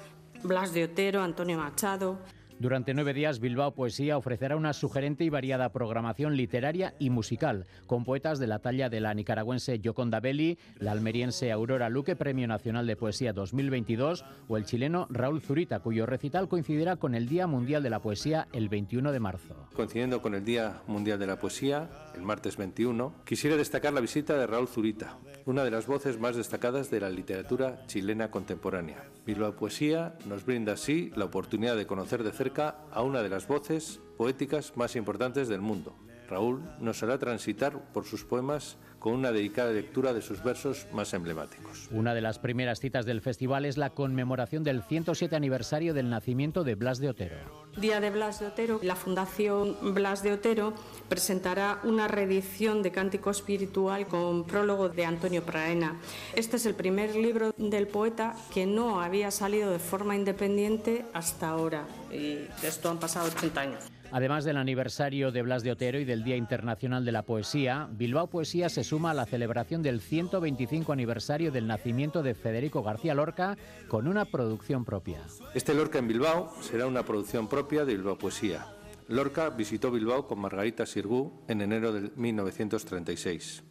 Blas 0.45 0.73
de 0.73 0.85
Otero, 0.85 1.21
Antonio 1.21 1.59
Machado. 1.59 2.21
Durante 2.65 2.95
nueve 2.95 3.13
días, 3.13 3.41
Bilbao 3.41 3.75
Poesía 3.75 4.17
ofrecerá 4.17 4.57
una 4.57 4.73
sugerente 4.73 5.23
y 5.23 5.29
variada 5.29 5.71
programación 5.71 6.35
literaria 6.35 6.95
y 6.99 7.11
musical, 7.11 7.67
con 7.87 8.07
poetas 8.07 8.39
de 8.39 8.47
la 8.47 8.61
talla 8.61 8.89
de 8.89 9.01
la 9.01 9.13
nicaragüense 9.13 9.81
Yoconda 9.81 10.19
Belli, 10.19 10.57
la 10.79 10.93
almeriense 10.93 11.53
Aurora 11.53 11.91
Luque, 11.91 12.17
Premio 12.17 12.49
Nacional 12.49 12.87
de 12.87 12.97
Poesía 12.97 13.35
2022, 13.35 14.25
o 14.49 14.57
el 14.57 14.65
chileno 14.65 15.07
Raúl 15.11 15.43
Zurita, 15.43 15.81
cuyo 15.81 16.07
recital 16.07 16.49
coincidirá 16.49 16.97
con 16.97 17.15
el 17.15 17.29
Día 17.29 17.47
Mundial 17.47 17.83
de 17.83 17.91
la 17.91 18.01
Poesía 18.01 18.49
el 18.55 18.71
21 18.71 19.13
de 19.13 19.21
marzo. 19.21 19.69
Coincidiendo 19.77 20.23
con 20.23 20.35
el 20.35 20.47
Día 20.47 20.81
Mundial 20.87 21.19
de 21.19 21.27
la 21.27 21.39
Poesía, 21.39 21.91
el 22.15 22.23
martes 22.23 22.57
21, 22.57 23.13
quisiera 23.27 23.59
destacar 23.59 23.93
la 23.93 24.01
visita 24.01 24.39
de 24.39 24.47
Raúl 24.47 24.69
Zurita, 24.69 25.19
una 25.45 25.65
de 25.65 25.71
las 25.71 25.87
voces 25.87 26.19
más 26.19 26.35
destacadas 26.35 26.91
de 26.91 27.01
la 27.01 27.11
literatura 27.11 27.85
chilena 27.89 28.31
contemporánea. 28.31 29.05
Bilbao 29.27 29.53
Poesía 29.53 30.15
nos 30.25 30.47
brinda 30.47 30.73
así 30.73 31.11
la 31.15 31.27
oportunidad 31.27 31.77
de 31.77 31.87
conocer 31.87 32.23
de 32.23 32.33
cerca 32.33 32.54
a 32.59 33.03
una 33.03 33.23
de 33.23 33.29
las 33.29 33.47
voces 33.49 34.01
poéticas 34.17 34.77
más 34.77 34.97
importantes 34.97 35.49
del 35.49 35.61
mundo. 35.61 35.95
Raúl 36.35 36.65
nos 36.81 37.01
hará 37.05 37.17
transitar 37.17 37.79
por 37.93 38.05
sus 38.07 38.25
poemas 38.25 38.77
con 38.99 39.13
una 39.13 39.31
dedicada 39.31 39.71
lectura 39.71 40.13
de 40.13 40.21
sus 40.21 40.43
versos 40.43 40.89
más 40.93 41.15
emblemáticos. 41.15 41.89
Una 41.93 42.13
de 42.13 42.23
las 42.23 42.41
primeras 42.41 42.81
citas 42.81 43.07
del 43.07 43.21
festival 43.21 43.67
es 43.67 43.77
la 43.77 43.91
conmemoración 43.91 44.65
del 44.65 44.83
107 44.83 45.37
aniversario 45.37 45.95
del 45.95 46.11
nacimiento 46.11 46.65
de 46.65 46.75
Blas 46.75 46.99
de 46.99 47.11
Otero. 47.11 47.37
Día 47.77 48.01
de 48.01 48.11
Blas 48.11 48.41
de 48.41 48.49
Otero, 48.49 48.81
la 48.83 48.97
Fundación 48.97 49.77
Blas 49.95 50.25
de 50.25 50.33
Otero 50.33 50.73
presentará 51.09 51.79
una 51.85 52.09
reedición 52.09 52.83
de 52.83 52.91
Cántico 52.91 53.31
Espiritual 53.31 54.09
con 54.09 54.45
prólogo 54.45 54.89
de 54.89 55.05
Antonio 55.05 55.45
Praena. 55.45 56.01
Este 56.35 56.57
es 56.57 56.67
el 56.67 56.75
primer 56.75 57.15
libro 57.15 57.55
del 57.59 57.87
poeta 57.87 58.35
que 58.53 58.67
no 58.67 59.01
había 59.01 59.31
salido 59.31 59.71
de 59.71 59.79
forma 59.79 60.17
independiente 60.17 61.05
hasta 61.13 61.51
ahora. 61.51 61.87
Y 62.11 62.39
esto 62.65 62.91
han 62.91 62.99
pasado 62.99 63.29
80 63.29 63.61
años. 63.61 63.94
Además 64.15 64.45
del 64.45 64.59
aniversario 64.59 65.33
de 65.33 65.43
Blas 65.43 65.65
de 65.65 65.73
Otero 65.73 65.99
y 65.99 66.05
del 66.05 66.23
Día 66.23 66.37
Internacional 66.37 67.05
de 67.05 67.11
la 67.11 67.23
Poesía, 67.23 67.89
Bilbao 67.91 68.29
Poesía 68.29 68.69
se 68.69 68.85
suma 68.85 69.11
a 69.11 69.15
la 69.15 69.27
celebración 69.27 69.83
del 69.83 70.01
125 70.01 70.93
aniversario 70.93 71.51
del 71.51 71.67
nacimiento 71.67 72.23
de 72.23 72.37
Federico 72.37 72.85
García 72.85 73.17
Lorca 73.17 73.59
con 73.89 74.07
una 74.07 74.25
producción 74.25 74.85
propia. 74.85 75.19
Este 75.53 75.75
Lorca 75.75 75.99
en 75.99 76.07
Bilbao 76.07 76.55
será 76.61 76.87
una 76.87 77.03
producción 77.03 77.49
propia 77.49 77.85
de 77.85 77.97
Bilbao 77.97 78.17
Poesía. 78.17 78.65
Lorca 79.09 79.51
visitó 79.51 79.91
Bilbao 79.91 80.29
con 80.29 80.39
Margarita 80.39 80.87
Sirgu 80.87 81.33
en 81.49 81.61
enero 81.61 81.93
de 81.93 82.13
1936. 82.15 83.65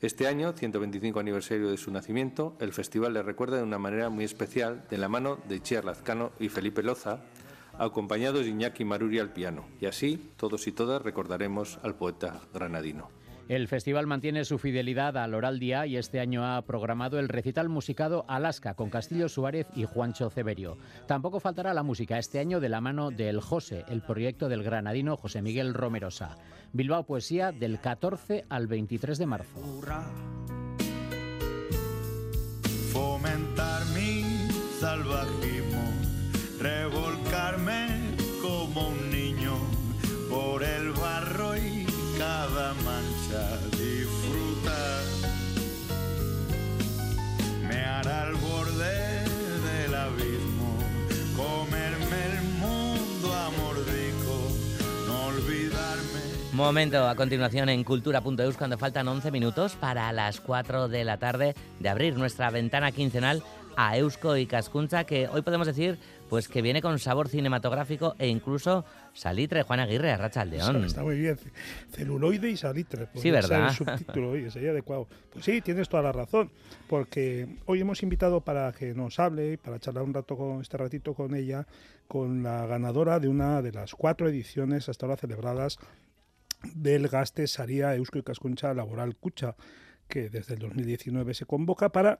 Este 0.00 0.28
año, 0.28 0.52
125 0.52 1.18
aniversario 1.18 1.68
de 1.68 1.76
su 1.76 1.90
nacimiento, 1.90 2.56
el 2.60 2.72
festival 2.72 3.14
le 3.14 3.22
recuerda 3.24 3.56
de 3.56 3.64
una 3.64 3.80
manera 3.80 4.10
muy 4.10 4.24
especial 4.24 4.84
de 4.88 4.98
la 4.98 5.08
mano 5.08 5.40
de 5.48 5.60
Chiar 5.60 5.84
Lazcano 5.84 6.30
y 6.38 6.50
Felipe 6.50 6.84
Loza, 6.84 7.24
acompañados 7.84 8.44
de 8.44 8.50
Iñaki 8.50 8.84
Maruri 8.84 9.18
al 9.18 9.32
piano. 9.32 9.64
Y 9.80 9.86
así, 9.86 10.30
todos 10.36 10.66
y 10.66 10.72
todas 10.72 11.02
recordaremos 11.02 11.78
al 11.82 11.94
poeta 11.94 12.40
granadino. 12.54 13.10
El 13.48 13.68
festival 13.68 14.06
mantiene 14.06 14.44
su 14.44 14.58
fidelidad 14.58 15.16
al 15.16 15.34
oral 15.34 15.58
día 15.58 15.84
y 15.84 15.96
este 15.96 16.20
año 16.20 16.46
ha 16.46 16.62
programado 16.62 17.18
el 17.18 17.28
recital 17.28 17.68
musicado 17.68 18.24
Alaska 18.28 18.74
con 18.74 18.88
Castillo 18.88 19.28
Suárez 19.28 19.66
y 19.74 19.84
Juancho 19.84 20.30
Ceberio. 20.30 20.78
Tampoco 21.06 21.40
faltará 21.40 21.74
la 21.74 21.82
música 21.82 22.18
este 22.18 22.38
año 22.38 22.60
de 22.60 22.68
la 22.68 22.80
mano 22.80 23.10
del 23.10 23.40
José, 23.40 23.84
el 23.88 24.00
proyecto 24.00 24.48
del 24.48 24.62
granadino 24.62 25.16
José 25.16 25.42
Miguel 25.42 25.74
Romerosa. 25.74 26.36
Bilbao 26.72 27.04
Poesía 27.04 27.52
del 27.52 27.80
14 27.80 28.46
al 28.48 28.68
23 28.68 29.18
de 29.18 29.26
marzo. 29.26 29.60
Fomentar 32.92 33.84
mi 33.86 34.48
salvajismo, 34.78 35.82
revolcarme 36.60 37.21
como 38.72 38.88
un 38.88 39.10
niño 39.10 39.56
por 40.30 40.62
el 40.62 40.92
barro 40.92 41.56
y 41.56 41.86
cada 42.18 42.74
mancha 42.74 43.58
disfrutar. 43.70 45.02
Me 47.68 47.76
hará 47.76 48.22
al 48.22 48.34
borde 48.34 49.24
del 49.60 49.94
abismo, 49.94 50.76
comerme 51.36 52.26
el 52.32 52.42
mundo 52.60 53.34
a 53.34 53.50
mordisco, 53.50 54.48
no 55.06 55.26
olvidarme. 55.26 56.20
Momento 56.52 57.08
a 57.08 57.14
continuación 57.14 57.68
en 57.68 57.84
cultura.eus 57.84 58.56
cuando 58.56 58.78
faltan 58.78 59.08
11 59.08 59.30
minutos 59.30 59.74
para 59.74 60.12
las 60.12 60.40
4 60.40 60.88
de 60.88 61.04
la 61.04 61.18
tarde 61.18 61.54
de 61.78 61.88
abrir 61.88 62.16
nuestra 62.16 62.50
ventana 62.50 62.92
quincenal 62.92 63.42
a 63.76 63.96
Eusko 63.96 64.36
y 64.36 64.46
Cascuncha 64.46 65.04
que 65.04 65.28
hoy 65.28 65.42
podemos 65.42 65.66
decir 65.66 65.98
pues 66.32 66.48
que 66.48 66.62
viene 66.62 66.80
con 66.80 66.98
sabor 66.98 67.28
cinematográfico 67.28 68.16
e 68.18 68.26
incluso 68.26 68.86
salitre. 69.12 69.64
Juan 69.64 69.80
Aguirre, 69.80 70.12
Arracha 70.12 70.46
León. 70.46 70.82
Está 70.82 71.02
muy 71.02 71.18
bien. 71.18 71.38
Celuloide 71.90 72.48
y 72.48 72.56
salitre. 72.56 73.08
Sí, 73.16 73.30
¿verdad? 73.30 73.68
el 73.68 73.74
subtítulo 73.74 74.30
hoy, 74.30 74.50
sería 74.50 74.70
adecuado. 74.70 75.06
Pues 75.30 75.44
sí, 75.44 75.60
tienes 75.60 75.90
toda 75.90 76.02
la 76.04 76.10
razón, 76.10 76.50
porque 76.88 77.58
hoy 77.66 77.82
hemos 77.82 78.02
invitado 78.02 78.40
para 78.40 78.72
que 78.72 78.94
nos 78.94 79.20
hable, 79.20 79.58
para 79.58 79.78
charlar 79.78 80.04
un 80.04 80.14
rato 80.14 80.34
con 80.38 80.62
este 80.62 80.78
ratito 80.78 81.12
con 81.12 81.34
ella, 81.34 81.66
con 82.08 82.42
la 82.42 82.64
ganadora 82.64 83.20
de 83.20 83.28
una 83.28 83.60
de 83.60 83.72
las 83.72 83.94
cuatro 83.94 84.26
ediciones 84.26 84.88
hasta 84.88 85.04
ahora 85.04 85.18
celebradas 85.18 85.76
del 86.74 87.08
Gaste 87.08 87.46
Saría 87.46 87.94
Eusko 87.94 88.20
y 88.20 88.22
Cascuncha 88.22 88.72
Laboral 88.72 89.16
Cucha, 89.16 89.54
que 90.08 90.30
desde 90.30 90.54
el 90.54 90.60
2019 90.60 91.34
se 91.34 91.44
convoca 91.44 91.90
para 91.90 92.18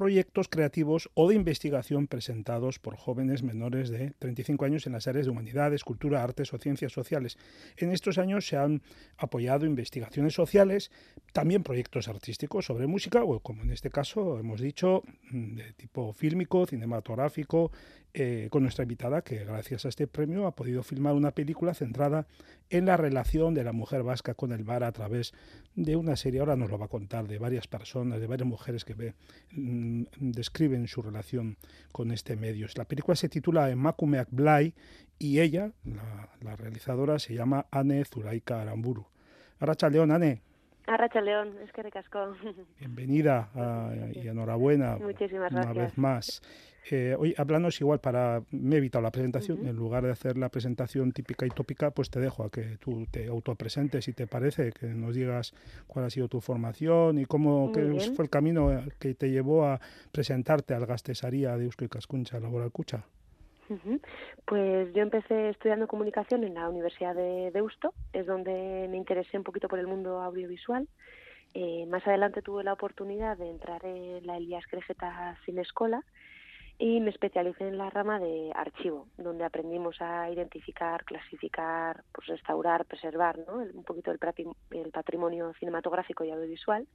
proyectos 0.00 0.48
creativos 0.48 1.10
o 1.12 1.28
de 1.28 1.34
investigación 1.34 2.06
presentados 2.06 2.78
por 2.78 2.96
jóvenes 2.96 3.42
menores 3.42 3.90
de 3.90 4.12
35 4.18 4.64
años 4.64 4.86
en 4.86 4.94
las 4.94 5.06
áreas 5.06 5.26
de 5.26 5.30
humanidades, 5.30 5.84
cultura, 5.84 6.24
artes 6.24 6.54
o 6.54 6.58
ciencias 6.58 6.90
sociales. 6.90 7.36
En 7.76 7.92
estos 7.92 8.16
años 8.16 8.48
se 8.48 8.56
han 8.56 8.80
apoyado 9.18 9.66
investigaciones 9.66 10.32
sociales, 10.32 10.90
también 11.34 11.62
proyectos 11.62 12.08
artísticos 12.08 12.64
sobre 12.64 12.86
música, 12.86 13.22
o 13.22 13.40
como 13.40 13.62
en 13.62 13.72
este 13.72 13.90
caso 13.90 14.38
hemos 14.38 14.62
dicho, 14.62 15.02
de 15.30 15.74
tipo 15.74 16.14
fílmico, 16.14 16.64
cinematográfico 16.64 17.70
eh, 18.12 18.48
con 18.50 18.62
nuestra 18.62 18.82
invitada, 18.82 19.22
que 19.22 19.44
gracias 19.44 19.84
a 19.84 19.88
este 19.88 20.06
premio 20.06 20.46
ha 20.46 20.54
podido 20.54 20.82
filmar 20.82 21.14
una 21.14 21.30
película 21.30 21.74
centrada 21.74 22.26
en 22.68 22.86
la 22.86 22.96
relación 22.96 23.54
de 23.54 23.62
la 23.62 23.72
mujer 23.72 24.02
vasca 24.02 24.34
con 24.34 24.50
el 24.50 24.64
mar 24.64 24.82
a 24.82 24.90
través 24.90 25.32
de 25.76 25.94
una 25.94 26.16
serie, 26.16 26.40
ahora 26.40 26.56
nos 26.56 26.70
lo 26.70 26.78
va 26.78 26.86
a 26.86 26.88
contar, 26.88 27.28
de 27.28 27.38
varias 27.38 27.68
personas, 27.68 28.20
de 28.20 28.26
varias 28.26 28.48
mujeres 28.48 28.84
que 28.84 28.94
ve, 28.94 29.14
mm, 29.52 30.04
describen 30.18 30.88
su 30.88 31.02
relación 31.02 31.56
con 31.92 32.10
este 32.10 32.34
medio. 32.34 32.66
La 32.74 32.84
película 32.84 33.14
se 33.14 33.28
titula 33.28 33.70
Emakumeak 33.70 34.28
Blay 34.30 34.74
y 35.18 35.40
ella, 35.40 35.70
la, 36.42 36.56
realizadora, 36.56 37.18
se 37.18 37.34
llama 37.34 37.66
Anne 37.70 38.04
Zuraika 38.04 38.60
Aramburu. 38.60 39.06
Arracha 39.60 39.88
León, 39.88 40.10
Anne. 40.10 40.42
Arracha 40.86 41.20
León, 41.20 41.54
es 41.62 41.70
que 41.72 41.82
recascó. 41.82 42.34
Bienvenida 42.78 43.50
ah, 43.54 43.92
y 44.12 44.26
enhorabuena 44.26 44.96
Muchísimas 44.96 45.52
una 45.52 45.72
vez 45.72 45.96
más. 45.96 46.42
Eh, 46.90 47.14
hoy, 47.18 47.34
háblanos 47.36 47.80
igual 47.80 48.00
para, 48.00 48.42
me 48.50 48.76
he 48.76 48.78
evitado 48.78 49.02
la 49.02 49.10
presentación, 49.10 49.66
en 49.66 49.76
lugar 49.76 50.04
de 50.04 50.10
hacer 50.10 50.38
la 50.38 50.48
presentación 50.48 51.12
típica 51.12 51.46
y 51.46 51.50
tópica, 51.50 51.90
pues 51.90 52.10
te 52.10 52.20
dejo 52.20 52.42
a 52.42 52.50
que 52.50 52.78
tú 52.78 53.06
te 53.10 53.26
autopresentes, 53.26 54.04
si 54.04 54.12
te 54.12 54.26
parece, 54.26 54.72
que 54.72 54.86
nos 54.86 55.14
digas 55.14 55.54
cuál 55.86 56.06
ha 56.06 56.10
sido 56.10 56.28
tu 56.28 56.40
formación 56.40 57.18
y 57.18 57.26
cómo 57.26 57.70
qué 57.72 57.82
fue 58.14 58.24
el 58.24 58.30
camino 58.30 58.82
que 58.98 59.14
te 59.14 59.30
llevó 59.30 59.66
a 59.66 59.80
presentarte 60.10 60.74
al 60.74 60.86
Gastesaría 60.86 61.56
de 61.56 61.64
Eusko 61.64 61.84
y 61.84 61.88
Cascuncha, 61.88 62.40
Laboral 62.40 62.72
Cucha. 62.72 63.04
Pues 64.46 64.92
yo 64.94 65.02
empecé 65.02 65.50
estudiando 65.50 65.86
comunicación 65.86 66.42
en 66.42 66.54
la 66.54 66.68
Universidad 66.68 67.14
de 67.14 67.52
Deusto, 67.52 67.94
es 68.12 68.26
donde 68.26 68.88
me 68.90 68.96
interesé 68.96 69.38
un 69.38 69.44
poquito 69.44 69.68
por 69.68 69.78
el 69.78 69.86
mundo 69.86 70.20
audiovisual. 70.20 70.88
Eh, 71.54 71.86
más 71.86 72.04
adelante 72.06 72.42
tuve 72.42 72.64
la 72.64 72.72
oportunidad 72.72 73.36
de 73.36 73.48
entrar 73.48 73.84
en 73.84 74.26
la 74.26 74.36
Elías 74.36 74.64
Crejeta 74.68 75.36
Sin 75.44 75.58
Escola 75.58 76.04
y 76.80 76.98
me 77.00 77.10
especialicé 77.10 77.68
en 77.68 77.76
la 77.76 77.90
rama 77.90 78.18
de 78.18 78.52
archivo, 78.54 79.06
donde 79.18 79.44
aprendimos 79.44 80.00
a 80.00 80.30
identificar, 80.30 81.04
clasificar, 81.04 82.02
pues 82.10 82.26
restaurar, 82.26 82.86
preservar 82.86 83.38
¿no? 83.46 83.56
un 83.56 83.84
poquito 83.84 84.10
el, 84.10 84.18
patrimonio 84.90 85.52
cinematográfico 85.58 86.24
y 86.24 86.30
audiovisual. 86.30 86.88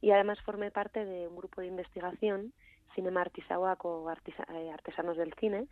Y 0.00 0.10
además 0.10 0.40
formé 0.40 0.72
parte 0.72 1.04
de 1.04 1.28
un 1.28 1.36
grupo 1.36 1.60
de 1.60 1.68
investigación, 1.68 2.52
Cinema 2.96 3.20
Artisahuac 3.20 3.84
o 3.84 4.10
eh, 4.10 4.70
Artesanos 4.72 5.16
del 5.16 5.32
Cine, 5.34 5.68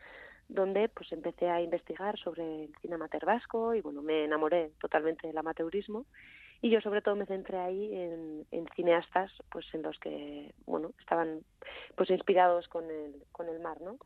donde 0.49 0.89
pues 0.89 1.11
empecé 1.11 1.51
a 1.51 1.61
investigar 1.61 2.17
sobre 2.17 2.67
el 2.67 2.75
cine 2.81 2.95
amateur 2.95 3.25
vasco 3.25 3.75
y 3.75 3.81
bueno, 3.81 4.03
me 4.03 4.23
enamoré 4.23 4.71
totalmente 4.81 5.27
del 5.27 5.37
amateurismo 5.37 6.07
y 6.61 6.71
yo 6.71 6.81
sobre 6.81 7.03
todo 7.03 7.17
me 7.17 7.27
centré 7.27 7.59
ahí 7.59 7.95
en, 7.95 8.67
cineastas 8.75 9.31
pues 9.51 9.67
en 9.73 9.83
los 9.83 9.99
que 9.99 10.53
bueno 10.67 10.93
estaban 11.01 11.41
pues 11.97 12.11
inspirados 12.11 12.69
con 12.69 12.85
el 12.85 13.15
con 13.33 13.49
el 13.49 13.61
mar 13.61 13.81
no 13.81 13.97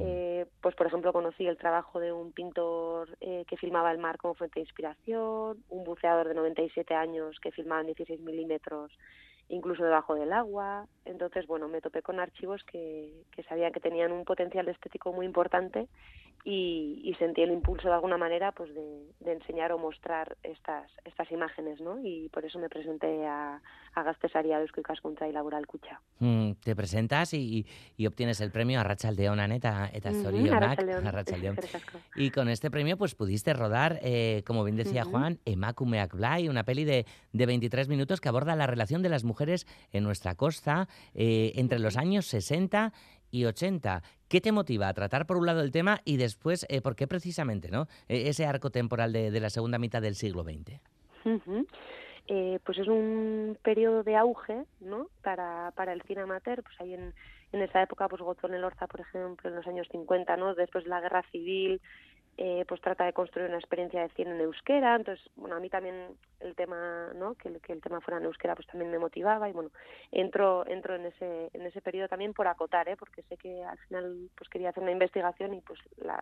eh, 0.00 0.46
pues 0.62 0.74
por 0.76 0.86
ejemplo 0.86 1.12
conocí 1.12 1.46
el 1.46 1.58
trabajo 1.58 2.00
de 2.00 2.10
un 2.10 2.32
pintor 2.32 3.18
eh, 3.20 3.44
que 3.46 3.58
filmaba 3.58 3.92
el 3.92 3.98
mar 3.98 4.16
como 4.16 4.34
fuente 4.34 4.54
de 4.54 4.62
inspiración 4.62 5.62
un 5.68 5.84
buceador 5.84 6.28
de 6.28 6.34
97 6.34 6.94
años 6.94 7.38
que 7.40 7.52
filmaba 7.52 7.82
en 7.82 7.88
16 7.88 8.20
milímetros 8.20 8.92
incluso 9.48 9.84
debajo 9.84 10.14
del 10.14 10.32
agua. 10.32 10.86
Entonces, 11.04 11.46
bueno, 11.46 11.68
me 11.68 11.80
topé 11.80 12.02
con 12.02 12.20
archivos 12.20 12.64
que, 12.64 13.12
que 13.30 13.42
sabía 13.42 13.70
que 13.70 13.80
tenían 13.80 14.12
un 14.12 14.24
potencial 14.24 14.68
estético 14.68 15.12
muy 15.12 15.26
importante 15.26 15.88
y, 16.44 17.00
y 17.02 17.14
sentí 17.14 17.40
el 17.40 17.52
impulso 17.52 17.88
de 17.88 17.94
alguna 17.94 18.18
manera 18.18 18.52
pues 18.52 18.72
de, 18.74 19.06
de, 19.20 19.32
enseñar 19.32 19.72
o 19.72 19.78
mostrar 19.78 20.36
estas 20.42 20.90
estas 21.04 21.30
imágenes, 21.32 21.80
¿no? 21.80 21.98
Y 22.04 22.28
por 22.28 22.44
eso 22.44 22.58
me 22.58 22.68
presenté 22.68 23.26
a, 23.26 23.62
a 23.94 24.02
Gastesaria 24.02 24.58
de 24.58 24.66
Cascunta 24.82 25.26
y 25.26 25.32
Laboral 25.32 25.66
Cucha. 25.66 26.00
Mm, 26.18 26.52
te 26.62 26.76
presentas 26.76 27.32
y, 27.32 27.66
y, 27.96 28.06
obtienes 28.06 28.42
el 28.42 28.50
premio 28.50 28.78
a 28.78 28.82
Rachaldeón, 28.82 29.40
Aneta, 29.40 29.88
eta 29.92 30.12
Zorionak, 30.12 30.84
Y 32.16 32.30
con 32.30 32.50
este 32.50 32.70
premio 32.70 32.98
pues 32.98 33.14
pudiste 33.14 33.54
rodar, 33.54 33.98
eh, 34.02 34.42
como 34.46 34.64
bien 34.64 34.76
decía 34.76 35.04
Juan, 35.04 35.38
Emakumeak 35.46 36.14
Blay, 36.14 36.48
una 36.48 36.64
peli 36.64 36.84
de, 36.84 37.06
de 37.32 37.46
23 37.46 37.88
minutos 37.88 38.20
que 38.20 38.28
aborda 38.28 38.54
la 38.54 38.66
relación 38.66 39.02
de 39.02 39.08
las 39.08 39.24
mujeres 39.24 39.66
en 39.92 40.04
nuestra 40.04 40.34
costa 40.34 40.88
eh, 41.14 41.52
entre 41.54 41.78
los 41.78 41.96
años 41.96 42.26
60 42.26 42.92
y 43.34 43.44
80. 43.46 44.02
¿Qué 44.28 44.40
te 44.40 44.52
motiva 44.52 44.88
a 44.88 44.94
tratar 44.94 45.26
por 45.26 45.36
un 45.36 45.46
lado 45.46 45.60
el 45.60 45.72
tema 45.72 46.00
y 46.04 46.16
después, 46.16 46.64
eh, 46.68 46.80
por 46.80 46.94
qué 46.94 47.08
precisamente, 47.08 47.70
¿no? 47.70 47.88
E, 48.08 48.28
ese 48.28 48.46
arco 48.46 48.70
temporal 48.70 49.12
de, 49.12 49.40
la 49.40 49.50
segunda 49.50 49.78
mitad 49.78 50.00
del 50.00 50.14
siglo 50.14 50.44
XX? 50.44 50.80
Eh, 52.26 52.58
pues 52.64 52.78
es 52.78 52.88
un 52.88 53.58
periodo 53.62 54.02
de 54.02 54.16
auge 54.16 54.64
¿no? 54.80 55.08
para, 55.22 55.72
para 55.72 55.92
el 55.92 56.00
cine 56.02 56.22
amateur, 56.22 56.62
pues 56.62 56.80
ahí 56.80 56.94
en, 56.94 57.12
en 57.52 57.60
esa 57.60 57.82
época 57.82 58.08
pues 58.08 58.22
gozó 58.22 58.46
en 58.46 58.54
el 58.54 58.64
Orza, 58.64 58.86
por 58.86 59.00
ejemplo, 59.00 59.50
en 59.50 59.56
los 59.56 59.66
años 59.66 59.86
50, 59.90 60.36
¿no? 60.38 60.54
después 60.54 60.84
de 60.84 60.90
la 60.90 61.02
guerra 61.02 61.22
civil, 61.30 61.82
eh, 62.36 62.64
pues 62.66 62.80
trata 62.80 63.04
de 63.04 63.12
construir 63.12 63.48
una 63.48 63.58
experiencia 63.58 64.02
de 64.02 64.08
cine 64.10 64.32
en 64.32 64.40
euskera, 64.40 64.96
entonces, 64.96 65.24
bueno, 65.36 65.56
a 65.56 65.60
mí 65.60 65.70
también 65.70 66.16
el 66.40 66.54
tema, 66.54 67.12
¿no? 67.14 67.34
Que, 67.34 67.60
que, 67.60 67.72
el 67.72 67.80
tema 67.80 68.00
fuera 68.00 68.18
en 68.18 68.26
euskera, 68.26 68.54
pues 68.54 68.66
también 68.66 68.90
me 68.90 68.98
motivaba 68.98 69.48
y 69.48 69.52
bueno, 69.52 69.70
entro, 70.10 70.66
entro 70.66 70.96
en 70.96 71.06
ese, 71.06 71.50
en 71.52 71.62
ese 71.62 71.80
periodo 71.80 72.08
también 72.08 72.34
por 72.34 72.46
acotar, 72.48 72.88
¿eh? 72.88 72.96
Porque 72.96 73.22
sé 73.22 73.36
que 73.36 73.64
al 73.64 73.78
final, 73.78 74.30
pues 74.36 74.50
quería 74.50 74.70
hacer 74.70 74.82
una 74.82 74.92
investigación 74.92 75.54
y 75.54 75.60
pues 75.60 75.78
la, 75.96 76.20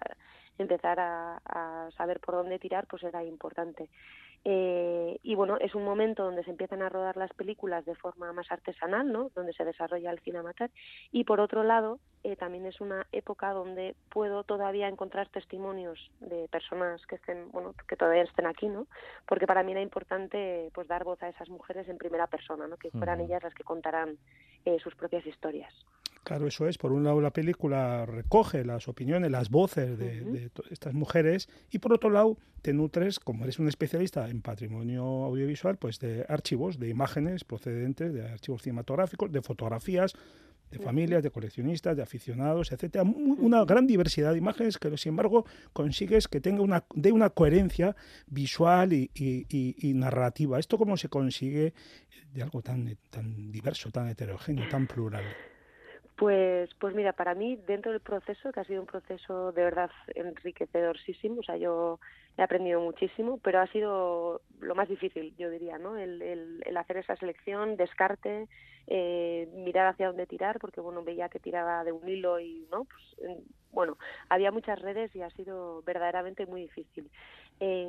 empezar 0.58 1.00
a, 1.00 1.40
a 1.44 1.90
saber 1.96 2.20
por 2.20 2.34
dónde 2.34 2.58
tirar, 2.58 2.86
pues 2.86 3.02
era 3.02 3.24
importante. 3.24 3.88
Eh, 4.44 5.18
y 5.22 5.34
bueno, 5.36 5.56
es 5.60 5.74
un 5.74 5.84
momento 5.84 6.24
donde 6.24 6.42
se 6.42 6.50
empiezan 6.50 6.82
a 6.82 6.88
rodar 6.88 7.16
las 7.16 7.32
películas 7.32 7.84
de 7.84 7.94
forma 7.94 8.32
más 8.32 8.50
artesanal, 8.50 9.12
¿no? 9.12 9.30
Donde 9.34 9.52
se 9.52 9.64
desarrolla 9.64 10.10
el 10.10 10.18
cine 10.20 10.38
amateur. 10.38 10.70
Y 11.12 11.24
por 11.24 11.40
otro 11.40 11.62
lado, 11.62 12.00
eh, 12.24 12.36
también 12.36 12.66
es 12.66 12.80
una 12.80 13.06
época 13.12 13.52
donde 13.52 13.94
puedo 14.08 14.42
todavía 14.42 14.88
encontrar 14.88 15.28
testimonios 15.28 16.10
de 16.20 16.48
personas 16.48 17.04
que 17.06 17.16
estén, 17.16 17.50
bueno, 17.52 17.74
que 17.86 17.96
todavía 17.96 18.22
estén 18.22 18.46
aquí, 18.46 18.66
¿no? 18.66 18.86
Porque 19.26 19.46
para 19.46 19.62
mí 19.62 19.72
era 19.72 19.80
importante, 19.80 20.70
pues, 20.74 20.88
dar 20.88 21.04
voz 21.04 21.22
a 21.22 21.28
esas 21.28 21.48
mujeres 21.48 21.88
en 21.88 21.98
primera 21.98 22.26
persona, 22.26 22.66
¿no? 22.66 22.76
Que 22.76 22.90
fueran 22.90 23.20
ellas 23.20 23.42
las 23.42 23.54
que 23.54 23.64
contaran 23.64 24.18
eh, 24.64 24.78
sus 24.80 24.94
propias 24.96 25.26
historias. 25.26 25.72
Claro, 26.24 26.46
eso 26.46 26.68
es. 26.68 26.78
Por 26.78 26.92
un 26.92 27.02
lado, 27.02 27.20
la 27.20 27.32
película 27.32 28.06
recoge 28.06 28.64
las 28.64 28.86
opiniones, 28.86 29.30
las 29.30 29.50
voces 29.50 29.98
de, 29.98 30.50
estas 30.70 30.94
mujeres, 30.94 31.48
y 31.70 31.78
por 31.78 31.92
otro 31.92 32.10
lado, 32.10 32.38
te 32.62 32.72
nutres, 32.72 33.18
como 33.18 33.42
eres 33.42 33.58
un 33.58 33.66
especialista 33.66 34.28
en 34.28 34.40
patrimonio 34.40 35.02
audiovisual, 35.02 35.78
pues 35.78 35.98
de 35.98 36.24
archivos, 36.28 36.78
de 36.78 36.88
imágenes 36.88 37.42
procedentes 37.42 38.14
de 38.14 38.28
archivos 38.28 38.62
cinematográficos, 38.62 39.32
de 39.32 39.42
fotografías, 39.42 40.14
de 40.70 40.78
familias, 40.78 41.22
de 41.22 41.30
coleccionistas, 41.30 41.96
de 41.96 42.02
aficionados, 42.02 42.72
etcétera, 42.72 43.04
una 43.04 43.64
gran 43.64 43.86
diversidad 43.86 44.32
de 44.32 44.38
imágenes 44.38 44.78
que, 44.78 44.96
sin 44.96 45.10
embargo, 45.10 45.44
consigues 45.72 46.28
que 46.28 46.40
tenga 46.40 46.62
una 46.62 46.84
de 46.94 47.12
una 47.12 47.30
coherencia 47.30 47.94
visual 48.28 48.92
y, 48.92 49.10
y 49.12 49.94
narrativa. 49.94 50.58
¿Esto 50.58 50.78
cómo 50.78 50.96
se 50.96 51.08
consigue 51.08 51.74
de 52.32 52.42
algo 52.42 52.62
tan, 52.62 52.96
tan 53.10 53.52
diverso, 53.52 53.90
tan 53.90 54.08
heterogéneo, 54.08 54.68
tan 54.70 54.86
plural? 54.86 55.24
Pues, 56.16 56.70
pues 56.78 56.94
mira, 56.94 57.12
para 57.14 57.34
mí 57.34 57.56
dentro 57.56 57.90
del 57.90 58.00
proceso, 58.00 58.52
que 58.52 58.60
ha 58.60 58.64
sido 58.64 58.80
un 58.80 58.86
proceso 58.86 59.50
de 59.52 59.64
verdad 59.64 59.90
enriquecedorísimo, 60.14 61.40
o 61.40 61.42
sea, 61.42 61.56
yo 61.56 61.98
he 62.36 62.42
aprendido 62.42 62.80
muchísimo, 62.80 63.38
pero 63.42 63.60
ha 63.60 63.66
sido 63.68 64.42
lo 64.60 64.74
más 64.74 64.88
difícil, 64.88 65.34
yo 65.36 65.50
diría, 65.50 65.78
¿no? 65.78 65.96
El, 65.96 66.22
el, 66.22 66.76
hacer 66.76 66.98
esa 66.98 67.16
selección, 67.16 67.76
descarte, 67.76 68.46
eh, 68.86 69.48
mirar 69.54 69.88
hacia 69.88 70.08
dónde 70.08 70.26
tirar, 70.26 70.58
porque 70.60 70.80
bueno, 70.80 71.02
veía 71.02 71.28
que 71.28 71.40
tiraba 71.40 71.82
de 71.82 71.92
un 71.92 72.06
hilo 72.08 72.38
y, 72.38 72.68
¿no? 72.70 72.84
Pues, 72.84 73.38
bueno, 73.70 73.96
había 74.28 74.52
muchas 74.52 74.80
redes 74.80 75.14
y 75.16 75.22
ha 75.22 75.30
sido 75.30 75.82
verdaderamente 75.82 76.46
muy 76.46 76.62
difícil. 76.62 77.10
Eh, 77.58 77.88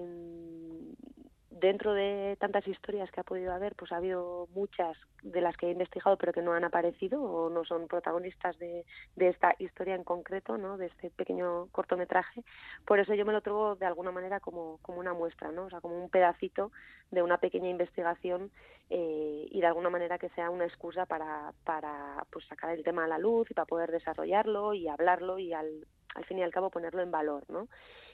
dentro 1.60 1.94
de 1.94 2.36
tantas 2.40 2.68
historias 2.68 3.12
que 3.12 3.22
ha 3.22 3.24
podido 3.24 3.54
haber, 3.54 3.76
pues 3.76 3.92
ha 3.92 3.98
habido 3.98 4.48
muchas 4.56 4.98
de 5.22 5.40
las 5.40 5.56
que 5.56 5.68
he 5.68 5.72
investigado 5.72 6.18
pero 6.18 6.34
que 6.34 6.42
no 6.42 6.54
han 6.54 6.64
aparecido 6.64 7.22
o 7.22 7.50
no 7.50 7.64
son 7.64 7.88
protagonistas 7.88 8.58
de, 8.58 8.86
de 9.16 9.30
esta 9.30 9.56
historia 9.60 9.96
en 9.96 10.04
concreto, 10.04 10.58
¿no? 10.58 10.78
de 10.78 10.88
este 10.88 11.12
pequeño 11.12 11.68
cortometraje. 11.72 12.44
Por 12.86 13.00
eso 13.00 13.14
yo 13.14 13.26
me 13.26 13.34
lo 13.34 13.42
traigo 13.42 13.76
de 13.76 13.86
alguna 13.86 14.12
manera 14.12 14.40
como, 14.40 14.80
como 14.82 15.00
una 15.00 15.14
muestra, 15.14 15.52
¿no? 15.52 15.66
o 15.66 15.70
sea, 15.70 15.80
como 15.80 16.02
un 16.02 16.10
pedacito 16.10 16.72
de 17.12 17.22
una 17.22 17.38
pequeña 17.38 17.70
investigación 17.70 18.52
eh, 18.90 19.48
y 19.50 19.62
de 19.62 19.68
alguna 19.68 19.90
manera 19.90 20.18
que 20.18 20.30
sea 20.30 20.50
una 20.50 20.66
excusa 20.66 21.06
para, 21.06 21.54
para 21.64 22.26
pues, 22.32 22.46
sacar 22.48 22.72
el 22.72 22.84
tema 22.84 23.06
a 23.06 23.08
la 23.08 23.20
luz 23.20 23.50
y 23.52 23.54
para 23.54 23.66
poder 23.66 23.92
desarrollarlo 23.92 24.74
y 24.74 24.88
hablarlo 24.88 25.38
y 25.38 25.54
al, 25.54 25.86
al 26.16 26.26
fin 26.26 26.40
y 26.40 26.44
al 26.44 26.52
cabo 26.52 26.72
ponerlo 26.72 27.04
en 27.04 27.12
valor. 27.12 27.44
¿no? 27.50 27.68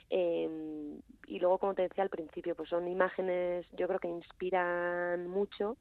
Eh, 0.09 0.99
y 1.27 1.39
luego, 1.39 1.59
como 1.59 1.75
te 1.75 1.83
decía 1.83 2.03
al 2.03 2.09
principio, 2.09 2.55
pues 2.55 2.69
son 2.69 2.87
imágenes, 2.87 3.65
yo 3.73 3.87
creo 3.87 3.99
que 3.99 4.07
inspiran 4.07 5.27
mucho 5.27 5.77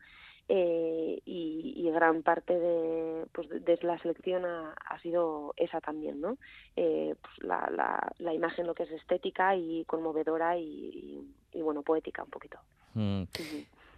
eh, 0.48 1.20
y, 1.24 1.90
gran 1.90 2.22
parte 2.22 2.58
de, 2.58 3.26
pues 3.32 3.48
de 3.48 3.78
la 3.82 3.98
selección 3.98 4.44
ha, 4.44 4.98
sido 5.02 5.52
esa 5.56 5.80
también, 5.80 6.20
¿no? 6.20 6.38
Eh, 6.76 7.14
pues 7.20 7.48
la, 7.48 7.68
la, 7.74 8.12
la, 8.18 8.34
imagen, 8.34 8.66
lo 8.66 8.74
que 8.74 8.84
es 8.84 8.90
estética 8.92 9.56
y 9.56 9.84
conmovedora 9.84 10.56
y, 10.56 11.26
y, 11.52 11.60
bueno, 11.62 11.82
poética 11.82 12.22
un 12.22 12.30
poquito. 12.30 12.58
Mm. 12.94 13.24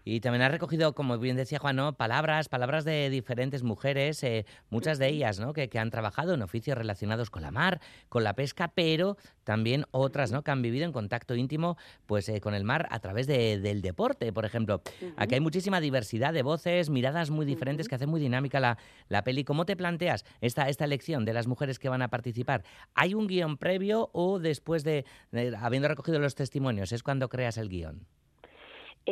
Y 0.05 0.21
también 0.21 0.43
has 0.43 0.51
recogido, 0.51 0.95
como 0.95 1.19
bien 1.19 1.37
decía 1.37 1.59
Juan, 1.59 1.77
¿no? 1.77 1.93
palabras, 1.95 2.49
palabras 2.49 2.85
de 2.85 3.11
diferentes 3.11 3.63
mujeres, 3.63 4.23
eh, 4.23 4.47
muchas 4.71 4.99
de 4.99 5.09
ellas 5.09 5.41
¿no? 5.41 5.53
que, 5.53 5.69
que, 5.69 5.79
han 5.79 5.91
trabajado 5.91 6.35
en 6.35 6.43
oficios 6.43 6.77
relacionados 6.77 7.31
con 7.31 7.43
la 7.43 7.51
mar, 7.51 7.81
con 8.09 8.25
la 8.25 8.35
pesca, 8.35 8.73
pero 8.75 9.17
también 9.45 9.85
otras 9.91 10.33
¿no? 10.33 10.43
que 10.43 10.51
han 10.51 10.63
vivido 10.63 10.85
en 10.85 10.93
contacto 10.93 11.35
íntimo 11.35 11.77
pues, 12.07 12.29
eh, 12.29 12.41
con 12.41 12.55
el 12.55 12.65
mar 12.65 12.87
a 12.91 13.01
través 13.01 13.27
de, 13.27 13.59
del 13.59 13.83
deporte, 13.83 14.33
por 14.33 14.45
ejemplo. 14.45 14.83
Uh 15.01 15.07
-huh. 15.07 15.15
Aquí 15.17 15.35
hay 15.35 15.41
muchísima 15.41 15.81
diversidad 15.81 16.33
de 16.33 16.43
voces, 16.43 16.91
miradas 16.91 17.31
muy 17.31 17.47
diferentes 17.47 17.85
uh 17.85 17.87
-huh. 17.87 17.91
que 17.91 17.95
hacen 17.97 18.09
muy 18.09 18.21
dinámica 18.21 18.61
la, 18.61 18.79
la 19.09 19.25
peli. 19.25 19.45
¿Cómo 19.45 19.67
te 19.67 19.77
planteas 19.77 20.25
esta, 20.41 20.69
esta 20.69 20.85
elección 20.85 21.25
de 21.25 21.33
las 21.33 21.47
mujeres 21.47 21.79
que 21.79 21.89
van 21.89 22.03
a 22.03 22.09
participar? 22.09 22.65
¿Hay 22.95 23.15
un 23.15 23.27
guion 23.27 23.57
previo 23.57 24.11
o 24.13 24.39
después 24.39 24.85
de, 24.85 25.05
de 25.33 25.57
habiendo 25.57 25.89
recogido 25.89 26.19
los 26.19 26.35
testimonios, 26.35 26.93
es 26.93 27.03
cuando 27.03 27.29
creas 27.29 27.57
el 27.59 27.69
guion? 27.69 28.07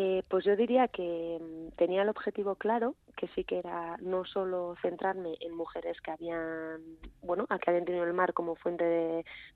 Eh, 0.01 0.23
pues 0.29 0.45
yo 0.45 0.55
diría 0.55 0.87
que 0.87 1.41
tenía 1.77 2.03
el 2.03 2.09
objetivo 2.09 2.55
claro, 2.55 2.95
que 3.17 3.27
sí 3.35 3.43
que 3.43 3.59
era 3.59 3.97
no 4.01 4.25
solo 4.25 4.77
centrarme 4.81 5.35
en 5.41 5.53
mujeres 5.53 6.01
que 6.01 6.13
habían, 6.13 6.81
bueno, 7.21 7.49
que 7.49 7.69
habían 7.69 7.85
tenido 7.85 8.05
el 8.05 8.13
mar 8.13 8.33
como 8.33 8.55
fuente 8.55 8.85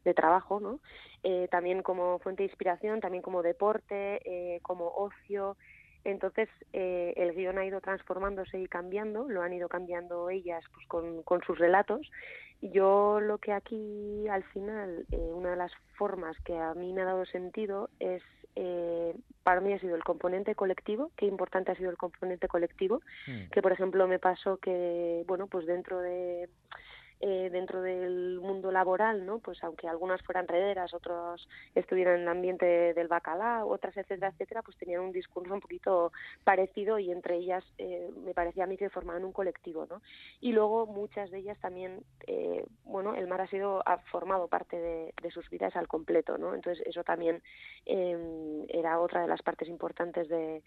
de, 0.02 0.14
trabajo, 0.14 0.58
¿no? 0.58 0.80
Eh, 1.22 1.46
también 1.48 1.84
como 1.84 2.18
fuente 2.18 2.42
de 2.42 2.48
inspiración, 2.48 3.00
también 3.00 3.22
como 3.22 3.44
deporte, 3.44 4.18
eh, 4.24 4.58
como 4.62 4.88
ocio. 4.88 5.56
Entonces 6.02 6.48
eh, 6.72 7.14
el 7.16 7.36
guion 7.36 7.58
ha 7.58 7.64
ido 7.64 7.80
transformándose 7.80 8.58
y 8.58 8.66
cambiando, 8.66 9.28
lo 9.28 9.42
han 9.42 9.52
ido 9.52 9.68
cambiando 9.68 10.28
ellas 10.28 10.64
pues 10.74 10.88
con, 10.88 11.22
con 11.22 11.40
sus 11.42 11.56
relatos. 11.56 12.10
Yo 12.62 13.20
lo 13.20 13.38
que 13.38 13.52
aquí 13.52 14.26
al 14.26 14.42
final, 14.42 15.06
una 15.12 15.50
de 15.50 15.56
las 15.56 15.72
formas 15.96 16.36
que 16.44 16.58
a 16.58 16.74
mí 16.74 16.92
me 16.92 17.02
ha 17.02 17.04
dado 17.04 17.26
sentido 17.26 17.90
es 18.00 18.24
eh, 18.54 19.14
para 19.42 19.60
mí 19.60 19.72
ha 19.72 19.78
sido 19.78 19.96
el 19.96 20.04
componente 20.04 20.54
colectivo, 20.54 21.10
qué 21.16 21.26
importante 21.26 21.72
ha 21.72 21.76
sido 21.76 21.90
el 21.90 21.96
componente 21.96 22.48
colectivo, 22.48 23.00
mm. 23.26 23.50
que 23.50 23.62
por 23.62 23.72
ejemplo 23.72 24.06
me 24.06 24.18
pasó 24.18 24.58
que, 24.58 25.24
bueno, 25.26 25.46
pues 25.46 25.66
dentro 25.66 26.00
de 26.00 26.48
eh, 27.24 27.50
dentro 27.52 27.82
del 27.82 28.40
mundo 28.40 28.72
laboral, 28.72 29.24
¿no? 29.24 29.38
Pues 29.38 29.62
aunque 29.62 29.86
algunas 29.86 30.20
fueran 30.22 30.48
rederas, 30.48 30.92
otros 30.92 31.48
estuvieran 31.72 32.16
en 32.16 32.22
el 32.22 32.28
ambiente 32.28 32.94
del 32.94 33.06
bacalao, 33.06 33.68
otras, 33.68 33.96
etcétera, 33.96 34.32
etcétera, 34.32 34.62
pues 34.62 34.76
tenían 34.76 35.02
un 35.02 35.12
discurso 35.12 35.54
un 35.54 35.60
poquito 35.60 36.10
parecido 36.42 36.98
y 36.98 37.12
entre 37.12 37.36
ellas 37.36 37.64
eh, 37.78 38.10
me 38.24 38.34
parecía 38.34 38.64
a 38.64 38.66
mí 38.66 38.76
que 38.76 38.90
formaban 38.90 39.24
un 39.24 39.30
colectivo, 39.30 39.86
¿no? 39.88 40.02
Y 40.40 40.50
luego 40.50 40.86
muchas 40.86 41.30
de 41.30 41.38
ellas 41.38 41.58
también, 41.60 42.02
eh, 42.26 42.66
bueno, 42.84 43.14
el 43.14 43.28
mar 43.28 43.40
ha 43.40 43.46
sido, 43.46 43.82
ha 43.86 43.98
formado 44.10 44.48
parte 44.48 44.76
de, 44.76 45.14
de 45.22 45.30
sus 45.30 45.48
vidas 45.48 45.76
al 45.76 45.86
completo, 45.86 46.38
¿no? 46.38 46.56
Entonces 46.56 46.84
eso 46.86 47.04
también 47.04 47.40
eh, 47.86 48.66
era 48.68 48.98
otra 48.98 49.22
de 49.22 49.28
las 49.28 49.42
partes 49.42 49.68
importantes 49.68 50.28
de, 50.28 50.64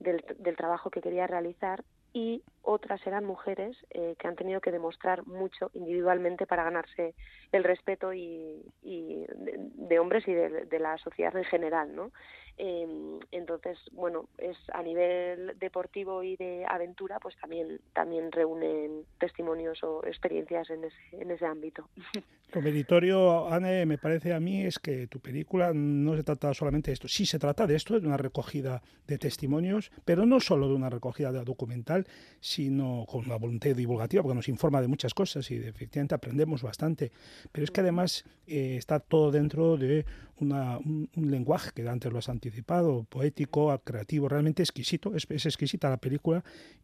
del, 0.00 0.24
del 0.38 0.56
trabajo 0.56 0.88
que 0.88 1.02
quería 1.02 1.26
realizar 1.26 1.84
y 2.12 2.42
otras 2.62 3.06
eran 3.06 3.24
mujeres 3.24 3.76
eh, 3.90 4.14
que 4.18 4.28
han 4.28 4.36
tenido 4.36 4.60
que 4.60 4.70
demostrar 4.70 5.26
mucho 5.26 5.70
individualmente 5.74 6.46
para 6.46 6.64
ganarse 6.64 7.14
el 7.52 7.64
respeto 7.64 8.12
y, 8.12 8.62
y 8.82 9.24
de, 9.28 9.98
hombres 9.98 10.26
y 10.26 10.32
de, 10.34 10.78
la 10.78 10.98
sociedad 10.98 11.36
en 11.36 11.44
general, 11.44 11.94
¿no? 11.94 12.10
Eh, 12.56 13.18
entonces, 13.30 13.78
bueno, 13.92 14.28
es 14.36 14.56
a 14.72 14.82
nivel 14.82 15.58
deportivo 15.58 16.22
y 16.22 16.36
de 16.36 16.66
aventura, 16.68 17.20
pues 17.20 17.36
también 17.36 17.80
también 17.92 18.32
reúnen 18.32 18.77
testimonios 19.18 19.82
o 19.82 20.04
experiencias 20.04 20.70
en 20.70 20.84
ese, 20.84 20.96
en 21.12 21.30
ese 21.30 21.46
ámbito. 21.46 21.88
Lo 22.52 22.62
meritorio, 22.62 23.46
Anne, 23.52 23.84
me 23.84 23.98
parece 23.98 24.32
a 24.32 24.40
mí 24.40 24.62
es 24.62 24.78
que 24.78 25.06
tu 25.06 25.20
película 25.20 25.72
no 25.74 26.16
se 26.16 26.24
trata 26.24 26.54
solamente 26.54 26.90
de 26.90 26.94
esto. 26.94 27.06
Sí 27.06 27.26
se 27.26 27.38
trata 27.38 27.66
de 27.66 27.76
esto, 27.76 28.00
de 28.00 28.06
una 28.06 28.16
recogida 28.16 28.82
de 29.06 29.18
testimonios, 29.18 29.92
pero 30.06 30.24
no 30.24 30.40
solo 30.40 30.66
de 30.66 30.74
una 30.74 30.88
recogida 30.88 31.30
de 31.30 31.44
documental, 31.44 32.06
sino 32.40 33.04
con 33.06 33.26
una 33.26 33.36
voluntad 33.36 33.76
divulgativa, 33.76 34.22
porque 34.22 34.36
nos 34.36 34.48
informa 34.48 34.80
de 34.80 34.88
muchas 34.88 35.12
cosas 35.12 35.50
y 35.50 35.56
efectivamente 35.56 36.14
aprendemos 36.14 36.62
bastante. 36.62 37.12
Pero 37.52 37.64
es 37.64 37.70
que 37.70 37.82
además 37.82 38.24
eh, 38.46 38.76
está 38.78 38.98
todo 38.98 39.30
dentro 39.30 39.76
de 39.76 40.06
una, 40.40 40.78
un, 40.78 41.10
un, 41.16 41.30
lenguaje 41.30 41.70
que 41.74 41.86
antes 41.86 42.10
lo 42.10 42.18
has 42.18 42.30
anticipado, 42.30 43.04
poético, 43.04 43.78
creativo, 43.84 44.26
realmente 44.26 44.62
exquisito. 44.62 45.14
Es, 45.14 45.26
es 45.28 45.44
exquisita 45.44 45.90
la 45.90 45.98
película 45.98 46.42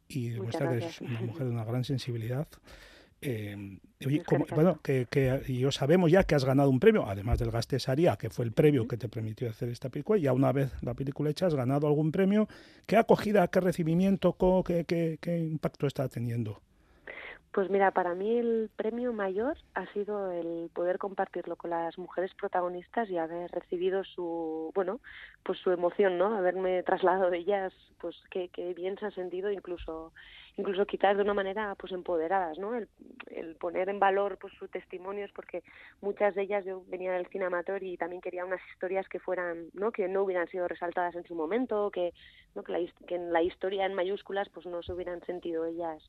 y 0.09 0.31
demuestra 0.31 0.71
que 0.71 0.87
es 0.87 1.01
una 1.01 1.21
mujer 1.23 1.47
de 1.47 1.53
una 1.53 1.65
gran 1.65 1.85
sensibilidad. 1.85 2.24
Eh, 3.27 3.79
oye, 4.05 4.23
como, 4.23 4.45
bueno, 4.55 4.81
que, 4.83 5.07
que 5.11 5.41
yo 5.49 5.73
sabemos 5.73 6.11
ya 6.11 6.25
que 6.25 6.35
has 6.35 6.45
ganado 6.45 6.69
un 6.69 6.79
premio, 6.79 7.07
además 7.07 7.39
del 7.39 7.51
Gastesaria, 7.51 8.17
que 8.17 8.29
fue 8.29 8.45
el 8.45 8.53
premio 8.53 8.87
que 8.87 8.99
te 8.99 9.09
permitió 9.09 9.49
hacer 9.49 9.71
esta 9.71 9.89
película, 9.89 10.21
ya 10.21 10.35
una 10.35 10.53
vez 10.53 10.71
la 10.83 10.93
película 10.93 11.31
hecha 11.31 11.47
has 11.47 11.55
ganado 11.55 11.87
algún 11.87 12.13
premio. 12.13 12.49
¿Qué 12.87 12.99
acogida, 12.99 13.49
qué 13.49 13.61
recibimiento, 13.61 14.37
qué, 14.67 14.85
qué, 14.85 15.19
qué 15.23 15.39
impacto 15.39 15.87
está 15.87 16.07
teniendo? 16.09 16.61
Pues 17.55 17.71
mira, 17.71 17.93
para 17.93 18.17
mí 18.17 18.37
el 18.37 18.69
premio 18.75 19.13
mayor 19.13 19.57
ha 19.75 19.87
sido 19.93 20.33
el 20.33 20.71
poder 20.75 20.99
compartirlo 20.99 21.55
con 21.55 21.71
las 21.71 21.97
mujeres 21.97 22.35
protagonistas 22.35 23.09
y 23.09 23.17
haber 23.17 23.49
recibido 23.53 24.03
su, 24.03 24.73
bueno, 24.75 25.01
pues 25.45 25.61
su 25.61 25.71
emoción, 25.71 26.19
¿no? 26.19 26.37
Haberme 26.37 26.83
trasladado 26.83 27.31
de 27.31 27.39
ellas, 27.39 27.73
pues 28.01 28.17
que, 28.33 28.49
que 28.49 28.75
bien 28.75 28.99
se 28.99 29.07
han 29.07 29.15
sentido, 29.15 29.53
incluso 29.53 30.13
incluso 30.57 30.87
quizás 30.87 31.17
de 31.17 31.23
una 31.23 31.35
manera 31.35 31.75
pues 31.75 31.93
empoderadas, 31.93 32.59
¿no? 32.59 32.75
El, 32.75 32.89
el 33.31 33.57
poner 33.57 33.89
en 33.89 33.99
valor 33.99 34.39
pues 34.39 34.53
sus 34.55 34.71
testimonios 34.71 35.31
porque 35.33 35.63
muchas 36.01 36.35
de 36.35 36.43
ellas 36.43 36.65
yo 36.65 36.83
venía 36.87 37.13
del 37.13 37.27
cine 37.27 37.47
amateur 37.47 37.83
y 37.83 37.97
también 37.97 38.23
quería 38.23 38.45
unas 38.45 38.61
historias 38.73 39.09
que 39.09 39.19
fueran, 39.19 39.69
¿no? 39.73 39.91
Que 39.91 40.09
no 40.09 40.23
hubieran 40.23 40.49
sido 40.49 40.69
resaltadas 40.69 41.15
en 41.17 41.25
su 41.25 41.35
momento, 41.35 41.91
que, 41.91 42.13
¿no? 42.55 42.63
que, 42.63 42.73
la, 42.73 42.79
que 43.07 43.17
en 43.17 43.33
la 43.33 43.43
historia 43.43 43.87
en 43.87 43.95
mayúsculas 43.95 44.49
pues 44.51 44.67
no 44.67 44.83
se 44.83 44.93
hubieran 44.93 45.25
sentido 45.25 45.65
ellas 45.67 46.03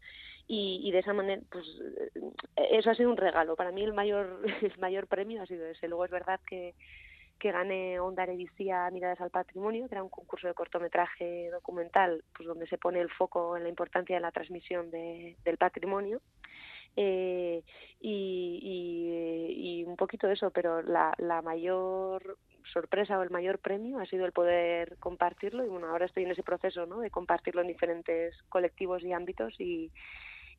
y, 0.48 0.82
y 0.84 0.92
de 0.92 1.00
esa 1.00 1.14
manera 1.14 1.42
pues 1.50 1.66
eso 2.56 2.90
ha 2.92 2.96
sido 2.96 3.10
un 3.10 3.18
regalo 3.18 3.56
para 3.56 3.72
mí 3.72 3.84
el 3.84 3.94
mayor 3.94 4.42
el 4.62 4.78
mayor 4.78 5.08
premio 5.08 5.42
ha 5.42 5.48
sido 5.48 5.66
ese 5.66 5.88
luego 5.88 6.06
es 6.06 6.12
verdad 6.12 6.40
que 6.48 6.76
que 7.40 7.52
gané 7.52 8.00
Onda 8.00 8.24
Erevisia 8.24 8.90
Miradas 8.92 9.22
al 9.22 9.30
Patrimonio, 9.30 9.88
que 9.88 9.96
era 9.96 10.04
un 10.04 10.10
concurso 10.10 10.48
de 10.48 10.54
cortometraje 10.54 11.50
documental, 11.52 12.24
pues 12.36 12.48
donde 12.48 12.68
se 12.68 12.78
pone 12.78 13.00
el 13.00 13.10
foco 13.10 13.58
en 13.58 13.64
la 13.64 13.70
importancia 13.70 14.16
de 14.16 14.22
la 14.22 14.32
transmisión 14.32 14.92
de, 14.92 15.38
del 15.44 15.58
patrimonio. 15.58 16.22
Eh, 16.96 17.62
y, 18.00 18.60
y, 18.62 19.82
y, 19.82 19.84
un 19.84 19.98
poquito 19.98 20.30
eso, 20.30 20.52
pero 20.52 20.82
la, 20.82 21.14
la 21.18 21.42
mayor 21.42 22.38
sorpresa 22.72 23.20
o 23.20 23.24
el 23.24 23.30
mayor 23.30 23.60
premio 23.60 24.00
ha 24.00 24.06
sido 24.06 24.26
el 24.26 24.32
poder 24.32 24.98
compartirlo 25.00 25.66
y 25.66 25.70
bueno, 25.70 25.88
ahora 25.88 26.06
estoy 26.06 26.24
en 26.24 26.32
ese 26.32 26.42
proceso 26.42 26.86
¿no? 26.86 27.02
de 27.02 27.12
compartirlo 27.12 27.62
en 27.62 27.68
diferentes 27.68 28.34
colectivos 28.50 29.04
y 29.04 29.12
ámbitos 29.12 29.54
y, 29.60 29.92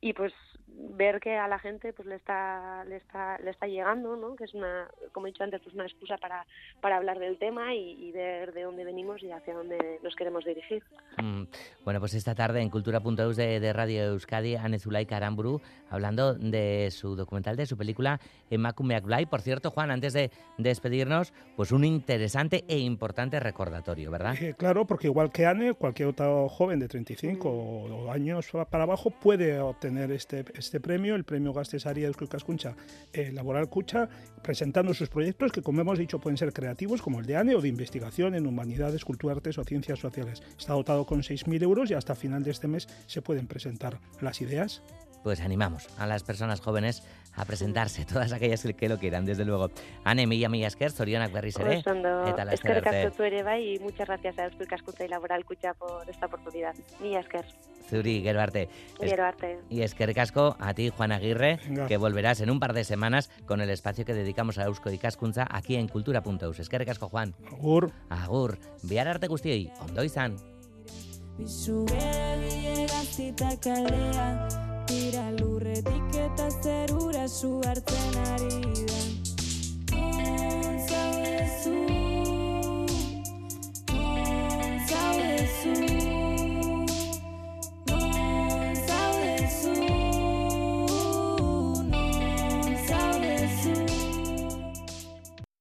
y 0.01 0.13
pues 0.13 0.33
ver 0.79 1.19
que 1.19 1.35
a 1.35 1.47
la 1.47 1.59
gente 1.59 1.91
pues 1.93 2.07
le 2.07 2.15
está 2.15 2.83
le 2.85 2.97
está 2.97 3.39
le 3.39 3.49
está 3.49 3.67
llegando 3.67 4.15
no 4.15 4.35
que 4.35 4.43
es 4.43 4.53
una 4.53 4.87
como 5.11 5.25
he 5.25 5.31
dicho 5.31 5.43
antes 5.43 5.61
pues 5.61 5.73
una 5.73 5.85
excusa 5.85 6.17
para 6.17 6.45
para 6.81 6.97
hablar 6.97 7.19
del 7.19 7.37
tema 7.39 7.73
y, 7.73 7.93
y 7.93 8.11
ver 8.11 8.53
de 8.53 8.63
dónde 8.63 8.83
venimos 8.83 9.23
y 9.23 9.31
hacia 9.31 9.55
dónde 9.55 9.99
nos 10.03 10.15
queremos 10.15 10.45
dirigir. 10.45 10.83
Mm, 11.17 11.43
bueno 11.83 11.99
pues 11.99 12.13
esta 12.13 12.35
tarde 12.35 12.61
en 12.61 12.69
Cultura.eus 12.69 13.35
de, 13.35 13.59
de 13.59 13.73
Radio 13.73 14.03
Euskadi 14.03 14.55
Ane 14.55 14.77
Zulaika 14.77 15.17
Aramburu 15.17 15.61
hablando 15.89 16.35
de 16.35 16.89
su 16.91 17.15
documental 17.15 17.55
de 17.55 17.65
su 17.65 17.77
película 17.77 18.19
Blay 18.49 19.25
por 19.25 19.41
cierto 19.41 19.71
Juan 19.71 19.89
antes 19.89 20.13
de, 20.13 20.29
de, 20.57 20.69
despedirnos 20.69 21.33
pues 21.55 21.71
un 21.71 21.85
interesante 21.85 22.65
e 22.67 22.77
importante 22.77 23.39
recordatorio 23.39 24.11
verdad 24.11 24.35
eh, 24.39 24.53
claro 24.55 24.85
porque 24.85 25.07
igual 25.07 25.31
que 25.31 25.45
Ane 25.45 25.73
cualquier 25.73 26.09
otro 26.09 26.49
joven 26.49 26.79
de 26.79 26.87
35 26.87 28.05
mm. 28.05 28.09
años 28.09 28.51
para 28.69 28.83
abajo 28.83 29.09
puede 29.09 29.59
obtener 29.59 29.86
tener 29.87 30.11
este, 30.11 30.43
este 30.53 30.81
premio, 30.81 31.15
el 31.15 31.23
premio 31.23 31.53
Gastesaria 31.53 32.07
Euskal 32.07 32.27
Cascuncha 32.27 32.75
eh, 33.13 33.31
Laboral 33.31 33.69
Cucha, 33.69 34.09
presentando 34.41 34.93
sus 34.93 35.07
proyectos 35.07 35.53
que, 35.53 35.61
como 35.61 35.79
hemos 35.79 35.97
dicho, 35.97 36.19
pueden 36.19 36.37
ser 36.37 36.51
creativos, 36.51 37.01
como 37.01 37.19
el 37.19 37.25
de 37.25 37.37
ANE, 37.37 37.55
o 37.55 37.61
de 37.61 37.69
investigación 37.69 38.35
en 38.35 38.47
humanidades, 38.47 39.05
cultura, 39.05 39.35
artes 39.35 39.57
o 39.57 39.63
ciencias 39.63 39.99
sociales. 39.99 40.43
Está 40.57 40.73
dotado 40.73 41.05
con 41.05 41.21
6.000 41.21 41.63
euros 41.63 41.89
y 41.89 41.93
hasta 41.93 42.15
final 42.15 42.43
de 42.43 42.51
este 42.51 42.67
mes 42.67 42.87
se 43.07 43.21
pueden 43.21 43.47
presentar 43.47 43.99
las 44.19 44.41
ideas. 44.41 44.81
Pues 45.23 45.39
animamos 45.39 45.87
a 45.97 46.05
las 46.05 46.23
personas 46.23 46.59
jóvenes 46.59 47.03
a 47.35 47.45
presentarse, 47.45 48.03
todas 48.13 48.33
aquellas 48.33 48.63
que 48.63 48.89
lo 48.89 48.97
quieran, 48.97 49.25
desde 49.25 49.45
luego. 49.45 49.71
Ane, 50.03 50.27
mila, 50.27 50.49
mila 50.49 50.67
esker, 50.67 50.91
zorionak 50.91 51.31
berriz 51.31 51.57
ere. 51.59 51.79
Eta 51.79 52.43
eskerrik 52.51 52.87
asko 52.91 53.23
ere 53.23 53.43
bai, 53.43 53.75
y 53.75 53.79
muchas 53.79 54.07
gracias 54.07 54.37
a 54.37 54.45
Euskal 54.45 54.67
Kaskuntza 54.67 55.05
y 55.05 55.07
Laboral 55.07 55.45
Kutxa 55.45 55.73
por 55.75 56.09
esta 56.09 56.25
oportunidad. 56.25 56.75
Mila 56.99 57.21
esker. 57.21 57.45
Zuri, 57.89 58.21
gero 58.21 58.41
arte. 58.41 58.69
Y 59.69 59.81
es 59.81 59.93
que 59.93 60.05
a 60.59 60.73
ti, 60.73 60.89
Juan 60.89 61.11
Aguirre, 61.11 61.59
que 61.87 61.97
volverás 61.97 62.41
en 62.41 62.49
un 62.49 62.59
par 62.59 62.73
de 62.73 62.83
semanas 62.83 63.29
con 63.45 63.61
el 63.61 63.69
espacio 63.69 64.05
que 64.05 64.13
dedicamos 64.13 64.57
a 64.57 64.63
Eusko 64.63 64.91
y 64.91 64.97
Cascunza 64.97 65.47
aquí 65.49 65.75
en 65.75 65.87
Cultura.eus. 65.87 66.59
Es 66.59 66.69
que 66.69 66.77
Juan. 67.09 67.35
Agur. 67.51 67.91
Agur. 68.09 68.57
Bihar 68.83 69.07
arte 69.07 69.27
guztioi, 69.27 69.71
ondo 69.81 70.03
izan. 70.03 70.37